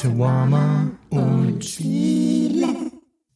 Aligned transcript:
Shawarma 0.00 0.92
und 1.10 1.64
Spiele. 1.64 2.68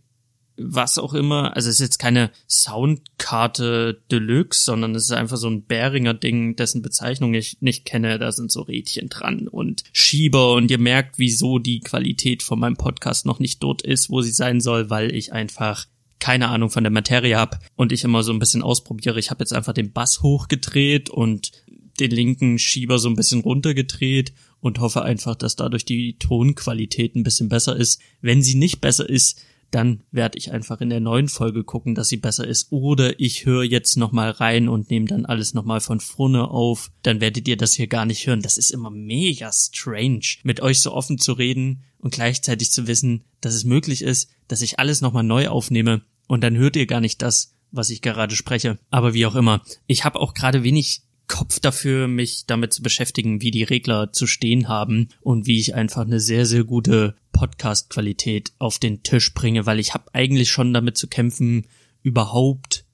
was 0.56 0.98
auch 0.98 1.14
immer. 1.14 1.54
Also 1.54 1.68
es 1.68 1.76
ist 1.76 1.80
jetzt 1.80 1.98
keine 1.98 2.30
Soundkarte 2.48 4.02
Deluxe, 4.10 4.62
sondern 4.62 4.94
es 4.94 5.04
ist 5.04 5.12
einfach 5.12 5.36
so 5.36 5.48
ein 5.48 5.64
Beringer 5.66 6.14
Ding, 6.14 6.56
dessen 6.56 6.82
Bezeichnung 6.82 7.34
ich 7.34 7.58
nicht 7.60 7.84
kenne. 7.84 8.18
Da 8.18 8.32
sind 8.32 8.50
so 8.50 8.62
Rädchen 8.62 9.08
dran 9.08 9.48
und 9.48 9.84
Schieber 9.92 10.54
und 10.54 10.70
ihr 10.70 10.78
merkt, 10.78 11.18
wieso 11.18 11.58
die 11.58 11.80
Qualität 11.80 12.42
von 12.42 12.58
meinem 12.58 12.76
Podcast 12.76 13.26
noch 13.26 13.38
nicht 13.38 13.62
dort 13.62 13.82
ist, 13.82 14.10
wo 14.10 14.22
sie 14.22 14.32
sein 14.32 14.60
soll, 14.60 14.90
weil 14.90 15.14
ich 15.14 15.32
einfach 15.32 15.86
keine 16.18 16.48
Ahnung 16.48 16.70
von 16.70 16.82
der 16.82 16.90
Materie 16.90 17.36
habe 17.36 17.58
und 17.76 17.92
ich 17.92 18.04
immer 18.04 18.22
so 18.22 18.32
ein 18.32 18.38
bisschen 18.38 18.62
ausprobiere. 18.62 19.18
Ich 19.18 19.30
habe 19.30 19.42
jetzt 19.42 19.52
einfach 19.52 19.74
den 19.74 19.92
Bass 19.92 20.22
hochgedreht 20.22 21.10
und 21.10 21.52
den 22.00 22.10
linken 22.10 22.58
Schieber 22.58 22.98
so 22.98 23.08
ein 23.08 23.16
bisschen 23.16 23.42
runtergedreht 23.42 24.32
und 24.60 24.80
hoffe 24.80 25.02
einfach, 25.02 25.34
dass 25.34 25.56
dadurch 25.56 25.84
die 25.84 26.18
Tonqualität 26.18 27.14
ein 27.14 27.22
bisschen 27.22 27.48
besser 27.48 27.76
ist. 27.76 28.00
Wenn 28.20 28.42
sie 28.42 28.56
nicht 28.56 28.80
besser 28.80 29.08
ist, 29.08 29.40
dann 29.76 30.00
werde 30.10 30.38
ich 30.38 30.52
einfach 30.52 30.80
in 30.80 30.88
der 30.88 31.00
neuen 31.00 31.28
Folge 31.28 31.62
gucken, 31.62 31.94
dass 31.94 32.08
sie 32.08 32.16
besser 32.16 32.46
ist. 32.46 32.72
Oder 32.72 33.20
ich 33.20 33.44
höre 33.44 33.62
jetzt 33.62 33.98
nochmal 33.98 34.30
rein 34.30 34.70
und 34.70 34.90
nehme 34.90 35.04
dann 35.04 35.26
alles 35.26 35.52
nochmal 35.52 35.80
von 35.80 36.00
vorne 36.00 36.48
auf. 36.48 36.90
Dann 37.02 37.20
werdet 37.20 37.46
ihr 37.46 37.58
das 37.58 37.74
hier 37.74 37.86
gar 37.86 38.06
nicht 38.06 38.26
hören. 38.26 38.40
Das 38.40 38.56
ist 38.56 38.70
immer 38.70 38.88
mega 38.88 39.52
strange, 39.52 40.38
mit 40.44 40.62
euch 40.62 40.80
so 40.80 40.94
offen 40.94 41.18
zu 41.18 41.34
reden 41.34 41.84
und 41.98 42.14
gleichzeitig 42.14 42.72
zu 42.72 42.86
wissen, 42.86 43.24
dass 43.42 43.52
es 43.52 43.64
möglich 43.64 44.00
ist, 44.00 44.30
dass 44.48 44.62
ich 44.62 44.78
alles 44.78 45.02
nochmal 45.02 45.24
neu 45.24 45.48
aufnehme 45.48 46.00
und 46.26 46.42
dann 46.42 46.56
hört 46.56 46.76
ihr 46.76 46.86
gar 46.86 47.02
nicht 47.02 47.20
das, 47.20 47.54
was 47.70 47.90
ich 47.90 48.00
gerade 48.00 48.34
spreche. 48.34 48.78
Aber 48.88 49.12
wie 49.12 49.26
auch 49.26 49.34
immer. 49.34 49.60
Ich 49.86 50.06
habe 50.06 50.20
auch 50.20 50.32
gerade 50.32 50.62
wenig 50.62 51.02
Kopf 51.28 51.60
dafür, 51.60 52.08
mich 52.08 52.46
damit 52.46 52.72
zu 52.72 52.82
beschäftigen, 52.82 53.40
wie 53.40 53.50
die 53.50 53.64
Regler 53.64 54.12
zu 54.12 54.26
stehen 54.26 54.68
haben 54.68 55.08
und 55.20 55.46
wie 55.46 55.58
ich 55.58 55.74
einfach 55.74 56.02
eine 56.02 56.20
sehr, 56.20 56.46
sehr 56.46 56.64
gute 56.64 57.16
Podcast-Qualität 57.32 58.52
auf 58.58 58.78
den 58.78 59.02
Tisch 59.02 59.34
bringe, 59.34 59.66
weil 59.66 59.80
ich 59.80 59.94
habe 59.94 60.14
eigentlich 60.14 60.50
schon 60.50 60.72
damit 60.72 60.96
zu 60.96 61.08
kämpfen, 61.08 61.66
überhaupt 62.02 62.84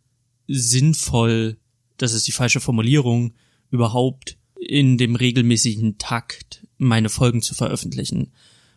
sinnvoll, 0.48 1.58
das 1.98 2.14
ist 2.14 2.26
die 2.26 2.32
falsche 2.32 2.60
Formulierung, 2.60 3.34
überhaupt 3.70 4.36
in 4.58 4.96
dem 4.98 5.16
regelmäßigen 5.16 5.98
Takt 5.98 6.66
meine 6.78 7.08
Folgen 7.08 7.42
zu 7.42 7.54
veröffentlichen, 7.54 8.32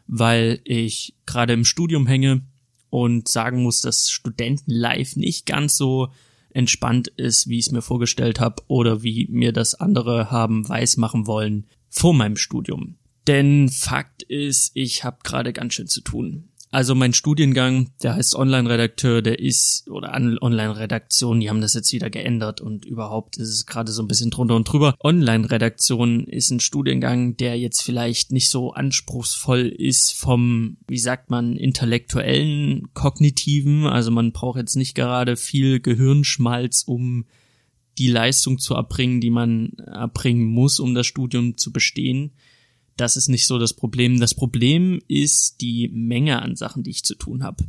weil 0.08 0.62
ich 0.64 1.16
gerade 1.26 1.54
im 1.54 1.66
Studium 1.66 2.08
hänge 2.08 2.42
und 2.90 3.28
sagen 3.28 3.64
muss, 3.64 3.82
dass 3.82 4.10
Studenten 4.10 4.72
live 4.72 5.16
nicht 5.16 5.46
ganz 5.46 5.76
so 5.78 6.10
entspannt 6.56 7.10
ist, 7.10 7.48
wie 7.48 7.60
ich 7.60 7.68
es 7.68 7.72
mir 7.72 7.82
vorgestellt 7.82 8.40
habe 8.40 8.64
oder 8.68 9.04
wie 9.04 9.28
mir 9.30 9.52
das 9.52 9.76
andere 9.76 10.32
haben 10.32 10.68
weismachen 10.68 11.28
wollen 11.28 11.68
vor 11.90 12.14
meinem 12.14 12.38
Studium. 12.38 12.96
Denn 13.28 13.70
Fakt 13.70 14.24
ist, 14.24 14.72
ich 14.74 15.04
habe 15.04 15.18
gerade 15.24 15.52
ganz 15.52 15.74
schön 15.74 15.88
zu 15.88 16.02
tun. 16.02 16.50
Also 16.72 16.94
mein 16.94 17.14
Studiengang, 17.14 17.92
der 18.04 18.16
heißt 18.16 18.36
Online-Redakteur, 18.36 19.22
der 19.22 19.40
ist, 19.40 19.90
oder 19.90 20.14
Online-Redaktion, 20.14 21.40
die 21.40 21.50
haben 21.50 21.62
das 21.62 21.74
jetzt 21.74 21.94
wieder 21.94 22.10
geändert 22.10 22.60
und 22.60 22.86
überhaupt 22.86 23.38
ist 23.38 23.50
es 23.50 23.66
gerade 23.66 23.92
so 23.92 24.04
ein 24.04 24.08
bisschen 24.08 24.30
drunter 24.30 24.56
und 24.56 24.66
drüber. 24.66 24.96
Online-Redaktion 25.02 26.26
ist 26.26 26.50
ein 26.50 26.60
Studiengang, 26.60 27.38
der 27.38 27.58
jetzt 27.58 27.82
vielleicht 27.82 28.32
nicht 28.32 28.50
so 28.50 28.74
anspruchsvoll 28.74 29.68
ist 29.68 30.14
vom, 30.14 30.78
wie 30.88 31.00
sagt 31.00 31.30
man, 31.30 31.56
intellektuellen, 31.56 32.94
kognitiven. 32.94 33.86
Also 33.86 34.12
man 34.12 34.34
braucht 34.34 34.60
jetzt 34.60 34.76
nicht 34.76 34.96
gerade 34.96 35.38
viel 35.38 35.80
Gehirnschmalz, 35.80 36.84
um 36.86 37.26
die 37.98 38.10
Leistung 38.10 38.60
zu 38.60 38.74
erbringen, 38.74 39.22
die 39.22 39.30
man 39.30 39.74
erbringen 39.78 40.46
muss, 40.46 40.80
um 40.80 40.94
das 40.94 41.08
Studium 41.08 41.58
zu 41.58 41.72
bestehen. 41.72 42.34
Das 42.98 43.18
ist 43.18 43.28
nicht 43.28 43.46
so 43.48 43.60
das 43.60 43.74
Problem. 43.74 44.20
Das 44.20 44.34
Problem 44.34 45.02
ist 45.08 45.62
die 45.62 45.90
Menge 45.90 46.42
an 46.42 46.56
Sachen, 46.56 46.84
die 46.84 46.92
ich 46.92 47.04
zu 47.04 47.16
tun 47.16 47.44
habe. 47.44 47.66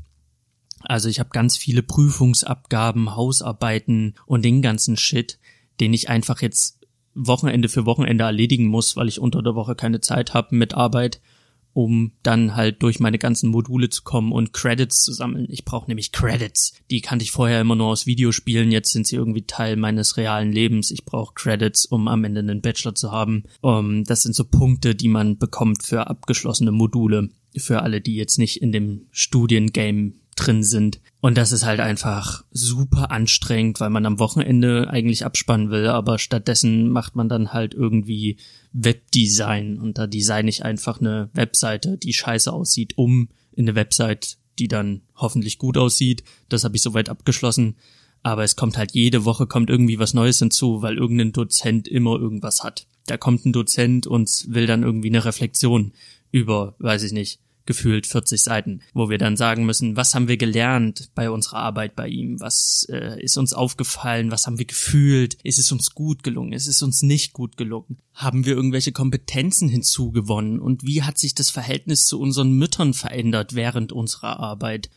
Also 0.80 1.08
ich 1.08 1.18
habe 1.18 1.30
ganz 1.30 1.56
viele 1.56 1.82
Prüfungsabgaben, 1.82 3.16
Hausarbeiten 3.16 4.14
und 4.26 4.44
den 4.44 4.62
ganzen 4.62 4.96
Shit, 4.96 5.38
den 5.80 5.92
ich 5.92 6.08
einfach 6.08 6.42
jetzt 6.42 6.86
Wochenende 7.14 7.68
für 7.68 7.86
Wochenende 7.86 8.24
erledigen 8.24 8.66
muss, 8.66 8.94
weil 8.94 9.08
ich 9.08 9.18
unter 9.18 9.42
der 9.42 9.54
Woche 9.54 9.74
keine 9.74 10.00
Zeit 10.00 10.34
habe 10.34 10.54
mit 10.54 10.74
Arbeit 10.74 11.20
um 11.76 12.12
dann 12.22 12.56
halt 12.56 12.82
durch 12.82 13.00
meine 13.00 13.18
ganzen 13.18 13.50
Module 13.50 13.90
zu 13.90 14.02
kommen 14.02 14.32
und 14.32 14.54
Credits 14.54 15.02
zu 15.02 15.12
sammeln. 15.12 15.46
Ich 15.50 15.66
brauche 15.66 15.88
nämlich 15.88 16.10
Credits. 16.10 16.72
Die 16.90 17.02
kannte 17.02 17.22
ich 17.22 17.32
vorher 17.32 17.60
immer 17.60 17.76
nur 17.76 17.88
aus 17.88 18.06
Videospielen, 18.06 18.72
jetzt 18.72 18.92
sind 18.92 19.06
sie 19.06 19.16
irgendwie 19.16 19.42
Teil 19.42 19.76
meines 19.76 20.16
realen 20.16 20.52
Lebens. 20.52 20.90
Ich 20.90 21.04
brauche 21.04 21.34
Credits, 21.34 21.84
um 21.84 22.08
am 22.08 22.24
Ende 22.24 22.40
einen 22.40 22.62
Bachelor 22.62 22.94
zu 22.94 23.12
haben. 23.12 23.44
Um, 23.60 24.04
das 24.04 24.22
sind 24.22 24.34
so 24.34 24.44
Punkte, 24.44 24.94
die 24.94 25.08
man 25.08 25.36
bekommt 25.36 25.82
für 25.82 26.06
abgeschlossene 26.06 26.72
Module. 26.72 27.28
Für 27.54 27.82
alle, 27.82 28.00
die 28.00 28.16
jetzt 28.16 28.38
nicht 28.38 28.62
in 28.62 28.72
dem 28.72 29.08
Studiengame 29.10 30.14
drin 30.36 30.62
sind. 30.62 31.00
Und 31.20 31.36
das 31.36 31.50
ist 31.50 31.64
halt 31.64 31.80
einfach 31.80 32.44
super 32.52 33.10
anstrengend, 33.10 33.80
weil 33.80 33.90
man 33.90 34.06
am 34.06 34.18
Wochenende 34.18 34.88
eigentlich 34.88 35.24
abspannen 35.24 35.70
will, 35.70 35.88
aber 35.88 36.18
stattdessen 36.18 36.90
macht 36.90 37.16
man 37.16 37.28
dann 37.28 37.52
halt 37.52 37.74
irgendwie 37.74 38.36
Webdesign 38.72 39.78
und 39.78 39.98
da 39.98 40.06
designe 40.06 40.48
ich 40.48 40.64
einfach 40.64 41.00
eine 41.00 41.30
Webseite, 41.32 41.96
die 41.96 42.12
scheiße 42.12 42.52
aussieht, 42.52 42.96
um 42.96 43.28
in 43.52 43.64
eine 43.66 43.74
Website, 43.74 44.36
die 44.58 44.68
dann 44.68 45.02
hoffentlich 45.14 45.58
gut 45.58 45.76
aussieht. 45.76 46.22
Das 46.48 46.64
habe 46.64 46.76
ich 46.76 46.82
soweit 46.82 47.08
abgeschlossen. 47.08 47.76
Aber 48.22 48.42
es 48.42 48.56
kommt 48.56 48.76
halt 48.76 48.92
jede 48.92 49.24
Woche 49.24 49.46
kommt 49.46 49.70
irgendwie 49.70 49.98
was 49.98 50.14
Neues 50.14 50.40
hinzu, 50.40 50.82
weil 50.82 50.96
irgendein 50.96 51.32
Dozent 51.32 51.86
immer 51.86 52.18
irgendwas 52.18 52.64
hat. 52.64 52.86
Da 53.06 53.16
kommt 53.16 53.46
ein 53.46 53.52
Dozent 53.52 54.06
und 54.06 54.46
will 54.48 54.66
dann 54.66 54.82
irgendwie 54.82 55.08
eine 55.08 55.24
Reflexion 55.24 55.92
über, 56.32 56.74
weiß 56.78 57.04
ich 57.04 57.12
nicht, 57.12 57.40
gefühlt 57.66 58.06
40 58.06 58.42
Seiten, 58.42 58.80
wo 58.94 59.10
wir 59.10 59.18
dann 59.18 59.36
sagen 59.36 59.66
müssen, 59.66 59.96
was 59.96 60.14
haben 60.14 60.28
wir 60.28 60.36
gelernt 60.36 61.10
bei 61.14 61.30
unserer 61.30 61.58
Arbeit 61.58 61.96
bei 61.96 62.08
ihm, 62.08 62.40
was 62.40 62.86
äh, 62.90 63.20
ist 63.22 63.36
uns 63.36 63.52
aufgefallen, 63.52 64.30
was 64.30 64.46
haben 64.46 64.58
wir 64.58 64.64
gefühlt, 64.64 65.34
ist 65.42 65.58
es 65.58 65.72
uns 65.72 65.94
gut 65.94 66.22
gelungen, 66.22 66.52
ist 66.52 66.68
es 66.68 66.82
uns 66.82 67.02
nicht 67.02 67.32
gut 67.32 67.56
gelungen, 67.56 67.98
haben 68.14 68.46
wir 68.46 68.54
irgendwelche 68.54 68.92
Kompetenzen 68.92 69.68
hinzugewonnen? 69.68 70.60
Und 70.60 70.84
wie 70.84 71.02
hat 71.02 71.18
sich 71.18 71.34
das 71.34 71.50
Verhältnis 71.50 72.06
zu 72.06 72.20
unseren 72.20 72.52
Müttern 72.52 72.94
verändert 72.94 73.54
während 73.54 73.92
unserer 73.92 74.40
Arbeit 74.40 74.88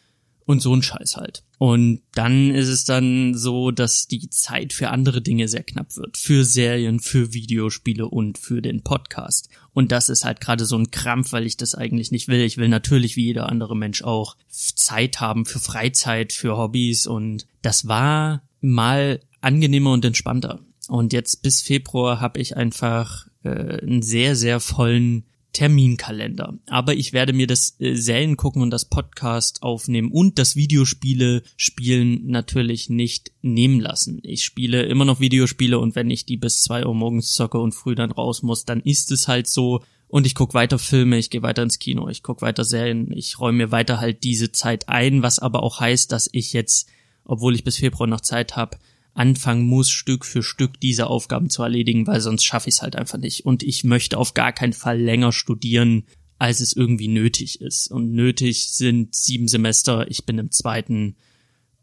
und 0.49 0.63
so 0.63 0.75
ein 0.75 0.81
Scheiß 0.81 1.15
halt. 1.15 1.43
Und 1.59 2.01
dann 2.15 2.49
ist 2.49 2.69
es 2.69 2.83
dann 2.83 3.35
so, 3.35 3.69
dass 3.69 4.07
die 4.07 4.31
Zeit 4.31 4.73
für 4.73 4.89
andere 4.89 5.21
Dinge 5.21 5.47
sehr 5.47 5.61
knapp 5.61 5.95
wird. 5.95 6.17
Für 6.17 6.43
Serien, 6.43 6.99
für 6.99 7.33
Videospiele 7.35 8.07
und 8.07 8.39
für 8.39 8.59
den 8.59 8.81
Podcast. 8.81 9.49
Und 9.73 9.91
das 9.91 10.09
ist 10.09 10.25
halt 10.25 10.41
gerade 10.41 10.65
so 10.65 10.75
ein 10.75 10.89
Krampf, 10.89 11.33
weil 11.33 11.45
ich 11.45 11.55
das 11.55 11.75
eigentlich 11.75 12.09
nicht 12.09 12.29
will. 12.29 12.41
Ich 12.41 12.57
will 12.57 12.67
natürlich 12.67 13.15
wie 13.15 13.25
jeder 13.25 13.47
andere 13.47 13.77
Mensch 13.77 14.01
auch 14.01 14.37
Zeit 14.49 15.21
haben 15.21 15.45
für 15.45 15.59
Freizeit, 15.59 16.33
für 16.33 16.57
Hobbys 16.57 17.05
und 17.05 17.45
das 17.61 17.87
war 17.87 18.41
mal 18.59 19.19
angenehmer 19.41 19.91
und 19.91 20.03
entspannter. 20.03 20.61
Und 20.87 21.13
jetzt 21.13 21.43
bis 21.43 21.61
Februar 21.61 22.21
habe 22.21 22.39
ich 22.39 22.57
einfach 22.57 23.27
äh, 23.43 23.83
einen 23.83 24.01
sehr, 24.01 24.35
sehr 24.35 24.59
vollen 24.59 25.25
Terminkalender. 25.53 26.57
Aber 26.67 26.93
ich 26.93 27.11
werde 27.11 27.33
mir 27.33 27.47
das 27.47 27.75
äh, 27.79 27.95
Serien 27.95 28.37
gucken 28.37 28.61
und 28.61 28.69
das 28.69 28.85
Podcast 28.85 29.63
aufnehmen 29.63 30.11
und 30.11 30.37
das 30.37 30.55
Videospiele 30.55 31.43
spielen 31.57 32.27
natürlich 32.27 32.89
nicht 32.89 33.31
nehmen 33.41 33.79
lassen. 33.79 34.19
Ich 34.23 34.43
spiele 34.43 34.83
immer 34.83 35.05
noch 35.05 35.19
Videospiele 35.19 35.79
und 35.79 35.95
wenn 35.95 36.09
ich 36.09 36.25
die 36.25 36.37
bis 36.37 36.63
zwei 36.63 36.85
Uhr 36.85 36.93
morgens 36.93 37.33
zocke 37.33 37.59
und 37.59 37.73
früh 37.73 37.95
dann 37.95 38.11
raus 38.11 38.43
muss, 38.43 38.65
dann 38.65 38.81
ist 38.81 39.11
es 39.11 39.27
halt 39.27 39.47
so. 39.47 39.81
Und 40.07 40.25
ich 40.25 40.33
gucke 40.33 40.55
weiter 40.55 40.79
Filme, 40.79 41.17
ich 41.17 41.29
gehe 41.29 41.43
weiter 41.43 41.61
ins 41.61 41.77
Kino, 41.77 42.09
ich 42.09 42.23
gucke 42.23 42.41
weiter 42.41 42.63
Serien, 42.63 43.11
ich 43.11 43.39
räume 43.39 43.59
mir 43.59 43.71
weiter 43.71 43.99
halt 43.99 44.23
diese 44.23 44.51
Zeit 44.51 44.89
ein, 44.89 45.21
was 45.21 45.37
aber 45.37 45.61
auch 45.61 45.79
heißt, 45.79 46.11
dass 46.11 46.29
ich 46.31 46.51
jetzt, 46.53 46.89
obwohl 47.25 47.53
ich 47.53 47.63
bis 47.63 47.77
Februar 47.77 48.07
noch 48.07 48.21
Zeit 48.21 48.55
habe, 48.55 48.77
anfangen 49.13 49.65
muss, 49.65 49.89
Stück 49.89 50.25
für 50.25 50.43
Stück 50.43 50.79
diese 50.79 51.07
Aufgaben 51.07 51.49
zu 51.49 51.63
erledigen, 51.63 52.07
weil 52.07 52.21
sonst 52.21 52.43
schaffe 52.43 52.69
ich 52.69 52.75
es 52.75 52.81
halt 52.81 52.95
einfach 52.95 53.17
nicht. 53.17 53.45
Und 53.45 53.63
ich 53.63 53.83
möchte 53.83 54.17
auf 54.17 54.33
gar 54.33 54.53
keinen 54.53 54.73
Fall 54.73 54.99
länger 54.99 55.31
studieren 55.31 56.05
als 56.39 56.61
es 56.61 56.73
irgendwie 56.73 57.09
nötig 57.09 57.61
ist. 57.61 57.91
Und 57.91 58.13
nötig 58.13 58.69
sind 58.71 59.13
sieben 59.13 59.47
Semester, 59.47 60.09
ich 60.09 60.25
bin 60.25 60.39
im 60.39 60.51
zweiten 60.51 61.17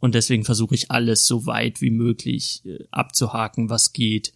und 0.01 0.15
deswegen 0.15 0.45
versuche 0.45 0.75
ich 0.75 0.91
alles 0.91 1.27
so 1.27 1.47
weit 1.47 1.81
wie 1.81 1.91
möglich 1.91 2.63
äh, 2.65 2.85
abzuhaken, 2.91 3.71
was 3.71 3.93
geht, 3.93 4.33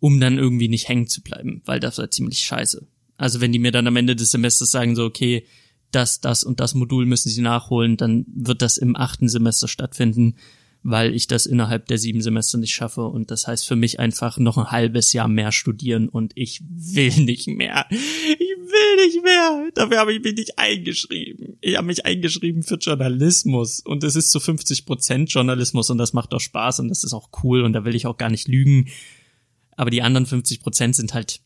um 0.00 0.20
dann 0.20 0.38
irgendwie 0.38 0.68
nicht 0.68 0.88
hängen 0.88 1.08
zu 1.08 1.22
bleiben, 1.22 1.60
weil 1.64 1.80
das 1.80 1.98
war 1.98 2.10
ziemlich 2.10 2.40
scheiße. 2.40 2.86
Also 3.16 3.40
wenn 3.40 3.52
die 3.52 3.58
mir 3.58 3.72
dann 3.72 3.86
am 3.86 3.96
Ende 3.96 4.16
des 4.16 4.30
Semesters 4.30 4.70
sagen, 4.70 4.96
so, 4.96 5.04
okay, 5.04 5.44
das, 5.90 6.20
das 6.20 6.42
und 6.44 6.60
das 6.60 6.74
Modul 6.74 7.06
müssen 7.06 7.28
sie 7.28 7.42
nachholen, 7.42 7.96
dann 7.96 8.26
wird 8.28 8.62
das 8.62 8.76
im 8.76 8.96
achten 8.96 9.28
Semester 9.28 9.68
stattfinden, 9.68 10.36
weil 10.86 11.14
ich 11.14 11.26
das 11.26 11.46
innerhalb 11.46 11.86
der 11.86 11.96
sieben 11.96 12.20
Semester 12.20 12.58
nicht 12.58 12.74
schaffe. 12.74 13.06
Und 13.06 13.30
das 13.30 13.48
heißt 13.48 13.66
für 13.66 13.74
mich 13.74 13.98
einfach 13.98 14.36
noch 14.36 14.58
ein 14.58 14.70
halbes 14.70 15.14
Jahr 15.14 15.28
mehr 15.28 15.50
studieren 15.50 16.10
und 16.10 16.32
ich 16.36 16.62
will 16.68 17.24
nicht 17.24 17.48
mehr. 17.48 17.86
Ich 17.90 18.38
will 18.38 19.06
nicht 19.06 19.22
mehr. 19.22 19.70
Dafür 19.74 19.98
habe 19.98 20.12
ich 20.12 20.22
mich 20.22 20.34
nicht 20.34 20.58
eingeschrieben. 20.58 21.56
Ich 21.62 21.76
habe 21.76 21.86
mich 21.86 22.04
eingeschrieben 22.04 22.62
für 22.62 22.76
Journalismus 22.76 23.80
und 23.80 24.04
es 24.04 24.14
ist 24.14 24.30
zu 24.30 24.40
50 24.40 24.84
Prozent 24.84 25.32
Journalismus 25.32 25.88
und 25.88 25.96
das 25.96 26.12
macht 26.12 26.34
auch 26.34 26.40
Spaß 26.40 26.80
und 26.80 26.88
das 26.88 27.02
ist 27.02 27.14
auch 27.14 27.30
cool 27.42 27.62
und 27.62 27.72
da 27.72 27.86
will 27.86 27.94
ich 27.94 28.06
auch 28.06 28.18
gar 28.18 28.30
nicht 28.30 28.46
lügen. 28.46 28.90
Aber 29.76 29.88
die 29.90 30.02
anderen 30.02 30.26
50 30.26 30.60
Prozent 30.60 30.96
sind 30.96 31.14
halt 31.14 31.40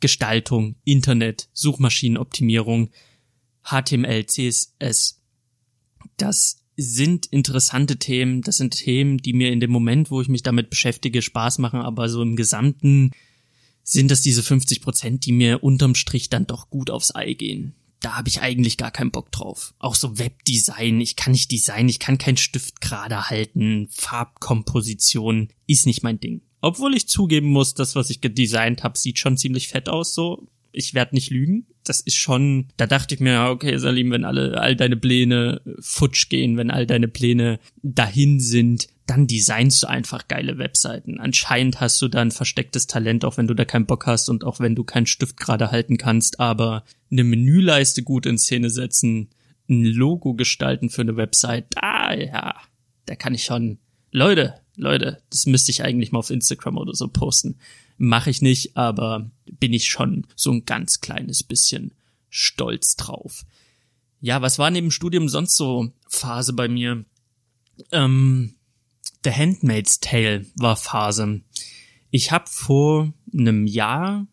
Gestaltung, 0.00 0.76
Internet, 0.84 1.50
Suchmaschinenoptimierung, 1.52 2.90
HTML, 3.62 4.24
CSS. 4.24 5.20
Das 6.16 6.59
sind 6.80 7.26
interessante 7.26 7.98
Themen, 7.98 8.42
das 8.42 8.56
sind 8.56 8.74
Themen, 8.74 9.18
die 9.18 9.32
mir 9.32 9.52
in 9.52 9.60
dem 9.60 9.70
Moment, 9.70 10.10
wo 10.10 10.20
ich 10.20 10.28
mich 10.28 10.42
damit 10.42 10.70
beschäftige, 10.70 11.22
Spaß 11.22 11.58
machen, 11.58 11.80
aber 11.80 12.08
so 12.08 12.22
im 12.22 12.36
Gesamten 12.36 13.10
sind 13.82 14.10
das 14.10 14.22
diese 14.22 14.42
50 14.42 14.80
Prozent, 14.80 15.26
die 15.26 15.32
mir 15.32 15.62
unterm 15.62 15.94
Strich 15.94 16.30
dann 16.30 16.46
doch 16.46 16.70
gut 16.70 16.90
aufs 16.90 17.14
Ei 17.14 17.34
gehen. 17.34 17.74
Da 18.00 18.16
habe 18.16 18.28
ich 18.28 18.40
eigentlich 18.40 18.78
gar 18.78 18.90
keinen 18.90 19.10
Bock 19.10 19.30
drauf. 19.30 19.74
Auch 19.78 19.94
so 19.94 20.18
Webdesign, 20.18 21.00
ich 21.00 21.16
kann 21.16 21.32
nicht 21.32 21.52
designen, 21.52 21.90
ich 21.90 21.98
kann 21.98 22.16
keinen 22.16 22.38
Stift 22.38 22.80
gerade 22.80 23.28
halten, 23.28 23.88
Farbkomposition 23.90 25.48
ist 25.66 25.86
nicht 25.86 26.02
mein 26.02 26.18
Ding. 26.18 26.40
Obwohl 26.62 26.94
ich 26.94 27.08
zugeben 27.08 27.48
muss, 27.48 27.74
das, 27.74 27.94
was 27.94 28.10
ich 28.10 28.20
gedesignt 28.20 28.84
habe, 28.84 28.98
sieht 28.98 29.18
schon 29.18 29.36
ziemlich 29.36 29.68
fett 29.68 29.88
aus, 29.88 30.14
so. 30.14 30.46
Ich 30.72 30.94
werde 30.94 31.14
nicht 31.14 31.30
lügen. 31.30 31.66
Das 31.90 32.00
ist 32.00 32.18
schon, 32.18 32.68
da 32.76 32.86
dachte 32.86 33.16
ich 33.16 33.20
mir, 33.20 33.48
okay, 33.50 33.76
Salim, 33.76 34.12
wenn 34.12 34.24
alle, 34.24 34.60
all 34.60 34.76
deine 34.76 34.96
Pläne 34.96 35.60
futsch 35.80 36.28
gehen, 36.28 36.56
wenn 36.56 36.70
all 36.70 36.86
deine 36.86 37.08
Pläne 37.08 37.58
dahin 37.82 38.38
sind, 38.38 38.86
dann 39.06 39.26
designst 39.26 39.82
du 39.82 39.88
einfach 39.88 40.28
geile 40.28 40.56
Webseiten. 40.58 41.18
Anscheinend 41.18 41.80
hast 41.80 42.00
du 42.00 42.06
da 42.06 42.20
ein 42.20 42.30
verstecktes 42.30 42.86
Talent, 42.86 43.24
auch 43.24 43.38
wenn 43.38 43.48
du 43.48 43.54
da 43.54 43.64
keinen 43.64 43.86
Bock 43.86 44.06
hast 44.06 44.28
und 44.28 44.44
auch 44.44 44.60
wenn 44.60 44.76
du 44.76 44.84
keinen 44.84 45.06
Stift 45.06 45.36
gerade 45.36 45.72
halten 45.72 45.98
kannst, 45.98 46.38
aber 46.38 46.84
eine 47.10 47.24
Menüleiste 47.24 48.04
gut 48.04 48.24
in 48.24 48.38
Szene 48.38 48.70
setzen, 48.70 49.30
ein 49.68 49.84
Logo 49.84 50.34
gestalten 50.34 50.90
für 50.90 51.02
eine 51.02 51.16
Website, 51.16 51.66
da, 51.70 52.14
ja, 52.14 52.54
da 53.06 53.16
kann 53.16 53.34
ich 53.34 53.42
schon, 53.42 53.78
Leute, 54.12 54.54
Leute, 54.76 55.24
das 55.30 55.46
müsste 55.46 55.72
ich 55.72 55.82
eigentlich 55.82 56.12
mal 56.12 56.20
auf 56.20 56.30
Instagram 56.30 56.78
oder 56.78 56.94
so 56.94 57.08
posten. 57.08 57.56
Mache 58.02 58.30
ich 58.30 58.40
nicht, 58.40 58.78
aber 58.78 59.30
bin 59.44 59.74
ich 59.74 59.90
schon 59.90 60.26
so 60.34 60.50
ein 60.52 60.64
ganz 60.64 61.02
kleines 61.02 61.42
bisschen 61.42 61.92
stolz 62.30 62.96
drauf. 62.96 63.44
Ja, 64.22 64.40
was 64.40 64.58
war 64.58 64.70
neben 64.70 64.90
Studium 64.90 65.28
sonst 65.28 65.54
so 65.54 65.92
Phase 66.08 66.54
bei 66.54 66.66
mir? 66.66 67.04
Ähm, 67.92 68.54
The 69.22 69.32
Handmaid's 69.32 70.00
Tale 70.00 70.46
war 70.56 70.76
Phase. 70.76 71.42
Ich 72.10 72.32
habe 72.32 72.46
vor 72.48 73.12
einem 73.34 73.66
Jahr 73.66 74.26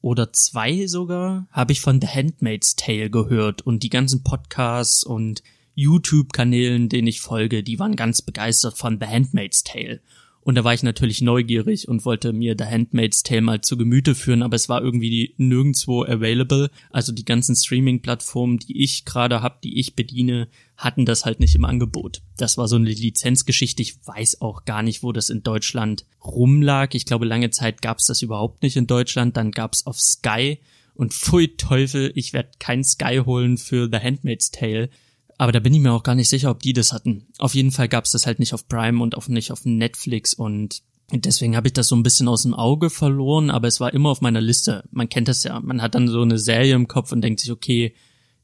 oder 0.00 0.32
zwei 0.32 0.88
sogar, 0.88 1.46
habe 1.52 1.70
ich 1.70 1.80
von 1.80 2.00
The 2.00 2.08
Handmaid's 2.08 2.74
Tale 2.74 3.08
gehört 3.08 3.62
und 3.62 3.84
die 3.84 3.88
ganzen 3.88 4.24
Podcasts 4.24 5.04
und 5.04 5.44
YouTube-Kanälen, 5.76 6.88
denen 6.88 7.06
ich 7.06 7.20
folge, 7.20 7.62
die 7.62 7.78
waren 7.78 7.94
ganz 7.94 8.20
begeistert 8.20 8.76
von 8.76 8.98
The 8.98 9.06
Handmaid's 9.06 9.62
Tale. 9.62 10.00
Und 10.46 10.54
da 10.54 10.62
war 10.62 10.72
ich 10.72 10.84
natürlich 10.84 11.22
neugierig 11.22 11.88
und 11.88 12.04
wollte 12.04 12.32
mir 12.32 12.54
The 12.56 12.66
Handmaid's 12.66 13.24
Tale 13.24 13.40
mal 13.40 13.62
zu 13.62 13.76
Gemüte 13.76 14.14
führen, 14.14 14.44
aber 14.44 14.54
es 14.54 14.68
war 14.68 14.80
irgendwie 14.80 15.34
nirgendwo 15.38 16.04
available. 16.04 16.70
Also 16.90 17.10
die 17.10 17.24
ganzen 17.24 17.56
Streaming-Plattformen, 17.56 18.60
die 18.60 18.80
ich 18.80 19.04
gerade 19.04 19.42
hab, 19.42 19.60
die 19.60 19.80
ich 19.80 19.96
bediene, 19.96 20.46
hatten 20.76 21.04
das 21.04 21.24
halt 21.24 21.40
nicht 21.40 21.56
im 21.56 21.64
Angebot. 21.64 22.22
Das 22.36 22.58
war 22.58 22.68
so 22.68 22.76
eine 22.76 22.88
Lizenzgeschichte. 22.88 23.82
Ich 23.82 24.06
weiß 24.06 24.40
auch 24.40 24.64
gar 24.64 24.84
nicht, 24.84 25.02
wo 25.02 25.10
das 25.10 25.30
in 25.30 25.42
Deutschland 25.42 26.06
rumlag. 26.24 26.94
Ich 26.94 27.06
glaube, 27.06 27.26
lange 27.26 27.50
Zeit 27.50 27.82
gab's 27.82 28.06
das 28.06 28.22
überhaupt 28.22 28.62
nicht 28.62 28.76
in 28.76 28.86
Deutschland. 28.86 29.36
Dann 29.36 29.50
gab's 29.50 29.84
auf 29.84 30.00
Sky 30.00 30.60
und 30.94 31.12
pfui 31.12 31.56
Teufel, 31.56 32.12
ich 32.14 32.32
werde 32.32 32.50
kein 32.60 32.84
Sky 32.84 33.22
holen 33.26 33.58
für 33.58 33.88
The 33.90 33.98
Handmaid's 33.98 34.52
Tale 34.52 34.90
aber 35.38 35.52
da 35.52 35.60
bin 35.60 35.74
ich 35.74 35.80
mir 35.80 35.92
auch 35.92 36.02
gar 36.02 36.14
nicht 36.14 36.28
sicher, 36.28 36.50
ob 36.50 36.60
die 36.60 36.72
das 36.72 36.92
hatten. 36.92 37.26
Auf 37.38 37.54
jeden 37.54 37.70
Fall 37.70 37.88
gab's 37.88 38.12
das 38.12 38.26
halt 38.26 38.38
nicht 38.38 38.54
auf 38.54 38.68
Prime 38.68 39.02
und 39.02 39.16
auch 39.16 39.28
nicht 39.28 39.52
auf 39.52 39.64
Netflix 39.64 40.34
und 40.34 40.82
deswegen 41.12 41.56
habe 41.56 41.68
ich 41.68 41.72
das 41.72 41.88
so 41.88 41.96
ein 41.96 42.02
bisschen 42.02 42.28
aus 42.28 42.42
dem 42.42 42.54
Auge 42.54 42.90
verloren, 42.90 43.50
aber 43.50 43.68
es 43.68 43.80
war 43.80 43.92
immer 43.94 44.10
auf 44.10 44.20
meiner 44.20 44.40
Liste. 44.40 44.84
Man 44.90 45.08
kennt 45.08 45.28
das 45.28 45.44
ja. 45.44 45.60
Man 45.60 45.82
hat 45.82 45.94
dann 45.94 46.08
so 46.08 46.22
eine 46.22 46.38
Serie 46.38 46.74
im 46.74 46.88
Kopf 46.88 47.12
und 47.12 47.22
denkt 47.22 47.40
sich, 47.40 47.52
okay, 47.52 47.94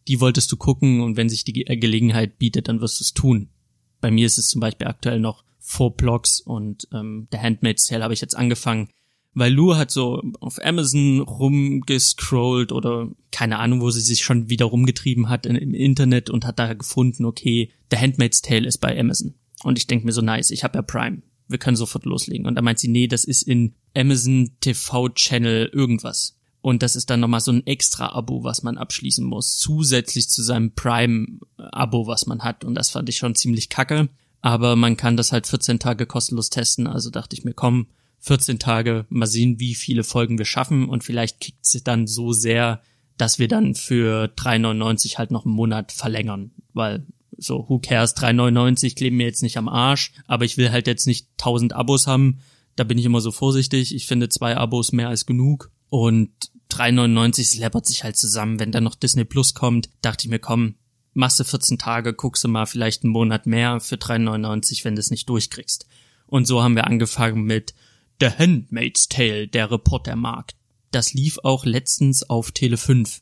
die 0.08 0.20
wolltest 0.20 0.50
du 0.52 0.56
gucken 0.56 1.00
und 1.00 1.16
wenn 1.16 1.28
sich 1.28 1.44
die 1.44 1.52
Gelegenheit 1.52 2.38
bietet, 2.38 2.68
dann 2.68 2.80
wirst 2.80 3.00
du 3.00 3.04
es 3.04 3.14
tun. 3.14 3.48
Bei 4.00 4.10
mir 4.10 4.26
ist 4.26 4.38
es 4.38 4.48
zum 4.48 4.60
Beispiel 4.60 4.88
aktuell 4.88 5.20
noch 5.20 5.44
Four 5.58 5.96
Blocks 5.96 6.40
und 6.40 6.88
ähm, 6.92 7.28
The 7.30 7.38
Handmaid's 7.38 7.86
Tale 7.86 8.02
habe 8.02 8.14
ich 8.14 8.20
jetzt 8.20 8.36
angefangen 8.36 8.88
weil 9.34 9.52
Lou 9.52 9.76
hat 9.76 9.90
so 9.90 10.22
auf 10.40 10.62
Amazon 10.62 11.20
rumgescrollt 11.20 12.72
oder 12.72 13.10
keine 13.30 13.58
Ahnung, 13.58 13.80
wo 13.80 13.90
sie 13.90 14.00
sich 14.00 14.22
schon 14.22 14.50
wieder 14.50 14.66
rumgetrieben 14.66 15.28
hat 15.28 15.46
im 15.46 15.74
Internet 15.74 16.28
und 16.30 16.44
hat 16.44 16.58
da 16.58 16.74
gefunden, 16.74 17.24
okay, 17.24 17.70
The 17.90 17.96
Handmaid's 17.96 18.42
Tale 18.42 18.66
ist 18.66 18.78
bei 18.78 18.98
Amazon. 18.98 19.34
Und 19.62 19.78
ich 19.78 19.86
denke 19.86 20.04
mir 20.04 20.12
so, 20.12 20.20
nice, 20.20 20.50
ich 20.50 20.64
habe 20.64 20.78
ja 20.78 20.82
Prime. 20.82 21.22
Wir 21.48 21.58
können 21.58 21.76
sofort 21.76 22.04
loslegen. 22.04 22.46
Und 22.46 22.56
da 22.56 22.62
meint 22.62 22.78
sie, 22.78 22.88
nee, 22.88 23.06
das 23.06 23.24
ist 23.24 23.42
in 23.42 23.74
Amazon 23.96 24.50
TV 24.60 25.08
Channel 25.10 25.70
irgendwas. 25.72 26.36
Und 26.60 26.82
das 26.82 26.94
ist 26.94 27.10
dann 27.10 27.20
nochmal 27.20 27.40
so 27.40 27.52
ein 27.52 27.66
extra 27.66 28.12
Abo, 28.12 28.44
was 28.44 28.62
man 28.62 28.78
abschließen 28.78 29.24
muss, 29.24 29.58
zusätzlich 29.58 30.28
zu 30.28 30.42
seinem 30.42 30.72
Prime-Abo, 30.74 32.06
was 32.06 32.26
man 32.26 32.42
hat. 32.42 32.64
Und 32.64 32.76
das 32.76 32.90
fand 32.90 33.08
ich 33.08 33.16
schon 33.16 33.34
ziemlich 33.34 33.68
kacke. 33.68 34.08
Aber 34.40 34.76
man 34.76 34.96
kann 34.96 35.16
das 35.16 35.32
halt 35.32 35.46
14 35.46 35.78
Tage 35.78 36.06
kostenlos 36.06 36.50
testen. 36.50 36.86
Also 36.86 37.10
dachte 37.10 37.34
ich 37.34 37.44
mir, 37.44 37.54
komm, 37.54 37.88
14 38.22 38.58
Tage, 38.58 39.06
mal 39.08 39.26
sehen, 39.26 39.58
wie 39.58 39.74
viele 39.74 40.04
Folgen 40.04 40.38
wir 40.38 40.44
schaffen. 40.44 40.88
Und 40.88 41.04
vielleicht 41.04 41.40
kickt 41.40 41.66
sie 41.66 41.82
dann 41.82 42.06
so 42.06 42.32
sehr, 42.32 42.80
dass 43.16 43.38
wir 43.38 43.48
dann 43.48 43.74
für 43.74 44.32
3,99 44.36 45.18
halt 45.18 45.30
noch 45.30 45.44
einen 45.44 45.54
Monat 45.54 45.92
verlängern, 45.92 46.52
weil 46.72 47.06
so, 47.36 47.66
who 47.68 47.78
cares, 47.78 48.16
3,99 48.16 48.94
kleben 48.94 49.16
mir 49.16 49.26
jetzt 49.26 49.42
nicht 49.42 49.58
am 49.58 49.68
Arsch, 49.68 50.12
aber 50.26 50.44
ich 50.44 50.56
will 50.56 50.70
halt 50.70 50.86
jetzt 50.86 51.06
nicht 51.06 51.28
1000 51.38 51.72
Abos 51.72 52.06
haben, 52.06 52.38
da 52.76 52.84
bin 52.84 52.98
ich 52.98 53.04
immer 53.04 53.20
so 53.20 53.32
vorsichtig, 53.32 53.94
ich 53.94 54.06
finde 54.06 54.28
zwei 54.28 54.56
Abos 54.56 54.92
mehr 54.92 55.08
als 55.08 55.26
genug. 55.26 55.70
Und 55.88 56.30
3,99 56.70 57.60
läppert 57.60 57.86
sich 57.86 58.02
halt 58.02 58.16
zusammen, 58.16 58.58
wenn 58.58 58.72
dann 58.72 58.84
noch 58.84 58.94
Disney 58.94 59.24
Plus 59.24 59.52
kommt, 59.52 59.90
dachte 60.00 60.26
ich 60.26 60.30
mir, 60.30 60.38
komm, 60.38 60.76
du 61.14 61.44
14 61.44 61.78
Tage, 61.78 62.14
guckst 62.14 62.44
du 62.44 62.48
mal 62.48 62.66
vielleicht 62.66 63.04
einen 63.04 63.12
Monat 63.12 63.46
mehr 63.46 63.80
für 63.80 63.96
3,99, 63.96 64.84
wenn 64.84 64.94
du 64.94 65.00
es 65.00 65.10
nicht 65.10 65.28
durchkriegst. 65.28 65.86
Und 66.26 66.46
so 66.46 66.62
haben 66.62 66.76
wir 66.76 66.86
angefangen 66.86 67.42
mit 67.42 67.74
The 68.22 68.28
Handmaid's 68.38 69.08
Tale, 69.08 69.48
der 69.48 69.72
Reportermarkt. 69.72 70.54
Das 70.92 71.12
lief 71.12 71.40
auch 71.42 71.64
letztens 71.64 72.22
auf 72.22 72.52
Tele 72.52 72.76
5. 72.76 73.20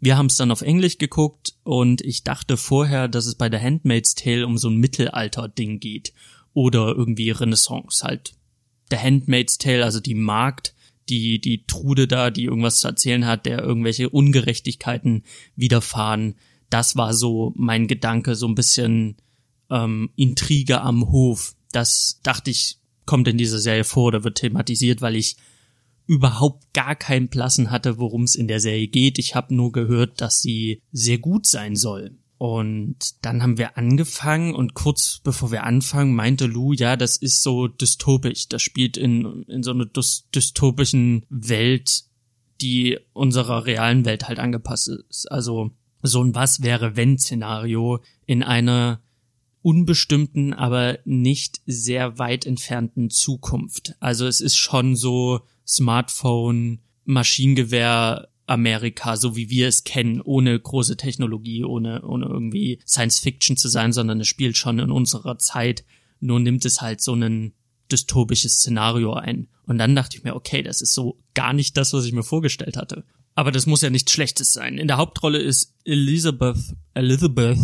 Wir 0.00 0.16
haben 0.16 0.24
es 0.24 0.36
dann 0.36 0.50
auf 0.50 0.62
Englisch 0.62 0.96
geguckt 0.96 1.54
und 1.64 2.00
ich 2.00 2.24
dachte 2.24 2.56
vorher, 2.56 3.08
dass 3.08 3.26
es 3.26 3.34
bei 3.34 3.50
The 3.50 3.62
Handmaid's 3.62 4.14
Tale 4.14 4.46
um 4.46 4.56
so 4.56 4.70
ein 4.70 4.78
Mittelalter-Ding 4.78 5.80
geht. 5.80 6.14
Oder 6.54 6.94
irgendwie 6.96 7.30
Renaissance 7.30 8.02
halt. 8.02 8.32
The 8.90 8.96
Handmaid's 8.96 9.58
Tale, 9.58 9.84
also 9.84 10.00
die 10.00 10.14
Markt, 10.14 10.74
die, 11.10 11.42
die 11.42 11.66
Trude 11.66 12.08
da, 12.08 12.30
die 12.30 12.44
irgendwas 12.44 12.78
zu 12.78 12.88
erzählen 12.88 13.26
hat, 13.26 13.44
der 13.44 13.58
irgendwelche 13.58 14.08
Ungerechtigkeiten 14.08 15.24
widerfahren. 15.56 16.36
Das 16.70 16.96
war 16.96 17.12
so 17.12 17.52
mein 17.54 17.86
Gedanke, 17.86 18.34
so 18.34 18.48
ein 18.48 18.54
bisschen 18.54 19.16
ähm, 19.68 20.08
Intrige 20.16 20.80
am 20.80 21.10
Hof. 21.10 21.54
Das 21.70 22.20
dachte 22.22 22.50
ich, 22.50 22.78
kommt 23.08 23.26
in 23.26 23.38
dieser 23.38 23.58
Serie 23.58 23.84
vor 23.84 24.04
oder 24.04 24.22
wird 24.22 24.36
thematisiert, 24.36 25.00
weil 25.00 25.16
ich 25.16 25.36
überhaupt 26.06 26.74
gar 26.74 26.94
keinen 26.94 27.30
Plassen 27.30 27.70
hatte, 27.70 27.98
worum 27.98 28.24
es 28.24 28.34
in 28.34 28.48
der 28.48 28.60
Serie 28.60 28.86
geht. 28.86 29.18
Ich 29.18 29.34
habe 29.34 29.54
nur 29.54 29.72
gehört, 29.72 30.20
dass 30.20 30.42
sie 30.42 30.82
sehr 30.92 31.16
gut 31.16 31.46
sein 31.46 31.74
soll. 31.74 32.18
Und 32.36 33.24
dann 33.24 33.42
haben 33.42 33.56
wir 33.56 33.78
angefangen 33.78 34.54
und 34.54 34.74
kurz 34.74 35.20
bevor 35.24 35.50
wir 35.50 35.64
anfangen, 35.64 36.14
meinte 36.14 36.46
Lou, 36.46 36.74
ja, 36.74 36.96
das 36.96 37.16
ist 37.16 37.42
so 37.42 37.66
dystopisch. 37.66 38.48
Das 38.48 38.60
spielt 38.60 38.98
in, 38.98 39.42
in 39.44 39.62
so 39.62 39.70
einer 39.70 39.86
dystopischen 39.86 41.24
Welt, 41.30 42.02
die 42.60 42.98
unserer 43.14 43.64
realen 43.64 44.04
Welt 44.04 44.28
halt 44.28 44.38
angepasst 44.38 44.88
ist. 45.08 45.32
Also 45.32 45.70
so 46.02 46.22
ein 46.22 46.34
Was 46.34 46.62
wäre 46.62 46.94
wenn 46.94 47.18
Szenario 47.18 48.00
in 48.26 48.42
einer 48.42 49.00
unbestimmten, 49.62 50.54
aber 50.54 50.98
nicht 51.04 51.60
sehr 51.66 52.18
weit 52.18 52.46
entfernten 52.46 53.10
Zukunft. 53.10 53.94
Also 54.00 54.26
es 54.26 54.40
ist 54.40 54.56
schon 54.56 54.96
so 54.96 55.40
Smartphone, 55.66 56.80
Maschinengewehr, 57.04 58.28
Amerika, 58.46 59.16
so 59.16 59.36
wie 59.36 59.50
wir 59.50 59.68
es 59.68 59.84
kennen, 59.84 60.20
ohne 60.22 60.58
große 60.58 60.96
Technologie, 60.96 61.64
ohne, 61.64 62.02
ohne 62.02 62.26
irgendwie 62.26 62.80
Science 62.86 63.18
Fiction 63.18 63.56
zu 63.56 63.68
sein, 63.68 63.92
sondern 63.92 64.20
es 64.20 64.28
spielt 64.28 64.56
schon 64.56 64.78
in 64.78 64.90
unserer 64.90 65.38
Zeit, 65.38 65.84
nur 66.20 66.40
nimmt 66.40 66.64
es 66.64 66.80
halt 66.80 67.00
so 67.00 67.14
ein 67.14 67.52
dystopisches 67.92 68.54
Szenario 68.54 69.14
ein. 69.14 69.48
Und 69.66 69.78
dann 69.78 69.94
dachte 69.94 70.16
ich 70.16 70.24
mir, 70.24 70.34
okay, 70.34 70.62
das 70.62 70.80
ist 70.80 70.94
so 70.94 71.18
gar 71.34 71.52
nicht 71.52 71.76
das, 71.76 71.92
was 71.92 72.04
ich 72.06 72.12
mir 72.12 72.22
vorgestellt 72.22 72.76
hatte. 72.76 73.04
Aber 73.38 73.52
das 73.52 73.66
muss 73.66 73.82
ja 73.82 73.90
nichts 73.90 74.10
Schlechtes 74.10 74.52
sein. 74.52 74.78
In 74.78 74.88
der 74.88 74.96
Hauptrolle 74.96 75.38
ist 75.38 75.72
Elizabeth, 75.84 76.56
Elizabeth, 76.94 77.56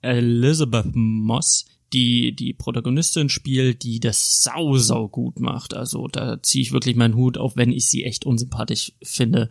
Elizabeth 0.00 0.96
Moss, 0.96 1.64
die 1.92 2.34
die 2.34 2.52
Protagonistin 2.52 3.28
spielt, 3.28 3.84
die 3.84 4.00
das 4.00 4.42
sau, 4.42 4.76
sau 4.78 5.06
gut 5.06 5.38
macht. 5.38 5.74
Also 5.74 6.08
da 6.08 6.42
ziehe 6.42 6.60
ich 6.60 6.72
wirklich 6.72 6.96
meinen 6.96 7.14
Hut, 7.14 7.38
auch 7.38 7.54
wenn 7.54 7.70
ich 7.70 7.86
sie 7.86 8.02
echt 8.02 8.26
unsympathisch 8.26 8.92
finde. 9.00 9.48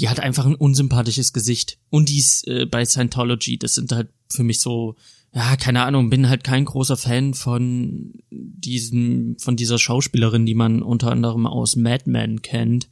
Die 0.00 0.08
hat 0.08 0.18
einfach 0.18 0.46
ein 0.46 0.56
unsympathisches 0.56 1.32
Gesicht. 1.32 1.78
Und 1.88 2.08
dies 2.08 2.42
äh, 2.48 2.66
bei 2.66 2.84
Scientology, 2.84 3.56
das 3.56 3.76
sind 3.76 3.92
halt 3.92 4.08
für 4.28 4.42
mich 4.42 4.58
so, 4.58 4.96
ja, 5.32 5.54
keine 5.54 5.84
Ahnung, 5.84 6.10
bin 6.10 6.28
halt 6.28 6.42
kein 6.42 6.64
großer 6.64 6.96
Fan 6.96 7.34
von 7.34 8.14
diesem, 8.32 9.36
von 9.38 9.54
dieser 9.54 9.78
Schauspielerin, 9.78 10.44
die 10.44 10.56
man 10.56 10.82
unter 10.82 11.12
anderem 11.12 11.46
aus 11.46 11.76
Mad 11.76 12.10
Men 12.10 12.42
kennt. 12.42 12.88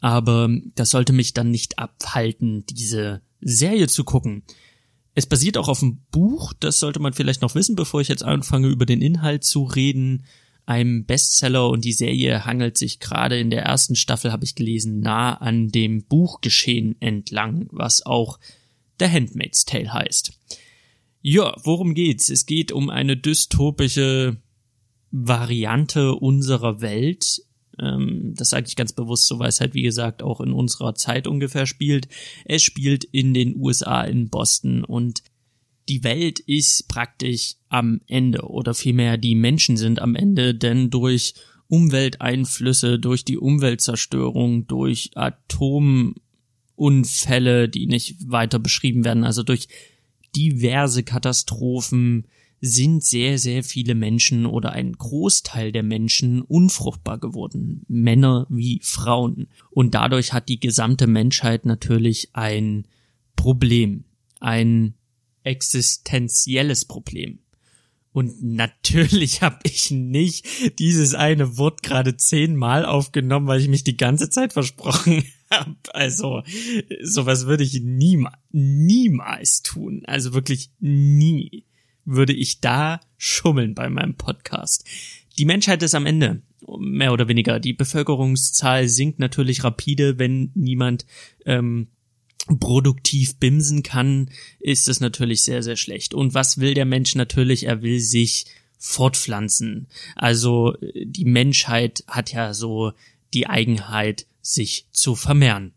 Aber 0.00 0.48
das 0.74 0.90
sollte 0.90 1.12
mich 1.12 1.34
dann 1.34 1.50
nicht 1.50 1.78
abhalten, 1.78 2.64
diese 2.70 3.22
Serie 3.40 3.88
zu 3.88 4.04
gucken. 4.04 4.44
Es 5.14 5.26
basiert 5.26 5.56
auch 5.56 5.68
auf 5.68 5.82
einem 5.82 5.98
Buch, 6.12 6.52
das 6.60 6.78
sollte 6.78 7.00
man 7.00 7.12
vielleicht 7.12 7.42
noch 7.42 7.56
wissen, 7.56 7.74
bevor 7.74 8.00
ich 8.00 8.08
jetzt 8.08 8.22
anfange, 8.22 8.68
über 8.68 8.86
den 8.86 9.02
Inhalt 9.02 9.42
zu 9.42 9.64
reden. 9.64 10.24
Einem 10.66 11.06
Bestseller 11.06 11.68
und 11.70 11.84
die 11.84 11.92
Serie 11.92 12.44
hangelt 12.44 12.78
sich 12.78 13.00
gerade 13.00 13.40
in 13.40 13.50
der 13.50 13.62
ersten 13.62 13.96
Staffel, 13.96 14.30
habe 14.30 14.44
ich 14.44 14.54
gelesen, 14.54 15.00
nah 15.00 15.34
an 15.34 15.68
dem 15.68 16.04
Buchgeschehen 16.04 16.94
entlang, 17.00 17.66
was 17.72 18.04
auch 18.04 18.38
The 19.00 19.08
Handmaid's 19.08 19.64
Tale 19.64 19.92
heißt. 19.92 20.38
Ja, 21.22 21.54
worum 21.64 21.94
geht's? 21.94 22.28
Es 22.30 22.46
geht 22.46 22.70
um 22.70 22.90
eine 22.90 23.16
dystopische 23.16 24.36
Variante 25.10 26.14
unserer 26.14 26.80
Welt, 26.80 27.42
ähm, 27.80 28.34
das 28.36 28.50
sage 28.50 28.66
ich 28.68 28.76
ganz 28.76 28.92
bewusst 28.92 29.26
so, 29.26 29.38
weil 29.38 29.48
es 29.48 29.60
halt, 29.60 29.74
wie 29.74 29.82
gesagt, 29.82 30.22
auch 30.22 30.40
in 30.40 30.52
unserer 30.52 30.94
Zeit 30.94 31.26
ungefähr 31.26 31.66
spielt. 31.66 32.08
Es 32.44 32.62
spielt 32.62 33.04
in 33.04 33.34
den 33.34 33.56
USA, 33.56 34.02
in 34.02 34.28
Boston 34.28 34.84
und 34.84 35.22
die 35.88 36.04
Welt 36.04 36.38
ist 36.40 36.88
praktisch 36.88 37.54
am 37.68 38.00
Ende 38.06 38.42
oder 38.42 38.74
vielmehr 38.74 39.16
die 39.16 39.34
Menschen 39.34 39.76
sind 39.76 40.00
am 40.00 40.14
Ende, 40.14 40.54
denn 40.54 40.90
durch 40.90 41.34
Umwelteinflüsse, 41.68 42.98
durch 42.98 43.24
die 43.24 43.38
Umweltzerstörung, 43.38 44.66
durch 44.66 45.10
Atomunfälle, 45.14 47.68
die 47.68 47.86
nicht 47.86 48.30
weiter 48.30 48.58
beschrieben 48.58 49.04
werden, 49.04 49.24
also 49.24 49.42
durch 49.42 49.68
diverse 50.34 51.04
Katastrophen, 51.04 52.26
sind 52.60 53.04
sehr, 53.04 53.38
sehr 53.38 53.62
viele 53.62 53.94
Menschen 53.94 54.46
oder 54.46 54.72
ein 54.72 54.92
Großteil 54.92 55.72
der 55.72 55.82
Menschen 55.82 56.42
unfruchtbar 56.42 57.18
geworden. 57.18 57.84
Männer 57.88 58.46
wie 58.50 58.80
Frauen. 58.82 59.48
Und 59.70 59.94
dadurch 59.94 60.32
hat 60.32 60.48
die 60.48 60.60
gesamte 60.60 61.06
Menschheit 61.06 61.66
natürlich 61.66 62.30
ein 62.32 62.86
Problem. 63.36 64.04
Ein 64.40 64.94
existenzielles 65.44 66.84
Problem. 66.84 67.38
Und 68.12 68.42
natürlich 68.42 69.42
habe 69.42 69.60
ich 69.62 69.92
nicht 69.92 70.78
dieses 70.80 71.14
eine 71.14 71.56
Wort 71.56 71.82
gerade 71.82 72.16
zehnmal 72.16 72.84
aufgenommen, 72.84 73.46
weil 73.46 73.60
ich 73.60 73.68
mich 73.68 73.84
die 73.84 73.96
ganze 73.96 74.30
Zeit 74.30 74.52
versprochen 74.52 75.22
habe. 75.50 75.76
Also 75.92 76.42
sowas 77.02 77.46
würde 77.46 77.62
ich 77.62 77.80
niemals, 77.80 78.36
niemals 78.50 79.62
tun. 79.62 80.02
Also 80.06 80.34
wirklich 80.34 80.70
nie 80.80 81.67
würde 82.08 82.32
ich 82.32 82.60
da 82.60 83.00
schummeln 83.16 83.74
bei 83.74 83.88
meinem 83.88 84.14
Podcast. 84.14 84.84
Die 85.38 85.44
Menschheit 85.44 85.82
ist 85.82 85.94
am 85.94 86.06
Ende, 86.06 86.42
mehr 86.78 87.12
oder 87.12 87.28
weniger. 87.28 87.60
Die 87.60 87.72
Bevölkerungszahl 87.72 88.88
sinkt 88.88 89.18
natürlich 89.18 89.62
rapide, 89.62 90.18
wenn 90.18 90.50
niemand 90.54 91.06
ähm, 91.44 91.88
produktiv 92.60 93.36
bimsen 93.36 93.82
kann, 93.82 94.30
ist 94.58 94.88
es 94.88 95.00
natürlich 95.00 95.44
sehr, 95.44 95.62
sehr 95.62 95.76
schlecht. 95.76 96.14
Und 96.14 96.34
was 96.34 96.58
will 96.58 96.74
der 96.74 96.86
Mensch 96.86 97.14
natürlich? 97.14 97.66
Er 97.66 97.82
will 97.82 98.00
sich 98.00 98.46
fortpflanzen. 98.78 99.88
Also 100.16 100.76
die 100.80 101.24
Menschheit 101.24 102.04
hat 102.06 102.32
ja 102.32 102.54
so 102.54 102.92
die 103.34 103.46
Eigenheit, 103.46 104.26
sich 104.40 104.86
zu 104.92 105.14
vermehren. 105.14 105.74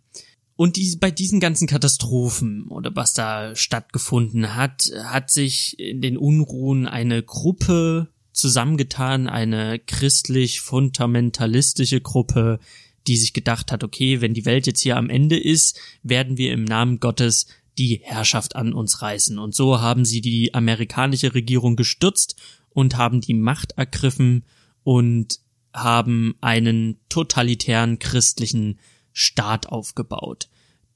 Und 0.61 0.75
die, 0.75 0.95
bei 0.97 1.09
diesen 1.09 1.39
ganzen 1.39 1.67
Katastrophen 1.67 2.67
oder 2.67 2.95
was 2.95 3.15
da 3.15 3.55
stattgefunden 3.55 4.55
hat, 4.55 4.91
hat 5.05 5.31
sich 5.31 5.79
in 5.79 6.01
den 6.01 6.19
Unruhen 6.19 6.85
eine 6.85 7.23
Gruppe 7.23 8.09
zusammengetan, 8.31 9.27
eine 9.27 9.79
christlich-fundamentalistische 9.79 11.99
Gruppe, 11.99 12.59
die 13.07 13.17
sich 13.17 13.33
gedacht 13.33 13.71
hat, 13.71 13.83
okay, 13.83 14.21
wenn 14.21 14.35
die 14.35 14.45
Welt 14.45 14.67
jetzt 14.67 14.81
hier 14.81 14.97
am 14.97 15.09
Ende 15.09 15.39
ist, 15.39 15.79
werden 16.03 16.37
wir 16.37 16.53
im 16.53 16.65
Namen 16.65 16.99
Gottes 16.99 17.47
die 17.79 18.01
Herrschaft 18.03 18.55
an 18.55 18.73
uns 18.73 19.01
reißen. 19.01 19.39
Und 19.39 19.55
so 19.55 19.81
haben 19.81 20.05
sie 20.05 20.21
die 20.21 20.53
amerikanische 20.53 21.33
Regierung 21.33 21.75
gestürzt 21.75 22.35
und 22.69 22.97
haben 22.97 23.19
die 23.19 23.33
Macht 23.33 23.71
ergriffen 23.77 24.45
und 24.83 25.39
haben 25.73 26.35
einen 26.39 26.99
totalitären 27.09 27.97
christlichen 27.97 28.77
Staat 29.11 29.67
aufgebaut 29.67 30.49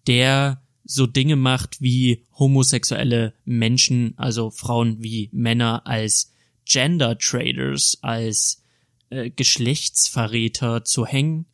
der 0.07 0.62
so 0.83 1.07
Dinge 1.07 1.35
macht 1.35 1.81
wie 1.81 2.24
homosexuelle 2.38 3.33
Menschen, 3.43 4.13
also 4.17 4.51
Frauen 4.51 5.01
wie 5.01 5.29
Männer 5.31 5.88
als 5.88 6.31
Gender 6.65 7.17
Traders, 7.17 7.97
als 8.01 8.62
äh, 9.09 9.29
Geschlechtsverräter 9.31 10.85
zu 10.85 11.05
hängen, 11.05 11.45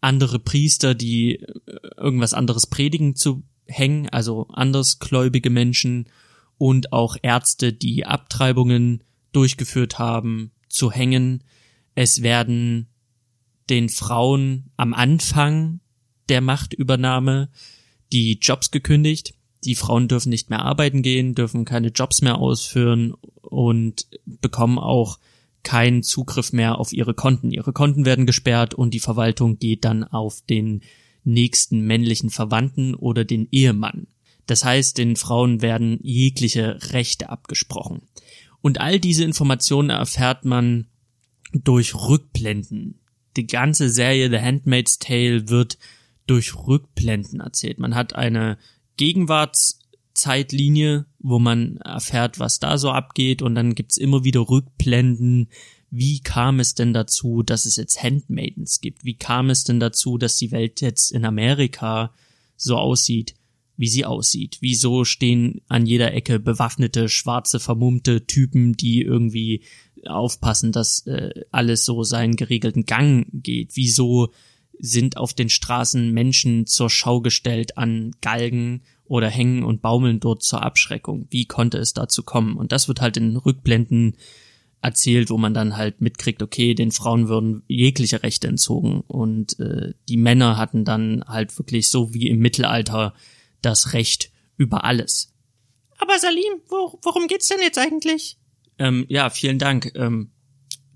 andere 0.00 0.38
Priester, 0.38 0.94
die 0.94 1.36
äh, 1.36 1.48
irgendwas 1.96 2.34
anderes 2.34 2.66
predigen 2.66 3.14
zu 3.14 3.44
hängen, 3.66 4.08
also 4.08 4.48
andersgläubige 4.48 5.50
Menschen 5.50 6.08
und 6.58 6.92
auch 6.92 7.16
Ärzte, 7.22 7.72
die 7.72 8.06
Abtreibungen 8.06 9.02
durchgeführt 9.32 9.98
haben, 9.98 10.52
zu 10.68 10.90
hängen. 10.90 11.44
Es 11.94 12.22
werden 12.22 12.88
den 13.68 13.88
Frauen 13.88 14.70
am 14.76 14.94
Anfang 14.94 15.80
der 16.28 16.40
Machtübernahme 16.40 17.50
die 18.12 18.38
Jobs 18.40 18.70
gekündigt. 18.70 19.34
Die 19.64 19.74
Frauen 19.74 20.08
dürfen 20.08 20.30
nicht 20.30 20.50
mehr 20.50 20.62
arbeiten 20.62 21.02
gehen, 21.02 21.34
dürfen 21.34 21.64
keine 21.64 21.88
Jobs 21.88 22.22
mehr 22.22 22.38
ausführen 22.38 23.14
und 23.42 24.06
bekommen 24.24 24.78
auch 24.78 25.18
keinen 25.62 26.04
Zugriff 26.04 26.52
mehr 26.52 26.78
auf 26.78 26.92
ihre 26.92 27.14
Konten. 27.14 27.50
Ihre 27.50 27.72
Konten 27.72 28.04
werden 28.04 28.26
gesperrt 28.26 28.74
und 28.74 28.94
die 28.94 29.00
Verwaltung 29.00 29.58
geht 29.58 29.84
dann 29.84 30.04
auf 30.04 30.40
den 30.42 30.82
nächsten 31.24 31.80
männlichen 31.80 32.30
Verwandten 32.30 32.94
oder 32.94 33.24
den 33.24 33.48
Ehemann. 33.50 34.06
Das 34.46 34.64
heißt, 34.64 34.96
den 34.96 35.16
Frauen 35.16 35.60
werden 35.60 35.98
jegliche 36.02 36.78
Rechte 36.92 37.30
abgesprochen. 37.30 38.02
Und 38.62 38.80
all 38.80 39.00
diese 39.00 39.24
Informationen 39.24 39.90
erfährt 39.90 40.44
man 40.44 40.86
durch 41.52 41.94
Rückblenden. 41.94 43.00
Die 43.36 43.46
ganze 43.46 43.90
Serie 43.90 44.30
The 44.30 44.38
Handmaid's 44.38 44.98
Tale 44.98 45.48
wird 45.48 45.78
durch 46.26 46.54
Rückblenden 46.54 47.40
erzählt. 47.40 47.78
Man 47.78 47.94
hat 47.94 48.14
eine 48.14 48.58
Gegenwartszeitlinie, 48.96 51.06
wo 51.18 51.38
man 51.38 51.76
erfährt, 51.78 52.38
was 52.38 52.58
da 52.58 52.78
so 52.78 52.90
abgeht 52.90 53.42
und 53.42 53.54
dann 53.54 53.74
gibt's 53.74 53.96
immer 53.96 54.24
wieder 54.24 54.48
Rückblenden. 54.48 55.48
Wie 55.90 56.20
kam 56.20 56.60
es 56.60 56.74
denn 56.74 56.92
dazu, 56.92 57.42
dass 57.42 57.66
es 57.66 57.76
jetzt 57.76 58.02
Handmaidens 58.02 58.80
gibt? 58.80 59.04
Wie 59.04 59.14
kam 59.14 59.50
es 59.50 59.64
denn 59.64 59.80
dazu, 59.80 60.18
dass 60.18 60.36
die 60.36 60.50
Welt 60.50 60.80
jetzt 60.80 61.12
in 61.12 61.24
Amerika 61.24 62.12
so 62.56 62.76
aussieht, 62.76 63.34
wie 63.76 63.88
sie 63.88 64.04
aussieht? 64.04 64.58
Wieso 64.60 65.04
stehen 65.04 65.60
an 65.68 65.86
jeder 65.86 66.12
Ecke 66.12 66.40
bewaffnete, 66.40 67.08
schwarze, 67.08 67.60
vermummte 67.60 68.26
Typen, 68.26 68.76
die 68.76 69.02
irgendwie 69.02 69.62
aufpassen, 70.06 70.72
dass 70.72 71.06
äh, 71.06 71.44
alles 71.50 71.84
so 71.84 72.02
seinen 72.02 72.36
geregelten 72.36 72.84
Gang 72.84 73.26
geht? 73.32 73.76
Wieso 73.76 74.32
sind 74.78 75.16
auf 75.16 75.34
den 75.34 75.48
Straßen 75.48 76.12
Menschen 76.12 76.66
zur 76.66 76.90
Schau 76.90 77.20
gestellt 77.20 77.78
an 77.78 78.12
Galgen 78.20 78.82
oder 79.04 79.28
hängen 79.28 79.62
und 79.62 79.82
baumeln 79.82 80.20
dort 80.20 80.42
zur 80.42 80.62
Abschreckung. 80.62 81.26
Wie 81.30 81.46
konnte 81.46 81.78
es 81.78 81.92
dazu 81.92 82.22
kommen? 82.22 82.56
Und 82.56 82.72
das 82.72 82.88
wird 82.88 83.00
halt 83.00 83.16
in 83.16 83.36
Rückblenden 83.36 84.16
erzählt, 84.82 85.30
wo 85.30 85.38
man 85.38 85.54
dann 85.54 85.76
halt 85.76 86.00
mitkriegt, 86.00 86.42
okay, 86.42 86.74
den 86.74 86.92
Frauen 86.92 87.28
würden 87.28 87.62
jegliche 87.66 88.22
Rechte 88.22 88.46
entzogen 88.48 89.00
und 89.00 89.58
äh, 89.58 89.94
die 90.08 90.16
Männer 90.16 90.56
hatten 90.56 90.84
dann 90.84 91.24
halt 91.26 91.56
wirklich 91.58 91.90
so 91.90 92.12
wie 92.14 92.28
im 92.28 92.38
Mittelalter 92.38 93.14
das 93.62 93.94
Recht 93.94 94.30
über 94.56 94.84
alles. 94.84 95.32
Aber 95.98 96.18
Salim, 96.18 96.60
wo, 96.68 96.98
worum 97.02 97.26
geht's 97.26 97.48
denn 97.48 97.60
jetzt 97.62 97.78
eigentlich? 97.78 98.38
Ähm, 98.78 99.06
ja, 99.08 99.30
vielen 99.30 99.58
Dank, 99.58 99.92
ähm, 99.94 100.30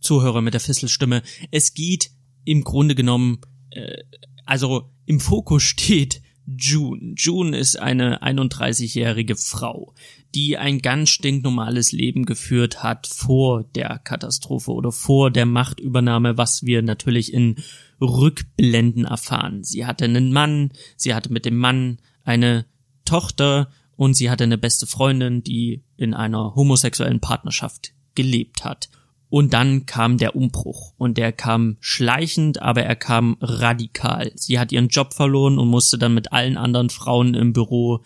Zuhörer 0.00 0.42
mit 0.42 0.54
der 0.54 0.60
Fisselstimme. 0.60 1.22
Es 1.50 1.75
geht 1.75 2.10
im 2.44 2.64
Grunde 2.64 2.94
genommen 2.94 3.40
äh, 3.70 4.02
Also 4.44 4.90
im 5.06 5.20
Fokus 5.20 5.62
steht 5.62 6.22
June. 6.46 7.14
June 7.16 7.56
ist 7.56 7.78
eine 7.78 8.22
31-jährige 8.22 9.36
Frau, 9.36 9.94
die 10.34 10.56
ein 10.56 10.80
ganz 10.80 11.10
stinknormales 11.10 11.92
Leben 11.92 12.24
geführt 12.24 12.82
hat 12.82 13.06
vor 13.06 13.64
der 13.64 13.98
Katastrophe 13.98 14.72
oder 14.72 14.92
vor 14.92 15.30
der 15.30 15.46
Machtübernahme, 15.46 16.36
was 16.36 16.64
wir 16.64 16.82
natürlich 16.82 17.32
in 17.32 17.56
Rückblenden 18.00 19.04
erfahren. 19.04 19.62
Sie 19.62 19.86
hatte 19.86 20.04
einen 20.06 20.32
Mann, 20.32 20.72
sie 20.96 21.14
hatte 21.14 21.32
mit 21.32 21.44
dem 21.44 21.56
Mann 21.56 21.98
eine 22.24 22.66
Tochter 23.04 23.70
und 23.96 24.14
sie 24.14 24.30
hatte 24.30 24.44
eine 24.44 24.58
beste 24.58 24.86
Freundin, 24.86 25.42
die 25.42 25.84
in 25.96 26.14
einer 26.14 26.54
homosexuellen 26.54 27.20
Partnerschaft 27.20 27.92
gelebt 28.14 28.64
hat. 28.64 28.88
Und 29.30 29.54
dann 29.54 29.87
kam 29.87 30.18
der 30.18 30.34
Umbruch. 30.34 30.92
Und 30.99 31.16
der 31.16 31.32
kam 31.32 31.76
schleichend, 31.80 32.60
aber 32.60 32.82
er 32.82 32.96
kam 32.96 33.37
radikal. 33.40 34.32
Sie 34.34 34.58
hat 34.58 34.72
ihren 34.72 34.88
Job 34.88 35.14
verloren 35.14 35.58
und 35.58 35.68
musste 35.68 35.96
dann 35.99 36.14
mit 36.14 36.32
allen 36.32 36.56
anderen 36.56 36.90
Frauen 36.90 37.34
im 37.34 37.52
Büro 37.52 38.02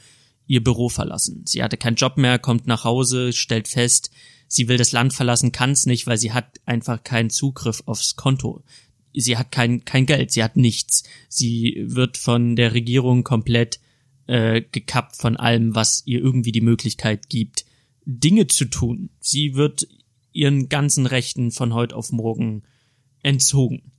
ihr 0.47 0.63
Büro 0.63 0.91
verlassen. 0.91 1.43
Sie 1.47 1.63
hatte 1.63 1.79
keinen 1.79 1.97
Job 1.97 2.19
mehr, 2.19 2.39
kommt 2.39 2.67
nach 2.67 2.85
Hause, 2.85 3.33
stellt 3.33 3.69
fest, 3.69 4.11
sie 4.47 4.69
will 4.69 4.77
das 4.77 4.93
Land 4.93 5.15
verlassen, 5.15 5.53
kann 5.53 5.71
es 5.71 5.87
nicht, 5.87 6.07
weil 6.07 6.19
sie 6.19 6.33
hat 6.33 6.61
einfach 6.67 7.03
keinen 7.03 7.31
Zugriff 7.31 7.83
aufs 7.87 8.17
Konto. 8.17 8.63
Sie 9.15 9.39
hat 9.39 9.51
kein, 9.51 9.85
kein 9.87 10.07
Geld, 10.07 10.33
sie 10.33 10.45
hat 10.45 10.57
nichts. 10.57 11.05
Sie 11.29 11.85
wird 11.87 12.19
von 12.19 12.57
der 12.57 12.75
Regierung 12.75 13.25
komplett 13.25 13.81
äh, 14.27 14.61
gekappt 14.61 15.17
von 15.17 15.37
allem, 15.37 15.75
was 15.75 16.03
ihr 16.05 16.21
irgendwie 16.21 16.53
die 16.53 16.61
Möglichkeit 16.61 17.29
gibt, 17.29 17.65
Dinge 18.05 18.47
zu 18.49 18.67
tun. 18.67 19.11
Sie 19.21 19.55
wird 19.55 19.89
ihren 20.35 20.69
ganzen 20.69 21.07
Rechten 21.07 21.51
von 21.51 21.73
heute 21.73 21.97
auf 21.97 22.13
morgen 22.13 22.65
entzogen. 23.23 23.93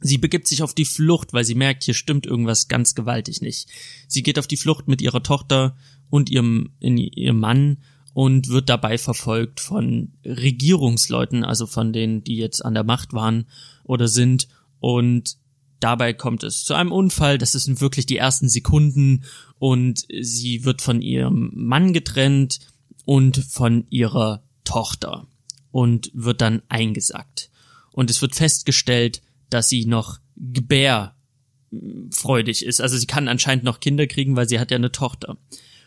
Sie 0.00 0.18
begibt 0.18 0.46
sich 0.46 0.62
auf 0.62 0.74
die 0.74 0.84
Flucht, 0.84 1.32
weil 1.32 1.44
sie 1.44 1.54
merkt, 1.54 1.84
hier 1.84 1.94
stimmt 1.94 2.26
irgendwas 2.26 2.68
ganz 2.68 2.94
gewaltig 2.94 3.40
nicht. 3.40 3.68
Sie 4.08 4.22
geht 4.22 4.38
auf 4.38 4.46
die 4.46 4.56
Flucht 4.56 4.88
mit 4.88 5.00
ihrer 5.00 5.22
Tochter 5.22 5.76
und 6.08 6.30
ihrem, 6.30 6.72
in, 6.80 6.98
ihrem 6.98 7.38
Mann 7.38 7.78
und 8.14 8.48
wird 8.48 8.68
dabei 8.68 8.98
verfolgt 8.98 9.60
von 9.60 10.12
Regierungsleuten, 10.24 11.44
also 11.44 11.66
von 11.66 11.92
denen, 11.92 12.24
die 12.24 12.36
jetzt 12.36 12.64
an 12.64 12.74
der 12.74 12.84
Macht 12.84 13.12
waren 13.12 13.46
oder 13.84 14.08
sind. 14.08 14.48
Und 14.80 15.36
dabei 15.80 16.14
kommt 16.14 16.44
es 16.44 16.64
zu 16.64 16.74
einem 16.74 16.92
Unfall. 16.92 17.38
Das 17.38 17.52
sind 17.52 17.80
wirklich 17.80 18.06
die 18.06 18.16
ersten 18.16 18.48
Sekunden 18.48 19.24
und 19.58 20.06
sie 20.20 20.64
wird 20.64 20.82
von 20.82 21.02
ihrem 21.02 21.50
Mann 21.54 21.92
getrennt 21.92 22.60
und 23.04 23.36
von 23.36 23.86
ihrer 23.90 24.42
Tochter 24.64 25.26
und 25.70 26.10
wird 26.14 26.40
dann 26.40 26.62
eingesackt. 26.68 27.50
Und 27.92 28.10
es 28.10 28.22
wird 28.22 28.34
festgestellt, 28.34 29.22
dass 29.50 29.68
sie 29.68 29.84
noch 29.84 30.18
gebärfreudig 30.36 32.64
ist. 32.64 32.80
Also 32.80 32.96
sie 32.96 33.06
kann 33.06 33.28
anscheinend 33.28 33.64
noch 33.64 33.80
Kinder 33.80 34.06
kriegen, 34.06 34.36
weil 34.36 34.48
sie 34.48 34.60
hat 34.60 34.70
ja 34.70 34.76
eine 34.76 34.92
Tochter. 34.92 35.36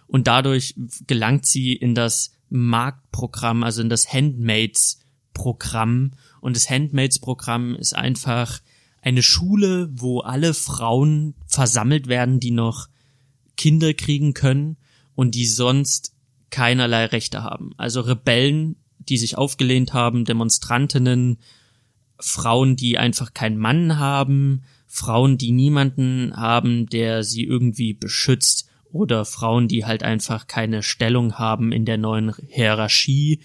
Und 0.07 0.27
dadurch 0.27 0.75
gelangt 1.07 1.45
sie 1.45 1.71
in 1.73 1.95
das 1.95 2.33
Marktprogramm, 2.49 3.63
also 3.63 3.81
in 3.81 3.89
das 3.89 4.11
Handmaids-Programm. 4.13 6.11
Und 6.41 6.55
das 6.55 6.69
Handmaids-Programm 6.69 7.75
ist 7.75 7.95
einfach 7.95 8.59
eine 9.01 9.23
Schule, 9.23 9.89
wo 9.91 10.19
alle 10.19 10.53
Frauen 10.53 11.33
versammelt 11.47 12.07
werden, 12.07 12.39
die 12.39 12.51
noch 12.51 12.89
Kinder 13.57 13.93
kriegen 13.93 14.33
können 14.33 14.77
und 15.15 15.35
die 15.35 15.45
sonst 15.45 16.13
keinerlei 16.49 17.05
Rechte 17.05 17.43
haben. 17.43 17.73
Also 17.77 18.01
Rebellen 18.01 18.75
die 19.09 19.17
sich 19.17 19.37
aufgelehnt 19.37 19.93
haben, 19.93 20.25
Demonstrantinnen, 20.25 21.37
Frauen, 22.19 22.75
die 22.75 22.97
einfach 22.97 23.33
keinen 23.33 23.57
Mann 23.57 23.97
haben, 23.99 24.63
Frauen, 24.87 25.37
die 25.37 25.51
niemanden 25.51 26.33
haben, 26.35 26.85
der 26.87 27.23
sie 27.23 27.43
irgendwie 27.43 27.93
beschützt, 27.93 28.69
oder 28.93 29.25
Frauen, 29.25 29.67
die 29.67 29.85
halt 29.85 30.03
einfach 30.03 30.47
keine 30.47 30.83
Stellung 30.83 31.33
haben 31.33 31.71
in 31.71 31.83
der 31.83 31.97
neuen 31.97 32.31
Hierarchie, 32.47 33.39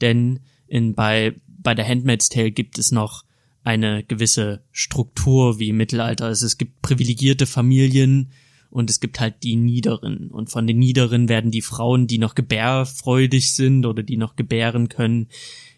denn 0.00 0.40
in, 0.66 0.94
bei, 0.94 1.36
bei 1.46 1.74
der 1.74 1.86
Handmaid's 1.86 2.28
Tale 2.28 2.50
gibt 2.50 2.78
es 2.78 2.90
noch 2.90 3.24
eine 3.62 4.02
gewisse 4.02 4.64
Struktur 4.72 5.58
wie 5.58 5.68
im 5.68 5.76
Mittelalter. 5.76 6.26
Also 6.26 6.46
es 6.46 6.58
gibt 6.58 6.82
privilegierte 6.82 7.46
Familien, 7.46 8.32
und 8.70 8.90
es 8.90 9.00
gibt 9.00 9.20
halt 9.20 9.42
die 9.42 9.56
Niederen. 9.56 10.28
Und 10.30 10.50
von 10.50 10.66
den 10.66 10.78
Niederen 10.78 11.28
werden 11.28 11.50
die 11.50 11.62
Frauen, 11.62 12.06
die 12.06 12.18
noch 12.18 12.34
gebärfreudig 12.34 13.54
sind 13.54 13.86
oder 13.86 14.02
die 14.02 14.16
noch 14.16 14.36
gebären 14.36 14.88
können, 14.88 15.28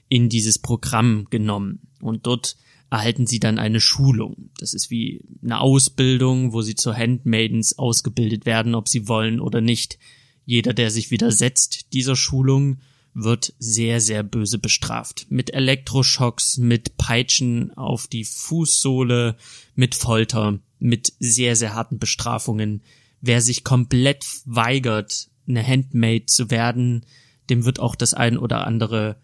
in 0.09 0.29
dieses 0.29 0.59
Programm 0.59 1.27
genommen. 1.31 1.81
Und 2.01 2.27
dort 2.27 2.57
erhalten 2.91 3.27
sie 3.27 3.39
dann 3.39 3.59
eine 3.59 3.81
Schulung. 3.81 4.51
Das 4.59 4.75
ist 4.75 4.91
wie 4.91 5.23
eine 5.43 5.61
Ausbildung, 5.61 6.53
wo 6.53 6.63
sie 6.63 6.75
zu 6.75 6.93
Handmaidens 6.93 7.79
ausgebildet 7.79 8.47
werden, 8.47 8.75
ob 8.75 8.89
sie 8.89 9.07
wollen 9.07 9.41
oder 9.41 9.61
nicht. 9.61 9.99
Jeder, 10.45 10.75
der 10.75 10.91
sich 10.91 11.13
widersetzt 11.13 11.93
dieser 11.93 12.17
Schulung, 12.17 12.79
wird 13.15 13.55
sehr, 13.59 14.01
sehr 14.01 14.23
böse 14.23 14.59
bestraft. 14.59 15.27
Mit 15.31 15.55
Elektroschocks, 15.55 16.59
mit 16.59 16.97
Peitschen 16.97 17.73
auf 17.77 18.09
die 18.09 18.25
Fußsohle, 18.25 19.37
mit 19.75 19.95
Folter 19.95 20.61
mit 20.81 21.13
sehr, 21.19 21.57
sehr 21.57 21.75
harten 21.75 21.99
Bestrafungen. 21.99 22.83
Wer 23.21 23.41
sich 23.43 23.65
komplett 23.65 24.25
weigert, 24.45 25.29
eine 25.47 25.67
Handmaid 25.67 26.31
zu 26.31 26.51
werden, 26.51 27.07
dem 27.49 27.65
wird 27.65 27.81
auch 27.81 27.95
das 27.95 28.15
ein 28.15 28.39
oder 28.39 28.67
andere 28.67 29.21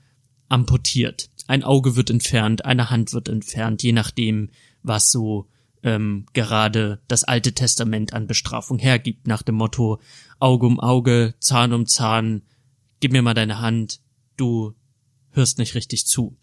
amputiert. 0.49 1.31
Ein 1.47 1.65
Auge 1.65 1.97
wird 1.97 2.11
entfernt, 2.11 2.65
eine 2.65 2.91
Hand 2.91 3.13
wird 3.13 3.29
entfernt, 3.29 3.83
je 3.83 3.93
nachdem, 3.93 4.51
was 4.83 5.11
so 5.11 5.49
ähm, 5.83 6.27
gerade 6.33 7.01
das 7.09 7.25
Alte 7.25 7.53
Testament 7.53 8.13
an 8.13 8.27
Bestrafung 8.27 8.79
hergibt, 8.79 9.27
nach 9.27 9.43
dem 9.43 9.55
Motto 9.55 10.01
Auge 10.39 10.67
um 10.67 10.81
Auge, 10.81 11.35
Zahn 11.39 11.73
um 11.73 11.87
Zahn, 11.87 12.43
gib 13.01 13.13
mir 13.13 13.23
mal 13.23 13.35
deine 13.35 13.61
Hand, 13.61 14.01
du 14.37 14.75
hörst 15.31 15.59
nicht 15.59 15.75
richtig 15.75 16.07
zu. 16.07 16.37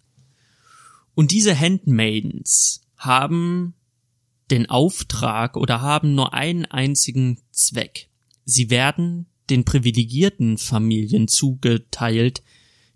Und 1.16 1.32
diese 1.32 1.60
Handmaidens 1.60 2.82
haben 2.98 3.76
den 4.52 4.70
Auftrag 4.70 5.58
oder 5.58 5.82
haben 5.82 6.16
nur 6.16 6.34
einen 6.34 6.66
einzigen 6.66 7.40
Zweck. 7.52 8.10
Sie 8.46 8.70
werden 8.70 9.28
den 9.50 9.66
privilegierten 9.66 10.58
Familien 10.58 11.28
zugeteilt, 11.28 12.44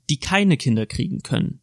die 0.10 0.18
keine 0.18 0.58
Kinder 0.58 0.86
kriegen 0.86 1.24
können. 1.24 1.60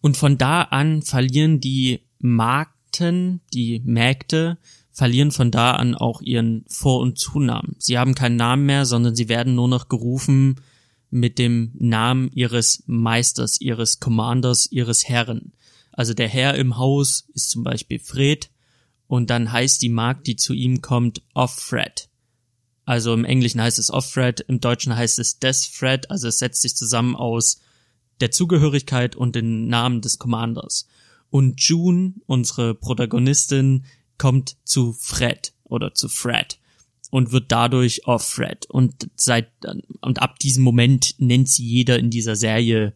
Und 0.00 0.16
von 0.16 0.38
da 0.38 0.62
an 0.62 1.02
verlieren 1.02 1.60
die 1.60 2.00
Magden, 2.18 3.40
die 3.52 3.82
Mägde, 3.84 4.58
verlieren 4.92 5.30
von 5.30 5.50
da 5.50 5.72
an 5.72 5.94
auch 5.94 6.20
ihren 6.20 6.64
Vor- 6.68 7.00
und 7.00 7.18
Zunamen. 7.18 7.76
Sie 7.78 7.98
haben 7.98 8.14
keinen 8.14 8.36
Namen 8.36 8.66
mehr, 8.66 8.86
sondern 8.86 9.14
sie 9.14 9.28
werden 9.28 9.54
nur 9.54 9.68
noch 9.68 9.88
gerufen 9.88 10.56
mit 11.10 11.38
dem 11.38 11.72
Namen 11.78 12.30
ihres 12.32 12.84
Meisters, 12.86 13.60
ihres 13.60 14.00
Commanders, 14.00 14.70
ihres 14.70 15.08
Herren. 15.08 15.52
Also 15.92 16.14
der 16.14 16.28
Herr 16.28 16.54
im 16.54 16.76
Haus 16.76 17.28
ist 17.34 17.50
zum 17.50 17.62
Beispiel 17.62 17.98
Fred, 17.98 18.50
und 19.10 19.28
dann 19.28 19.50
heißt 19.50 19.82
die 19.82 19.88
Mark, 19.88 20.22
die 20.22 20.36
zu 20.36 20.54
ihm 20.54 20.82
kommt, 20.82 21.20
Off-Thread. 21.34 22.08
Also 22.84 23.12
im 23.12 23.24
Englischen 23.24 23.60
heißt 23.60 23.80
es 23.80 23.90
Off-Thread, 23.90 24.38
im 24.46 24.60
Deutschen 24.60 24.94
heißt 24.94 25.18
es 25.18 25.40
Des-Thread, 25.40 26.08
also 26.12 26.28
es 26.28 26.38
setzt 26.38 26.62
sich 26.62 26.76
zusammen 26.76 27.16
aus 27.16 27.60
der 28.20 28.30
Zugehörigkeit 28.30 29.16
und 29.16 29.34
den 29.34 29.66
Namen 29.66 30.00
des 30.00 30.20
Commanders. 30.20 30.86
Und 31.28 31.60
June, 31.60 32.14
unsere 32.26 32.76
Protagonistin, 32.76 33.84
kommt 34.16 34.56
zu 34.64 34.92
Fred 34.92 35.54
oder 35.64 35.92
zu 35.92 36.08
Fred 36.08 36.60
und 37.10 37.32
wird 37.32 37.50
dadurch 37.50 38.06
Off-Thread. 38.06 38.66
Und 38.66 39.10
seit, 39.16 39.50
und 40.02 40.22
ab 40.22 40.38
diesem 40.38 40.62
Moment 40.62 41.16
nennt 41.18 41.48
sie 41.48 41.66
jeder 41.66 41.98
in 41.98 42.10
dieser 42.10 42.36
Serie 42.36 42.94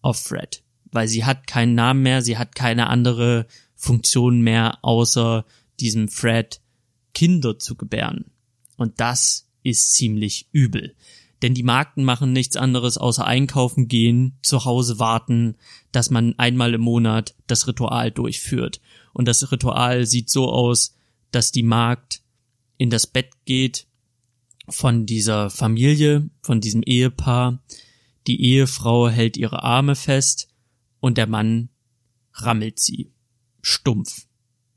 Off-Thread. 0.00 0.62
Weil 0.90 1.06
sie 1.06 1.26
hat 1.26 1.46
keinen 1.46 1.74
Namen 1.74 2.02
mehr, 2.02 2.22
sie 2.22 2.38
hat 2.38 2.54
keine 2.54 2.86
andere 2.86 3.46
Funktion 3.84 4.40
mehr, 4.40 4.78
außer 4.82 5.44
diesem 5.78 6.08
Fred 6.08 6.60
Kinder 7.12 7.58
zu 7.58 7.76
gebären. 7.76 8.32
Und 8.76 9.00
das 9.00 9.48
ist 9.62 9.92
ziemlich 9.92 10.48
übel. 10.52 10.94
Denn 11.42 11.54
die 11.54 11.62
Markten 11.62 12.04
machen 12.04 12.32
nichts 12.32 12.56
anderes 12.56 12.96
außer 12.96 13.24
einkaufen 13.26 13.86
gehen, 13.86 14.38
zu 14.42 14.64
Hause 14.64 14.98
warten, 14.98 15.56
dass 15.92 16.10
man 16.10 16.34
einmal 16.38 16.74
im 16.74 16.80
Monat 16.80 17.34
das 17.46 17.66
Ritual 17.68 18.10
durchführt. 18.10 18.80
Und 19.12 19.28
das 19.28 19.52
Ritual 19.52 20.06
sieht 20.06 20.30
so 20.30 20.50
aus, 20.50 20.96
dass 21.30 21.52
die 21.52 21.62
Magd 21.62 22.22
in 22.78 22.88
das 22.88 23.06
Bett 23.06 23.30
geht 23.44 23.86
von 24.68 25.04
dieser 25.04 25.50
Familie, 25.50 26.30
von 26.40 26.60
diesem 26.60 26.82
Ehepaar. 26.82 27.62
Die 28.26 28.42
Ehefrau 28.42 29.10
hält 29.10 29.36
ihre 29.36 29.62
Arme 29.62 29.94
fest 29.94 30.48
und 31.00 31.18
der 31.18 31.26
Mann 31.26 31.68
rammelt 32.32 32.80
sie 32.80 33.13
stumpf, 33.64 34.26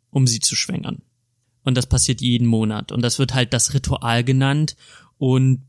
um 0.09 0.27
sie 0.27 0.39
zu 0.39 0.55
schwängern. 0.55 1.01
Und 1.63 1.75
das 1.75 1.85
passiert 1.85 2.21
jeden 2.21 2.47
Monat. 2.47 2.91
Und 2.91 3.01
das 3.01 3.19
wird 3.19 3.33
halt 3.33 3.53
das 3.53 3.73
Ritual 3.73 4.23
genannt. 4.23 4.75
Und 5.17 5.65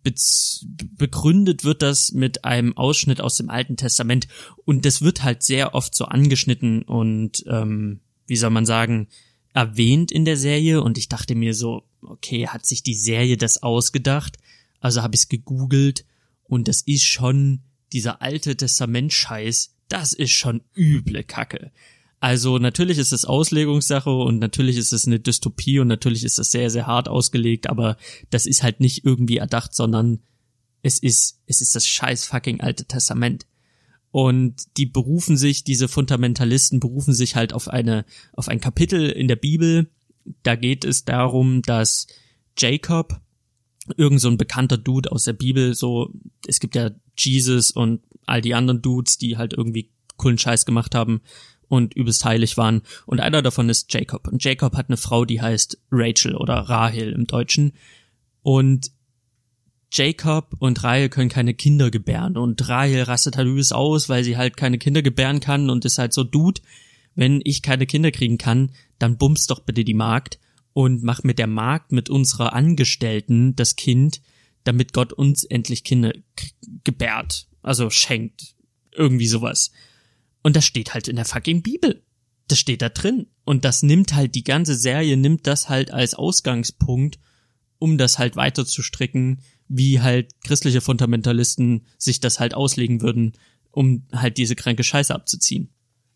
begründet 0.96 1.64
wird 1.64 1.83
das 1.83 2.12
mit 2.12 2.44
einem 2.44 2.76
Ausschnitt 2.76 3.20
aus 3.20 3.37
dem 3.37 3.50
Alten 3.50 3.76
Testament. 3.76 4.28
Und 4.64 4.85
das 4.85 5.02
wird 5.02 5.24
halt 5.24 5.42
sehr 5.42 5.74
oft 5.74 5.94
so 5.94 6.04
angeschnitten 6.04 6.83
und, 6.83 7.44
ähm, 7.48 8.00
wie 8.26 8.37
soll 8.37 8.50
man 8.50 8.66
sagen, 8.66 9.09
erwähnt 9.54 10.12
in 10.12 10.24
der 10.24 10.37
Serie 10.37 10.83
und 10.83 10.98
ich 10.98 11.09
dachte 11.09 11.35
mir 11.35 11.54
so, 11.54 11.83
okay, 12.02 12.46
hat 12.46 12.66
sich 12.66 12.83
die 12.83 12.94
Serie 12.94 13.37
das 13.37 13.62
ausgedacht? 13.62 14.37
Also 14.81 15.02
habe 15.02 15.14
ich 15.14 15.22
es 15.22 15.28
gegoogelt 15.28 16.04
und 16.44 16.68
das 16.68 16.83
ist 16.83 17.04
schon 17.04 17.62
dieser 17.92 18.22
alte 18.22 18.57
Testament-Scheiß, 18.57 19.74
das 19.88 20.12
ist 20.12 20.31
schon 20.31 20.62
üble 20.76 21.24
Kacke. 21.24 21.72
Also 22.20 22.59
natürlich 22.59 22.98
ist 22.98 23.12
es 23.12 23.24
Auslegungssache 23.24 24.11
und 24.11 24.38
natürlich 24.38 24.76
ist 24.76 24.92
es 24.92 25.07
eine 25.07 25.20
Dystopie 25.20 25.78
und 25.78 25.87
natürlich 25.87 26.24
ist 26.24 26.38
es 26.38 26.50
sehr, 26.50 26.68
sehr 26.68 26.87
hart 26.87 27.09
ausgelegt, 27.09 27.68
aber 27.68 27.96
das 28.31 28.46
ist 28.46 28.62
halt 28.62 28.81
nicht 28.81 29.04
irgendwie 29.04 29.37
erdacht, 29.37 29.74
sondern 29.74 30.20
es 30.83 30.98
ist, 30.98 31.40
es 31.46 31.61
ist 31.61 31.76
das 31.76 31.87
scheiß 31.87 32.26
fucking 32.26 32.61
alte 32.61 32.87
Testament. 32.87 33.46
Und 34.11 34.76
die 34.78 34.87
berufen 34.87 35.37
sich, 35.37 35.62
diese 35.62 35.87
Fundamentalisten 35.87 36.81
berufen 36.81 37.14
sich 37.14 37.37
halt 37.37 37.52
auf 37.52 37.68
eine, 37.68 38.04
auf 38.33 38.48
ein 38.48 38.61
Kapitel 38.61 39.11
in 39.11 39.28
der 39.28 39.37
Bibel. 39.37 39.90
Da 40.42 40.57
geht 40.57 40.85
es 40.85 41.04
darum, 41.04 41.62
dass 41.62 42.07
Jacob, 42.57 43.20
irgend 43.96 44.20
so 44.20 44.28
ein 44.28 44.38
bekannter 44.38 44.76
Dude 44.76 45.12
aus 45.12 45.24
der 45.24 45.35
Bibel, 45.35 45.74
so, 45.74 46.12
es 46.46 46.59
gibt 46.59 46.74
ja 46.74 46.90
Jesus 47.16 47.70
und 47.70 48.00
all 48.26 48.40
die 48.40 48.54
anderen 48.54 48.83
Dudes, 48.83 49.18
die 49.18 49.37
halt 49.37 49.52
irgendwie 49.52 49.90
coolen 50.16 50.38
Scheiß 50.38 50.66
gemacht 50.66 50.94
haben 50.94 51.20
und 51.68 51.94
übelst 51.94 52.24
heilig 52.24 52.57
waren. 52.57 52.83
Und 53.07 53.20
einer 53.20 53.42
davon 53.42 53.68
ist 53.68 53.92
Jacob. 53.92 54.28
Und 54.28 54.42
Jacob 54.42 54.76
hat 54.76 54.88
eine 54.88 54.96
Frau, 54.96 55.24
die 55.24 55.40
heißt 55.40 55.78
Rachel 55.90 56.35
oder 56.35 56.54
Rahel 56.54 57.12
im 57.12 57.26
Deutschen. 57.26 57.72
Und 58.42 58.90
Jacob 59.92 60.54
und 60.59 60.83
Rahel 60.85 61.09
können 61.09 61.31
keine 61.31 61.54
Kinder 61.54 61.90
gebären 61.90 62.37
und 62.37 62.68
Rahel 62.68 63.02
rastet 63.02 63.37
halt 63.37 63.48
übelst 63.48 63.72
aus, 63.72 64.09
weil 64.09 64.22
sie 64.22 64.37
halt 64.37 64.57
keine 64.57 64.78
Kinder 64.78 65.00
gebären 65.00 65.40
kann 65.40 65.70
und 65.70 65.85
ist 65.85 65.98
halt 65.98 66.12
so, 66.12 66.24
Dude, 66.24 66.61
wenn 67.14 67.40
ich 67.44 67.62
keine 67.62 67.87
Kinder 67.87 68.11
kriegen 68.11 68.38
kann, 68.38 68.72
dann 68.98 69.16
bummst 69.16 69.50
doch 69.50 69.61
bitte 69.61 69.85
die 69.85 69.94
Magd 69.94 70.38
und 70.72 71.02
mach 71.02 71.22
mit 71.24 71.38
der 71.38 71.46
Magd, 71.46 71.92
mit 71.92 72.11
unserer 72.11 72.52
Angestellten 72.52 73.57
das 73.57 73.76
Kind, 73.76 74.20
damit 74.64 74.92
Gott 74.92 75.12
uns 75.12 75.44
endlich 75.44 75.85
Kinder 75.85 76.12
gebärt, 76.85 77.48
also 77.62 77.88
schenkt, 77.88 78.54
irgendwie 78.92 79.26
sowas. 79.26 79.72
Und 80.42 80.57
das 80.57 80.64
steht 80.64 80.94
halt 80.94 81.09
in 81.09 81.16
der 81.16 81.24
fucking 81.24 81.62
Bibel. 81.62 82.03
Das 82.48 82.59
steht 82.59 82.83
da 82.83 82.88
drin. 82.88 83.27
Und 83.44 83.64
das 83.64 83.83
nimmt 83.83 84.14
halt, 84.14 84.35
die 84.35 84.44
ganze 84.44 84.74
Serie 84.74 85.16
nimmt 85.16 85.46
das 85.46 85.68
halt 85.68 85.90
als 85.90 86.14
Ausgangspunkt, 86.14 87.18
um 87.79 87.98
das 87.98 88.18
halt 88.18 88.37
weiter 88.37 88.66
zu 88.66 88.83
stricken, 88.83 89.40
wie 89.68 90.01
halt 90.01 90.33
christliche 90.42 90.81
Fundamentalisten 90.81 91.87
sich 91.98 92.20
das 92.20 92.40
halt 92.40 92.55
auslegen 92.55 93.03
würden, 93.03 93.33
um 93.70 94.07
halt 94.12 94.38
diese 94.38 94.57
kranke 94.57 94.83
Scheiße 94.83 95.14
abzuziehen. 95.14 95.70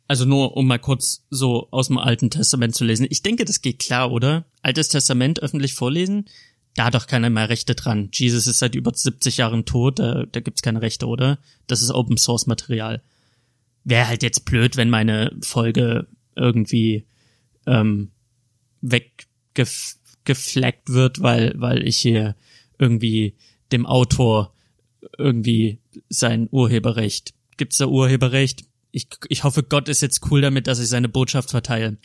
Also 0.09 0.25
nur, 0.25 0.57
um 0.57 0.67
mal 0.67 0.79
kurz 0.79 1.25
so 1.31 1.69
aus 1.71 1.89
dem 1.89 1.99
Alten 1.99 2.31
Testament 2.31 2.75
zu 2.75 2.85
lesen. 2.85 3.07
Ich 3.09 3.23
denke, 3.23 3.45
das 3.45 3.63
geht 3.63 3.79
klar, 3.79 4.11
oder? 4.11 4.47
Altes 4.63 4.89
Testament 4.89 5.41
öffentlich 5.41 5.75
vorlesen? 5.75 6.27
Da 6.75 6.87
hat 6.87 6.95
doch 6.95 7.07
keiner 7.07 7.31
mehr 7.31 7.49
Rechte 7.49 7.75
dran. 7.75 8.09
Jesus 8.13 8.47
ist 8.47 8.59
seit 8.59 8.75
über 8.75 8.93
70 8.95 9.37
Jahren 9.37 9.65
tot, 9.65 9.99
da, 9.99 10.25
da 10.25 10.41
gibt's 10.41 10.63
keine 10.63 10.83
Rechte, 10.83 11.07
oder? 11.07 11.39
Das 11.67 11.83
ist 11.83 11.91
Open 11.91 12.17
Source 12.17 12.47
Material. 12.47 13.03
Wäre 13.85 14.09
halt 14.09 14.23
jetzt 14.23 14.45
blöd, 14.45 14.77
wenn 14.77 14.91
meine 14.91 15.37
Folge 15.43 16.07
irgendwie 16.37 17.07
ähm, 17.67 18.11
weggefleckt 18.81 20.89
wird, 20.89 21.21
weil, 21.21 21.55
weil 21.57 21.87
ich 21.87 21.99
hier 21.99 22.37
irgendwie 22.79 23.37
dem 23.73 23.87
Autor 23.87 24.55
irgendwie 25.19 25.81
sein 26.09 26.49
Urheberrecht. 26.51 27.35
Gibt's 27.57 27.79
da 27.79 27.87
Urheberrecht? 27.87 28.65
Ich, 28.93 29.09
ich 29.29 29.45
hoffe, 29.45 29.63
Gott 29.63 29.89
ist 29.89 30.03
jetzt 30.03 30.31
cool 30.31 30.41
damit, 30.41 30.67
dass 30.67 30.79
ich 30.79 30.89
seine 30.89 31.09
Botschaft 31.09 31.51
verteile. 31.51 31.99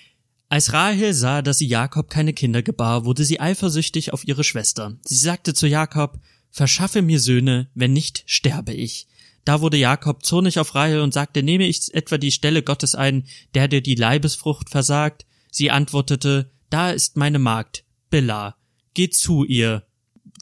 Als 0.50 0.72
Rahel 0.72 1.14
sah, 1.14 1.42
dass 1.42 1.58
sie 1.58 1.68
Jakob 1.68 2.10
keine 2.10 2.34
Kinder 2.34 2.64
gebar, 2.64 3.06
wurde 3.06 3.26
sie 3.26 3.42
eifersüchtig 3.42 4.14
auf 4.14 4.26
ihre 4.26 4.46
Schwester. 4.46 4.98
Sie 5.04 5.18
sagte 5.18 5.54
zu 5.54 5.68
Jakob, 5.68 6.20
Verschaffe 6.50 7.02
mir 7.02 7.20
Söhne, 7.20 7.70
wenn 7.76 7.94
nicht, 7.94 8.24
sterbe 8.26 8.74
ich. 8.74 9.08
Da 9.48 9.62
wurde 9.62 9.78
Jakob 9.78 10.26
zornig 10.26 10.60
auf 10.60 10.76
Rahel 10.76 11.00
und 11.00 11.14
sagte, 11.14 11.42
nehme 11.42 11.66
ich 11.66 11.94
etwa 11.94 12.18
die 12.18 12.34
Stelle 12.34 12.64
Gottes 12.64 12.96
ein, 12.96 13.24
der 13.54 13.70
dir 13.70 13.80
die 13.80 13.96
Leibesfrucht 13.96 14.70
versagt? 14.70 15.26
Sie 15.50 15.72
antwortete, 15.72 16.52
da 16.70 16.92
ist 16.92 17.16
meine 17.16 17.40
Magd, 17.40 17.86
Billa. 18.10 18.58
Geh 18.94 19.10
zu 19.10 19.46
ihr, 19.46 19.88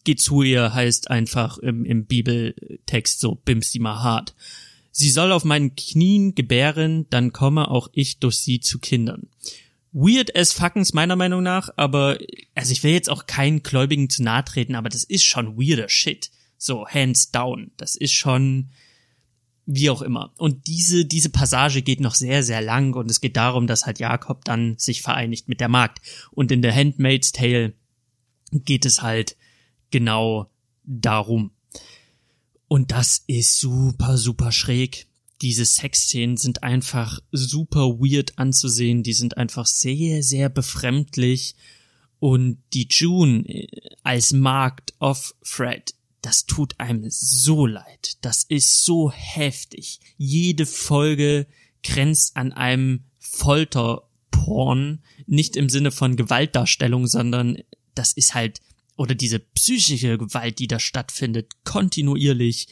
geh 0.06 0.15
zu 0.15 0.41
ihr 0.41 0.74
heißt 0.74 1.12
einfach 1.12 1.60
im, 1.60 1.86
im 1.86 2.08
Bibeltext 2.08 3.20
so, 3.20 3.36
bims 3.36 3.70
die 3.70 3.78
mal 3.78 4.02
hart. 4.02 4.34
Sie 4.89 5.12
soll 5.12 5.32
auf 5.34 5.44
meinen 5.44 5.76
Knien 5.76 6.34
gebären, 6.34 7.06
dann 7.12 7.32
komme 7.32 7.70
auch 7.70 7.89
ich 7.94 8.18
durch 8.18 8.38
sie 8.38 8.60
zu 8.60 8.80
Kindern. 8.80 9.28
Weird 9.91 10.36
as 10.36 10.52
fuckens 10.52 10.94
meiner 10.94 11.15
Meinung 11.15 11.44
nach, 11.44 11.70
aber, 11.76 12.18
also 12.56 12.72
ich 12.72 12.82
will 12.82 12.94
jetzt 12.94 13.12
auch 13.12 13.28
keinen 13.28 13.62
Gläubigen 13.62 14.10
zu 14.10 14.24
nahe 14.24 14.44
treten, 14.44 14.74
aber 14.74 14.89
das 14.89 15.04
ist 15.04 15.26
schon 15.26 15.58
weirder 15.60 15.89
Shit. 15.89 16.32
So, 16.58 16.88
hands 16.88 17.30
down. 17.30 17.70
Das 17.78 17.96
ist 17.96 18.13
schon, 18.13 18.72
wie 19.65 19.89
auch 19.89 20.01
immer. 20.01 20.32
Und 20.38 20.67
diese, 20.67 21.06
diese 21.06 21.30
Passage 21.30 21.82
geht 21.82 21.99
noch 21.99 22.15
sehr, 22.15 22.43
sehr 22.43 22.62
lang 22.62 22.93
und 22.93 23.10
es 23.10 23.21
geht 23.21 23.36
darum, 23.36 23.67
dass 23.67 23.86
halt 23.86 23.99
Jakob 23.99 24.45
dann 24.45 24.78
sich 24.78 25.01
vereinigt 25.01 25.49
mit 25.49 25.60
der 25.60 25.69
Magd. 25.69 26.01
Und 26.32 26.51
in 26.51 26.62
der 26.62 26.75
Handmaid's 26.75 27.32
Tale 27.32 27.73
geht 28.51 28.86
es 28.86 29.01
halt 29.01 29.36
genau 29.89 30.51
darum. 30.84 31.51
Und 32.67 32.91
das 32.91 33.23
ist 33.28 33.60
super, 33.60 34.17
super 34.17 34.51
schräg. 34.51 35.08
Diese 35.41 35.65
Sexszenen 35.65 36.38
sind 36.38 36.63
einfach 36.63 37.19
super 37.32 37.99
weird 37.99 38.38
anzusehen. 38.38 39.04
Die 39.04 39.13
sind 39.13 39.38
einfach 39.38 39.65
sehr, 39.65 40.23
sehr 40.23 40.49
befremdlich. 40.49 41.56
Und 42.19 42.62
die 42.73 42.88
June 42.89 43.47
äh, 43.47 43.67
als 44.04 44.32
Markt 44.32 44.93
of 44.99 45.36
Fred, 45.41 45.94
das 46.26 46.48
tut 46.48 46.80
einem 46.80 47.06
so 47.10 47.68
leid. 47.68 48.18
Das 48.22 48.44
ist 48.44 48.84
so 48.84 49.12
heftig. 49.12 50.00
Jede 50.18 50.66
Folge 50.66 51.46
grenzt 51.84 52.36
an 52.36 52.52
einem 52.52 53.04
Folterporn. 53.20 55.04
Nicht 55.28 55.56
im 55.56 55.70
Sinne 55.70 55.92
von 55.92 56.16
Gewaltdarstellung, 56.16 57.06
sondern 57.06 57.60
das 57.94 58.12
ist 58.12 58.34
halt 58.34 58.60
oder 58.98 59.14
diese 59.14 59.40
psychische 59.40 60.18
Gewalt, 60.18 60.58
die 60.60 60.68
da 60.68 60.80
stattfindet, 60.80 61.52
kontinuierlich, 61.64 62.70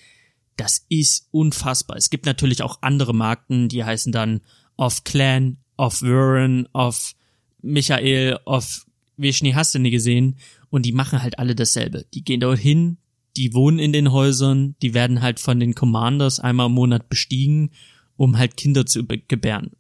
das 0.56 0.86
ist 0.90 1.28
unfassbar. 1.32 1.98
Es 1.98 2.10
gibt 2.10 2.26
natürlich 2.26 2.64
auch 2.64 2.80
andere 2.82 3.14
Marken, 3.14 3.70
die 3.70 3.84
heißen 3.84 4.12
dann 4.12 4.42
Off 4.78 5.04
Clan, 5.04 5.58
Off 5.78 6.02
Warren, 6.02 6.68
Off 6.74 7.16
Michael, 7.62 8.40
Off 8.46 8.86
Vishni 9.18 9.52
hast 9.52 9.76
du 9.76 9.80
nie 9.80 9.92
gesehen. 9.92 10.38
Und 10.70 10.88
die 10.88 10.92
machen 10.92 11.22
halt 11.22 11.38
alle 11.38 11.54
dasselbe. 11.54 12.06
Die 12.14 12.24
gehen 12.24 12.40
dort 12.40 12.58
hin, 12.58 12.98
die 13.38 13.54
wohnen 13.54 13.80
in 13.80 13.94
den 13.94 14.12
Häusern, 14.12 14.76
die 14.82 14.94
werden 14.94 15.22
halt 15.22 15.40
von 15.40 15.60
den 15.60 15.76
Commanders 15.76 16.40
einmal 16.40 16.68
im 16.68 16.74
Monat 16.74 17.10
bestiegen, 17.10 17.72
um 18.16 18.38
halt 18.38 18.58
Kinder 18.58 18.86
zu 18.86 19.06
gebären. 19.06 19.72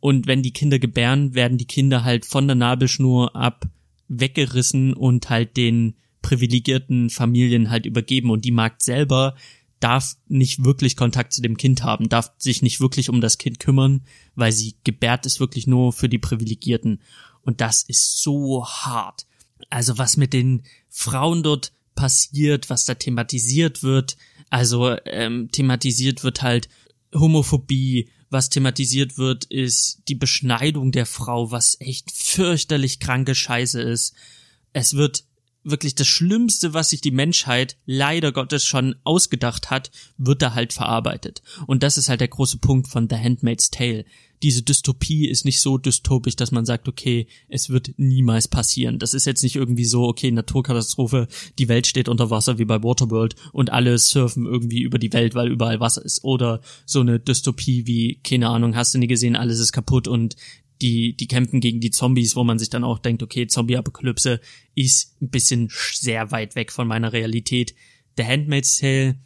Und 0.00 0.26
wenn 0.26 0.42
die 0.42 0.52
Kinder 0.52 0.78
gebären, 0.78 1.34
werden 1.34 1.58
die 1.58 1.66
Kinder 1.66 2.04
halt 2.04 2.26
von 2.26 2.46
der 2.46 2.56
Nabelschnur 2.56 3.34
ab 3.34 3.66
weggerissen 4.08 4.92
und 4.92 5.30
halt 5.30 5.56
den 5.56 5.94
privilegierten 6.22 7.10
Familien 7.10 7.70
halt 7.70 7.86
übergeben 7.86 8.30
und 8.30 8.44
die 8.44 8.50
Magd 8.50 8.82
selber 8.82 9.36
darf 9.80 10.16
nicht 10.26 10.64
wirklich 10.64 10.96
Kontakt 10.96 11.32
zu 11.32 11.42
dem 11.42 11.56
Kind 11.56 11.82
haben, 11.82 12.08
darf 12.08 12.32
sich 12.38 12.62
nicht 12.62 12.80
wirklich 12.80 13.10
um 13.10 13.20
das 13.20 13.38
Kind 13.38 13.60
kümmern, 13.60 14.02
weil 14.34 14.52
sie 14.52 14.74
gebärt 14.84 15.26
ist 15.26 15.38
wirklich 15.38 15.66
nur 15.66 15.92
für 15.92 16.08
die 16.08 16.18
Privilegierten. 16.18 17.00
Und 17.42 17.60
das 17.60 17.82
ist 17.82 18.22
so 18.22 18.66
hart. 18.66 19.26
Also 19.70 19.98
was 19.98 20.16
mit 20.16 20.32
den 20.32 20.62
Frauen 20.88 21.42
dort 21.42 21.72
passiert, 21.96 22.70
was 22.70 22.84
da 22.84 22.94
thematisiert 22.94 23.82
wird, 23.82 24.16
also 24.48 24.96
ähm, 25.06 25.50
thematisiert 25.50 26.22
wird 26.22 26.42
halt 26.42 26.68
Homophobie, 27.12 28.08
was 28.30 28.50
thematisiert 28.50 29.18
wird, 29.18 29.44
ist 29.46 30.02
die 30.08 30.14
Beschneidung 30.14 30.92
der 30.92 31.06
Frau, 31.06 31.50
was 31.50 31.76
echt 31.80 32.12
fürchterlich 32.12 33.00
kranke 33.00 33.34
Scheiße 33.34 33.80
ist. 33.80 34.14
Es 34.72 34.94
wird 34.94 35.24
wirklich 35.64 35.94
das 35.96 36.06
Schlimmste, 36.06 36.74
was 36.74 36.90
sich 36.90 37.00
die 37.00 37.10
Menschheit 37.10 37.76
leider 37.86 38.32
Gottes 38.32 38.64
schon 38.64 38.94
ausgedacht 39.04 39.70
hat, 39.70 39.90
wird 40.16 40.42
da 40.42 40.54
halt 40.54 40.72
verarbeitet. 40.72 41.42
Und 41.66 41.82
das 41.82 41.98
ist 41.98 42.08
halt 42.08 42.20
der 42.20 42.28
große 42.28 42.58
Punkt 42.58 42.88
von 42.88 43.08
The 43.08 43.16
Handmaid's 43.16 43.70
Tale. 43.70 44.04
Diese 44.42 44.62
Dystopie 44.62 45.28
ist 45.28 45.44
nicht 45.44 45.60
so 45.60 45.78
dystopisch, 45.78 46.36
dass 46.36 46.52
man 46.52 46.66
sagt, 46.66 46.88
okay, 46.88 47.26
es 47.48 47.70
wird 47.70 47.94
niemals 47.96 48.48
passieren. 48.48 48.98
Das 48.98 49.14
ist 49.14 49.26
jetzt 49.26 49.42
nicht 49.42 49.56
irgendwie 49.56 49.84
so, 49.84 50.04
okay, 50.04 50.30
Naturkatastrophe, 50.30 51.28
die 51.58 51.68
Welt 51.68 51.86
steht 51.86 52.08
unter 52.08 52.30
Wasser 52.30 52.58
wie 52.58 52.64
bei 52.64 52.82
Waterworld 52.82 53.34
und 53.52 53.72
alle 53.72 53.98
surfen 53.98 54.46
irgendwie 54.46 54.82
über 54.82 54.98
die 54.98 55.12
Welt, 55.12 55.34
weil 55.34 55.50
überall 55.50 55.80
Wasser 55.80 56.04
ist. 56.04 56.24
Oder 56.24 56.60
so 56.84 57.00
eine 57.00 57.18
Dystopie 57.18 57.86
wie, 57.86 58.20
keine 58.22 58.48
Ahnung, 58.48 58.76
hast 58.76 58.94
du 58.94 58.98
nie 58.98 59.06
gesehen, 59.06 59.36
alles 59.36 59.58
ist 59.58 59.72
kaputt 59.72 60.08
und 60.08 60.36
die, 60.82 61.16
die 61.16 61.26
kämpfen 61.26 61.60
gegen 61.60 61.80
die 61.80 61.90
Zombies, 61.90 62.36
wo 62.36 62.44
man 62.44 62.58
sich 62.58 62.68
dann 62.68 62.84
auch 62.84 62.98
denkt, 62.98 63.22
okay, 63.22 63.46
Zombie-Apokalypse 63.46 64.40
ist 64.74 65.16
ein 65.22 65.30
bisschen 65.30 65.70
sehr 65.92 66.30
weit 66.30 66.54
weg 66.54 66.70
von 66.70 66.86
meiner 66.86 67.12
Realität. 67.12 67.74
The 68.16 68.24
Handmaid's 68.24 68.78
Tale 68.78 69.16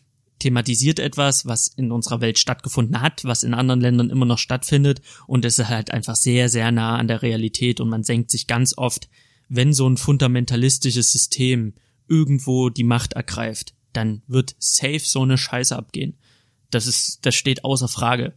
thematisiert 0.41 0.99
etwas, 0.99 1.47
was 1.47 1.69
in 1.69 1.93
unserer 1.93 2.21
Welt 2.21 2.39
stattgefunden 2.39 3.01
hat, 3.01 3.25
was 3.25 3.45
in 3.45 3.55
anderen 3.55 3.81
Ländern 3.81 4.11
immer 4.11 4.27
noch 4.27 4.39
stattfindet 4.39 5.01
und 5.27 5.45
es 5.45 5.59
ist 5.59 5.69
halt 5.69 5.93
einfach 5.93 6.17
sehr, 6.17 6.49
sehr 6.49 6.73
nah 6.73 6.97
an 6.97 7.09
der 7.09 7.23
Realität 7.23 7.81
und 7.81 7.89
man 7.89 8.03
senkt 8.03 8.31
sich 8.31 8.47
ganz 8.47 8.77
oft, 8.77 9.09
wenn 9.49 9.73
so 9.73 9.89
ein 9.89 9.97
fundamentalistisches 9.97 11.13
System 11.13 11.75
irgendwo 12.09 12.71
die 12.71 12.85
Macht 12.85 13.13
ergreift, 13.13 13.75
dann 13.93 14.23
wird 14.27 14.57
safe 14.59 15.01
so 15.01 15.23
eine 15.23 15.39
Scheiße 15.39 15.77
abgehen. 15.77 16.17
Das 16.71 16.87
ist, 16.87 17.21
das 17.23 17.35
steht 17.35 17.65
außer 17.65 17.89
Frage. 17.89 18.35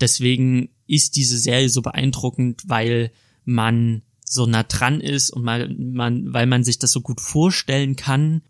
Deswegen 0.00 0.70
ist 0.86 1.16
diese 1.16 1.38
Serie 1.38 1.68
so 1.68 1.82
beeindruckend, 1.82 2.62
weil 2.66 3.12
man 3.44 4.02
so 4.24 4.46
nah 4.46 4.64
dran 4.64 5.00
ist 5.00 5.30
und 5.30 5.44
mal, 5.44 5.68
man, 5.68 6.32
weil 6.32 6.46
man 6.46 6.64
sich 6.64 6.78
das 6.78 6.90
so 6.90 7.00
gut 7.00 7.20
vorstellen 7.20 7.96
kann 7.96 8.42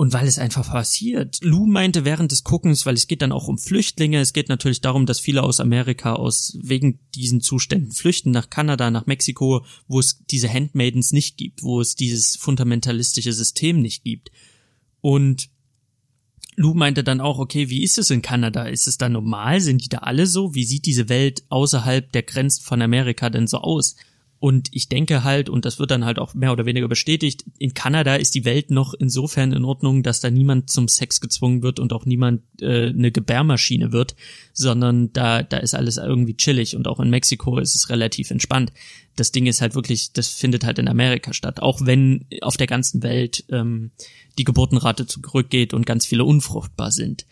und 0.00 0.14
weil 0.14 0.26
es 0.26 0.38
einfach 0.38 0.66
passiert. 0.70 1.40
Lou 1.42 1.66
meinte 1.66 2.06
während 2.06 2.32
des 2.32 2.42
Guckens, 2.42 2.86
weil 2.86 2.94
es 2.94 3.06
geht 3.06 3.20
dann 3.20 3.32
auch 3.32 3.48
um 3.48 3.58
Flüchtlinge, 3.58 4.18
es 4.18 4.32
geht 4.32 4.48
natürlich 4.48 4.80
darum, 4.80 5.04
dass 5.04 5.20
viele 5.20 5.42
aus 5.42 5.60
Amerika 5.60 6.14
aus 6.14 6.56
wegen 6.62 7.00
diesen 7.14 7.42
Zuständen 7.42 7.92
flüchten 7.92 8.30
nach 8.30 8.48
Kanada, 8.48 8.90
nach 8.90 9.04
Mexiko, 9.04 9.62
wo 9.88 10.00
es 10.00 10.24
diese 10.24 10.50
Handmaidens 10.50 11.12
nicht 11.12 11.36
gibt, 11.36 11.62
wo 11.62 11.82
es 11.82 11.96
dieses 11.96 12.36
fundamentalistische 12.36 13.34
System 13.34 13.82
nicht 13.82 14.02
gibt. 14.02 14.30
Und 15.02 15.50
Lou 16.56 16.72
meinte 16.72 17.04
dann 17.04 17.20
auch, 17.20 17.38
okay, 17.38 17.68
wie 17.68 17.82
ist 17.82 17.98
es 17.98 18.08
in 18.10 18.22
Kanada? 18.22 18.64
Ist 18.64 18.88
es 18.88 18.96
da 18.96 19.10
normal? 19.10 19.60
Sind 19.60 19.84
die 19.84 19.90
da 19.90 19.98
alle 19.98 20.26
so? 20.26 20.54
Wie 20.54 20.64
sieht 20.64 20.86
diese 20.86 21.10
Welt 21.10 21.42
außerhalb 21.50 22.10
der 22.10 22.22
Grenzen 22.22 22.62
von 22.62 22.80
Amerika 22.80 23.28
denn 23.28 23.46
so 23.46 23.58
aus? 23.58 23.96
Und 24.40 24.68
ich 24.72 24.88
denke 24.88 25.22
halt, 25.22 25.50
und 25.50 25.66
das 25.66 25.78
wird 25.78 25.90
dann 25.90 26.06
halt 26.06 26.18
auch 26.18 26.32
mehr 26.32 26.50
oder 26.50 26.64
weniger 26.64 26.88
bestätigt, 26.88 27.44
in 27.58 27.74
Kanada 27.74 28.16
ist 28.16 28.34
die 28.34 28.46
Welt 28.46 28.70
noch 28.70 28.94
insofern 28.94 29.52
in 29.52 29.66
Ordnung, 29.66 30.02
dass 30.02 30.20
da 30.20 30.30
niemand 30.30 30.70
zum 30.70 30.88
Sex 30.88 31.20
gezwungen 31.20 31.62
wird 31.62 31.78
und 31.78 31.92
auch 31.92 32.06
niemand 32.06 32.40
äh, 32.62 32.88
eine 32.88 33.12
Gebärmaschine 33.12 33.92
wird, 33.92 34.16
sondern 34.54 35.12
da, 35.12 35.42
da 35.42 35.58
ist 35.58 35.74
alles 35.74 35.98
irgendwie 35.98 36.38
chillig 36.38 36.74
und 36.74 36.88
auch 36.88 37.00
in 37.00 37.10
Mexiko 37.10 37.58
ist 37.58 37.74
es 37.74 37.90
relativ 37.90 38.30
entspannt. 38.30 38.72
Das 39.14 39.30
Ding 39.30 39.44
ist 39.44 39.60
halt 39.60 39.74
wirklich, 39.74 40.14
das 40.14 40.28
findet 40.28 40.64
halt 40.64 40.78
in 40.78 40.88
Amerika 40.88 41.34
statt, 41.34 41.60
auch 41.60 41.84
wenn 41.84 42.24
auf 42.40 42.56
der 42.56 42.66
ganzen 42.66 43.02
Welt 43.02 43.44
ähm, 43.50 43.90
die 44.38 44.44
Geburtenrate 44.44 45.06
zurückgeht 45.06 45.74
und 45.74 45.84
ganz 45.84 46.06
viele 46.06 46.24
unfruchtbar 46.24 46.92
sind. 46.92 47.26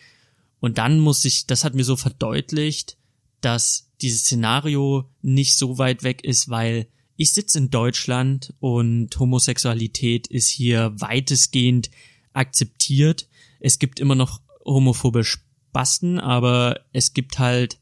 Und 0.61 0.77
dann 0.77 1.01
muss 1.01 1.25
ich, 1.25 1.47
das 1.47 1.65
hat 1.65 1.75
mir 1.75 1.85
so 1.85 1.97
verdeutlicht, 1.97 2.99
dass 3.41 3.89
dieses 4.03 4.25
Szenario 4.25 5.09
nicht 5.23 5.57
so 5.57 5.79
weit 5.79 6.03
weg 6.03 6.23
ist, 6.23 6.51
weil 6.51 6.87
ich 7.19 7.33
sitze 7.33 7.59
in 7.59 7.69
Deutschland 7.69 8.55
und 8.61 9.19
Homosexualität 9.19 10.29
ist 10.29 10.47
hier 10.47 10.93
weitestgehend 10.95 11.91
akzeptiert. 12.33 13.29
Es 13.59 13.81
gibt 13.81 13.99
immer 13.99 14.15
noch 14.15 14.41
homophobe 14.65 15.25
Spasten, 15.25 16.21
aber 16.21 16.79
es 16.93 17.15
gibt 17.15 17.41
halt, 17.41 17.81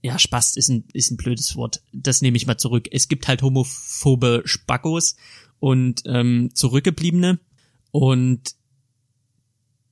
ja, 0.00 0.18
Spast 0.18 0.56
ist 0.56 0.70
ein, 0.70 0.84
ist 0.94 1.10
ein 1.10 1.18
blödes 1.18 1.54
Wort. 1.54 1.82
Das 1.92 2.22
nehme 2.22 2.38
ich 2.38 2.46
mal 2.46 2.56
zurück. 2.56 2.88
Es 2.90 3.08
gibt 3.08 3.28
halt 3.28 3.42
homophobe 3.42 4.40
Spackos 4.46 5.16
und 5.60 6.02
ähm, 6.06 6.48
Zurückgebliebene. 6.54 7.40
Und 7.90 8.54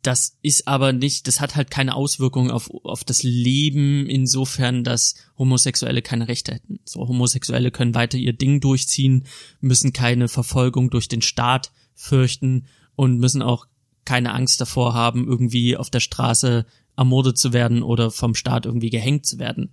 das 0.06 0.38
ist 0.42 0.68
aber 0.68 0.92
nicht, 0.92 1.26
das 1.26 1.40
hat 1.40 1.56
halt 1.56 1.70
keine 1.70 1.94
Auswirkungen 1.94 2.50
auf, 2.50 2.70
auf 2.84 3.02
das 3.02 3.22
Leben 3.24 4.06
insofern, 4.06 4.84
dass 4.84 5.14
Homosexuelle 5.36 6.00
keine 6.00 6.28
Rechte 6.28 6.54
hätten. 6.54 6.78
So, 6.84 7.00
Homosexuelle 7.08 7.72
können 7.72 7.94
weiter 7.94 8.16
ihr 8.16 8.32
Ding 8.32 8.60
durchziehen, 8.60 9.24
müssen 9.60 9.92
keine 9.92 10.28
Verfolgung 10.28 10.90
durch 10.90 11.08
den 11.08 11.22
Staat 11.22 11.72
fürchten 11.94 12.66
und 12.94 13.18
müssen 13.18 13.42
auch 13.42 13.66
keine 14.04 14.32
Angst 14.32 14.60
davor 14.60 14.94
haben, 14.94 15.26
irgendwie 15.26 15.76
auf 15.76 15.90
der 15.90 16.00
Straße 16.00 16.66
ermordet 16.96 17.36
zu 17.36 17.52
werden 17.52 17.82
oder 17.82 18.10
vom 18.10 18.34
Staat 18.34 18.64
irgendwie 18.64 18.90
gehängt 18.90 19.26
zu 19.26 19.38
werden. 19.38 19.72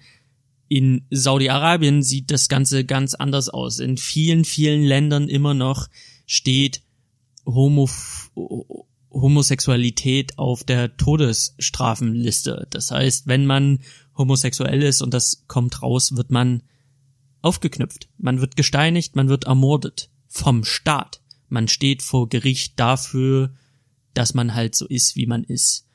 In 0.67 1.05
Saudi-Arabien 1.11 2.01
sieht 2.01 2.31
das 2.31 2.49
Ganze 2.49 2.83
ganz 2.85 3.13
anders 3.13 3.49
aus. 3.49 3.77
In 3.77 3.97
vielen, 3.97 4.45
vielen 4.45 4.83
Ländern 4.83 5.29
immer 5.29 5.53
noch 5.53 5.87
steht 6.25 6.81
Homo 7.45 7.87
Homosexualität 9.13 10.37
auf 10.39 10.63
der 10.63 10.97
Todesstrafenliste. 10.97 12.67
Das 12.71 12.91
heißt, 12.91 13.27
wenn 13.27 13.45
man 13.45 13.79
homosexuell 14.17 14.83
ist 14.83 15.01
und 15.01 15.13
das 15.13 15.45
kommt 15.47 15.81
raus, 15.81 16.15
wird 16.15 16.31
man 16.31 16.63
aufgeknüpft. 17.41 18.09
Man 18.17 18.41
wird 18.41 18.55
gesteinigt, 18.55 19.15
man 19.15 19.29
wird 19.29 19.45
ermordet 19.45 20.09
vom 20.27 20.63
Staat. 20.63 21.21
Man 21.47 21.67
steht 21.67 22.01
vor 22.01 22.27
Gericht 22.27 22.79
dafür, 22.79 23.53
dass 24.13 24.33
man 24.33 24.55
halt 24.55 24.75
so 24.75 24.87
ist, 24.87 25.15
wie 25.15 25.27
man 25.27 25.43
ist. 25.43 25.87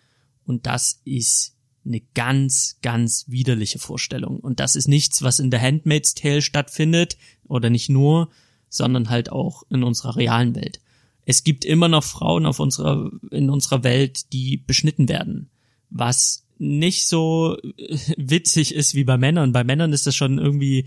Und 0.45 0.67
das 0.67 1.01
ist 1.05 1.57
eine 1.85 2.01
ganz, 2.15 2.79
ganz 2.83 3.25
widerliche 3.29 3.79
Vorstellung. 3.79 4.41
Und 4.41 4.61
das 4.61 4.77
ist 4.77 4.89
nichts, 4.89 5.23
was 5.23 5.39
in 5.39 5.51
der 5.51 5.61
Handmaid's 5.61 6.15
Tale 6.15 6.43
stattfindet, 6.43 7.17
oder 7.45 7.71
nicht 7.71 7.89
nur, 7.89 8.31
sondern 8.69 9.09
halt 9.09 9.33
auch 9.33 9.63
in 9.71 9.83
unserer 9.83 10.17
realen 10.17 10.55
Welt 10.55 10.81
es 11.29 11.45
gibt 11.45 11.67
immer 11.67 11.89
noch 11.89 12.05
Frauen 12.05 12.47
auf 12.47 12.59
unserer, 12.59 13.11
in 13.31 13.51
unserer 13.51 13.85
Welt, 13.85 14.33
die 14.33 14.57
beschnitten 14.57 15.11
werden. 15.11 15.51
Was 15.91 16.47
nicht 16.57 17.07
so 17.07 17.59
äh, 17.63 17.99
witzig 18.17 18.75
ist 18.75 18.95
wie 18.95 19.05
bei 19.05 19.19
Männern. 19.19 19.53
Bei 19.53 19.63
Männern 19.63 19.93
ist 19.93 20.07
das 20.07 20.17
schon 20.17 20.39
irgendwie, 20.39 20.87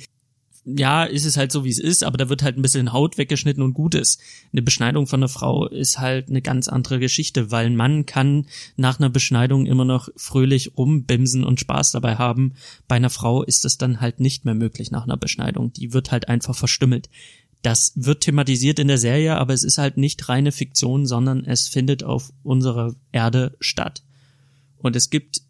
ja, 0.65 1.03
ist 1.03 1.25
es 1.25 1.37
halt 1.37 1.51
so, 1.51 1.63
wie 1.63 1.69
es 1.69 1.77
ist, 1.77 2.03
aber 2.03 2.17
da 2.17 2.27
wird 2.27 2.41
halt 2.41 2.57
ein 2.57 2.63
bisschen 2.63 2.91
Haut 2.91 3.19
weggeschnitten 3.19 3.61
und 3.61 3.75
gut 3.75 3.93
ist. 3.93 4.19
Eine 4.51 4.63
Beschneidung 4.63 5.05
von 5.05 5.19
einer 5.19 5.27
Frau 5.27 5.67
ist 5.67 5.99
halt 5.99 6.29
eine 6.29 6.41
ganz 6.41 6.67
andere 6.67 6.97
Geschichte, 6.97 7.51
weil 7.51 7.67
ein 7.67 7.75
Mann 7.75 8.07
kann 8.07 8.47
nach 8.77 8.99
einer 8.99 9.11
Beschneidung 9.11 9.67
immer 9.67 9.85
noch 9.85 10.09
fröhlich 10.15 10.75
rumbimsen 10.75 11.43
und 11.43 11.59
Spaß 11.59 11.91
dabei 11.91 12.15
haben. 12.15 12.53
Bei 12.87 12.95
einer 12.95 13.11
Frau 13.11 13.43
ist 13.43 13.63
das 13.63 13.77
dann 13.77 14.01
halt 14.01 14.19
nicht 14.19 14.43
mehr 14.43 14.55
möglich 14.55 14.89
nach 14.89 15.03
einer 15.03 15.17
Beschneidung. 15.17 15.71
Die 15.71 15.93
wird 15.93 16.11
halt 16.11 16.29
einfach 16.29 16.55
verstümmelt. 16.55 17.11
Das 17.61 17.93
wird 17.95 18.21
thematisiert 18.21 18.79
in 18.79 18.87
der 18.87 18.97
Serie, 18.97 19.37
aber 19.37 19.53
es 19.53 19.63
ist 19.63 19.77
halt 19.77 19.97
nicht 19.97 20.27
reine 20.29 20.51
Fiktion, 20.51 21.05
sondern 21.05 21.45
es 21.45 21.67
findet 21.67 22.03
auf 22.03 22.33
unserer 22.43 22.95
Erde 23.11 23.55
statt. 23.59 24.03
Und 24.77 24.95
es 24.95 25.09
gibt 25.11 25.41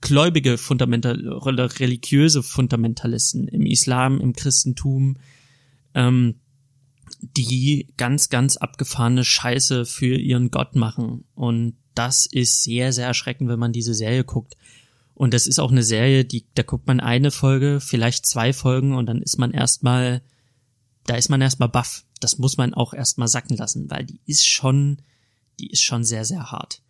gläubige 0.00 0.58
Fundamental 0.58 1.16
religiöse 1.28 2.42
Fundamentalisten 2.42 3.48
im 3.48 3.66
Islam, 3.66 4.20
im 4.20 4.34
Christentum, 4.34 5.16
ähm, 5.94 6.36
die 7.20 7.88
ganz, 7.96 8.28
ganz 8.28 8.56
abgefahrene 8.56 9.24
Scheiße 9.24 9.86
für 9.86 10.16
ihren 10.16 10.50
Gott 10.50 10.76
machen. 10.76 11.24
Und 11.34 11.76
das 11.94 12.26
ist 12.26 12.62
sehr, 12.62 12.92
sehr 12.92 13.06
erschreckend, 13.06 13.48
wenn 13.48 13.58
man 13.58 13.72
diese 13.72 13.94
Serie 13.94 14.24
guckt. 14.24 14.56
Und 15.14 15.32
das 15.32 15.46
ist 15.46 15.58
auch 15.58 15.70
eine 15.70 15.82
Serie, 15.82 16.24
die, 16.24 16.44
da 16.54 16.62
guckt 16.62 16.86
man 16.86 17.00
eine 17.00 17.30
Folge, 17.30 17.80
vielleicht 17.80 18.26
zwei 18.26 18.52
Folgen 18.52 18.94
und 18.94 19.06
dann 19.06 19.22
ist 19.22 19.38
man 19.38 19.52
erstmal 19.52 20.22
da 21.06 21.16
ist 21.16 21.28
man 21.28 21.40
erstmal 21.40 21.68
baff. 21.68 22.04
Das 22.20 22.38
muss 22.38 22.56
man 22.56 22.74
auch 22.74 22.94
erstmal 22.94 23.28
sacken 23.28 23.56
lassen, 23.56 23.90
weil 23.90 24.04
die 24.04 24.20
ist 24.26 24.46
schon, 24.46 24.98
die 25.60 25.70
ist 25.70 25.82
schon 25.82 26.04
sehr, 26.04 26.24
sehr 26.24 26.50
hart. 26.50 26.80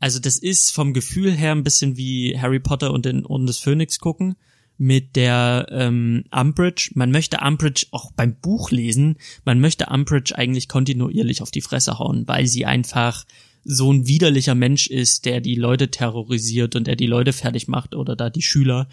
Also 0.00 0.18
das 0.18 0.38
ist 0.38 0.72
vom 0.72 0.94
Gefühl 0.94 1.32
her 1.32 1.52
ein 1.52 1.62
bisschen 1.62 1.96
wie 1.96 2.36
Harry 2.38 2.58
Potter 2.58 2.92
und 2.92 3.04
den 3.04 3.24
Orden 3.24 3.46
des 3.46 3.58
Phönix 3.58 4.00
gucken 4.00 4.36
mit 4.76 5.14
der 5.14 5.66
ähm, 5.70 6.24
Umbridge. 6.32 6.90
Man 6.94 7.12
möchte 7.12 7.38
Umbridge 7.38 7.86
auch 7.92 8.10
beim 8.12 8.34
Buch 8.34 8.72
lesen. 8.72 9.16
Man 9.44 9.60
möchte 9.60 9.86
Umbridge 9.86 10.36
eigentlich 10.36 10.66
kontinuierlich 10.68 11.40
auf 11.40 11.52
die 11.52 11.60
Fresse 11.60 12.00
hauen, 12.00 12.26
weil 12.26 12.48
sie 12.48 12.66
einfach 12.66 13.24
so 13.64 13.92
ein 13.92 14.08
widerlicher 14.08 14.56
Mensch 14.56 14.88
ist, 14.88 15.24
der 15.24 15.40
die 15.40 15.54
Leute 15.54 15.88
terrorisiert 15.88 16.74
und 16.74 16.88
der 16.88 16.96
die 16.96 17.06
Leute 17.06 17.32
fertig 17.32 17.68
macht 17.68 17.94
oder 17.94 18.16
da 18.16 18.28
die 18.28 18.42
Schüler. 18.42 18.88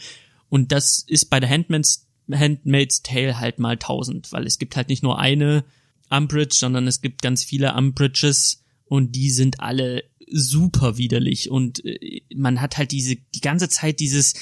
Und 0.48 0.72
das 0.72 1.04
ist 1.08 1.32
bei 1.32 1.40
der 1.40 1.50
Handmaid's 1.50 2.08
Handmaid's 2.32 3.02
Tale 3.02 3.40
halt 3.40 3.60
mal 3.60 3.78
tausend, 3.78 4.32
weil 4.32 4.46
es 4.46 4.60
gibt 4.60 4.76
halt 4.76 4.90
nicht 4.90 5.04
nur 5.04 5.20
eine 5.20 5.64
Umbridge, 6.10 6.56
sondern 6.56 6.88
es 6.88 7.02
gibt 7.02 7.22
ganz 7.22 7.44
viele 7.44 7.76
Umbridges 7.76 8.64
und 8.86 9.16
die 9.16 9.30
sind 9.30 9.60
alle 9.60 10.04
super 10.32 10.98
widerlich 10.98 11.50
und 11.50 11.84
äh, 11.86 12.22
man 12.36 12.62
hat 12.62 12.78
halt 12.78 12.92
diese 12.92 13.16
die 13.36 13.42
ganze 13.42 13.70
Zeit 13.70 14.00
dieses 14.00 14.36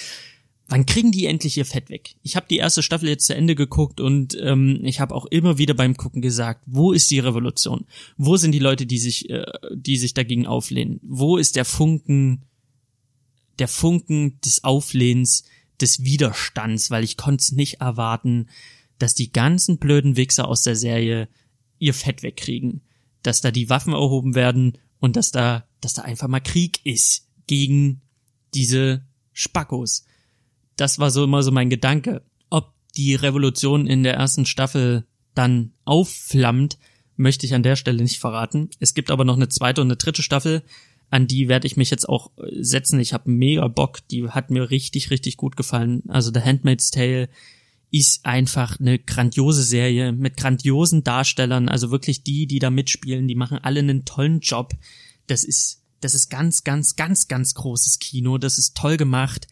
wann 0.68 0.86
kriegen 0.86 1.12
die 1.12 1.26
endlich 1.26 1.58
ihr 1.58 1.66
Fett 1.66 1.90
weg? 1.90 2.16
Ich 2.24 2.36
habe 2.36 2.48
die 2.50 2.58
erste 2.58 2.84
Staffel 2.84 3.10
jetzt 3.10 3.26
zu 3.26 3.36
Ende 3.36 3.56
geguckt 3.56 4.02
und 4.02 4.38
ähm, 4.42 4.82
ich 4.84 5.00
habe 5.00 5.16
auch 5.16 5.26
immer 5.26 5.58
wieder 5.58 5.74
beim 5.74 5.96
Gucken 5.96 6.22
gesagt, 6.22 6.64
wo 6.66 6.92
ist 6.92 7.10
die 7.10 7.20
Revolution? 7.20 7.86
Wo 8.18 8.38
sind 8.38 8.52
die 8.52 8.60
Leute, 8.60 8.86
die 8.86 8.98
sich 8.98 9.30
äh, 9.30 9.46
die 9.74 9.98
sich 9.98 10.14
dagegen 10.14 10.46
auflehnen? 10.46 11.00
Wo 11.04 11.38
ist 11.38 11.56
der 11.56 11.66
Funken 11.66 12.44
der 13.60 13.68
Funken 13.68 14.40
des 14.42 14.64
Auflehens? 14.64 15.46
Des 15.82 16.04
Widerstands, 16.04 16.92
weil 16.92 17.04
ich 17.04 17.18
konnte 17.18 17.42
es 17.42 17.52
nicht 17.52 17.82
erwarten, 17.82 18.48
dass 19.00 19.14
die 19.14 19.32
ganzen 19.32 19.78
blöden 19.78 20.18
Wichser 20.18 20.48
aus 20.48 20.64
der 20.64 20.76
Serie 20.76 21.30
ihr 21.80 21.94
Fett 21.94 22.24
wegkriegen, 22.24 22.82
dass 23.22 23.42
da 23.42 23.52
die 23.52 23.70
Waffen 23.70 23.94
erhoben 23.94 24.36
werden 24.36 24.78
und 25.00 25.16
dass 25.16 25.32
da, 25.32 25.68
dass 25.82 25.94
da 25.94 26.02
einfach 26.04 26.28
mal 26.28 26.40
Krieg 26.40 26.80
ist 26.86 27.28
gegen 27.46 28.02
diese 28.54 29.06
Spackos. 29.34 30.06
Das 30.76 31.00
war 31.00 31.12
so 31.12 31.24
immer 31.24 31.44
so 31.44 31.52
mein 31.52 31.70
Gedanke. 31.70 32.24
Ob 32.50 32.74
die 32.96 33.16
Revolution 33.16 33.88
in 33.88 34.04
der 34.04 34.16
ersten 34.16 34.46
Staffel 34.46 35.06
dann 35.36 35.74
aufflammt, 35.86 36.78
möchte 37.16 37.46
ich 37.46 37.54
an 37.54 37.64
der 37.64 37.76
Stelle 37.76 38.02
nicht 38.02 38.20
verraten. 38.20 38.70
Es 38.80 38.94
gibt 38.94 39.12
aber 39.12 39.26
noch 39.26 39.36
eine 39.36 39.50
zweite 39.50 39.82
und 39.82 39.88
eine 39.88 39.98
dritte 39.98 40.24
Staffel. 40.24 40.64
An 41.10 41.28
die 41.28 41.48
werde 41.48 41.68
ich 41.68 41.78
mich 41.78 41.90
jetzt 41.90 42.08
auch 42.08 42.32
setzen. 42.52 43.00
Ich 43.00 43.14
habe 43.14 43.32
mega 43.32 43.68
Bock. 43.68 44.00
Die 44.10 44.28
hat 44.30 44.52
mir 44.52 44.70
richtig, 44.70 45.10
richtig 45.10 45.38
gut 45.38 45.56
gefallen. 45.56 46.04
Also 46.10 46.32
The 46.34 46.42
Handmaid's 46.42 46.92
Tale 46.92 47.30
ist 47.92 48.26
einfach 48.26 48.80
eine 48.80 49.00
grandiose 49.00 49.64
Serie 49.64 50.12
mit 50.12 50.36
grandiosen 50.36 51.04
Darstellern. 51.04 51.70
Also 51.70 51.92
wirklich 51.92 52.24
die, 52.24 52.46
die 52.46 52.60
da 52.60 52.70
mitspielen, 52.70 53.28
die 53.28 53.36
machen 53.36 53.60
alle 53.62 53.80
einen 53.80 54.04
tollen 54.04 54.42
Job. 54.42 54.74
Das 55.28 55.46
ist, 55.46 55.84
das 56.02 56.14
ist 56.14 56.30
ganz, 56.30 56.66
ganz, 56.66 56.98
ganz, 56.98 57.30
ganz 57.30 57.54
großes 57.54 58.00
Kino. 58.00 58.38
Das 58.38 58.58
ist 58.58 58.76
toll 58.76 58.98
gemacht. 58.98 59.48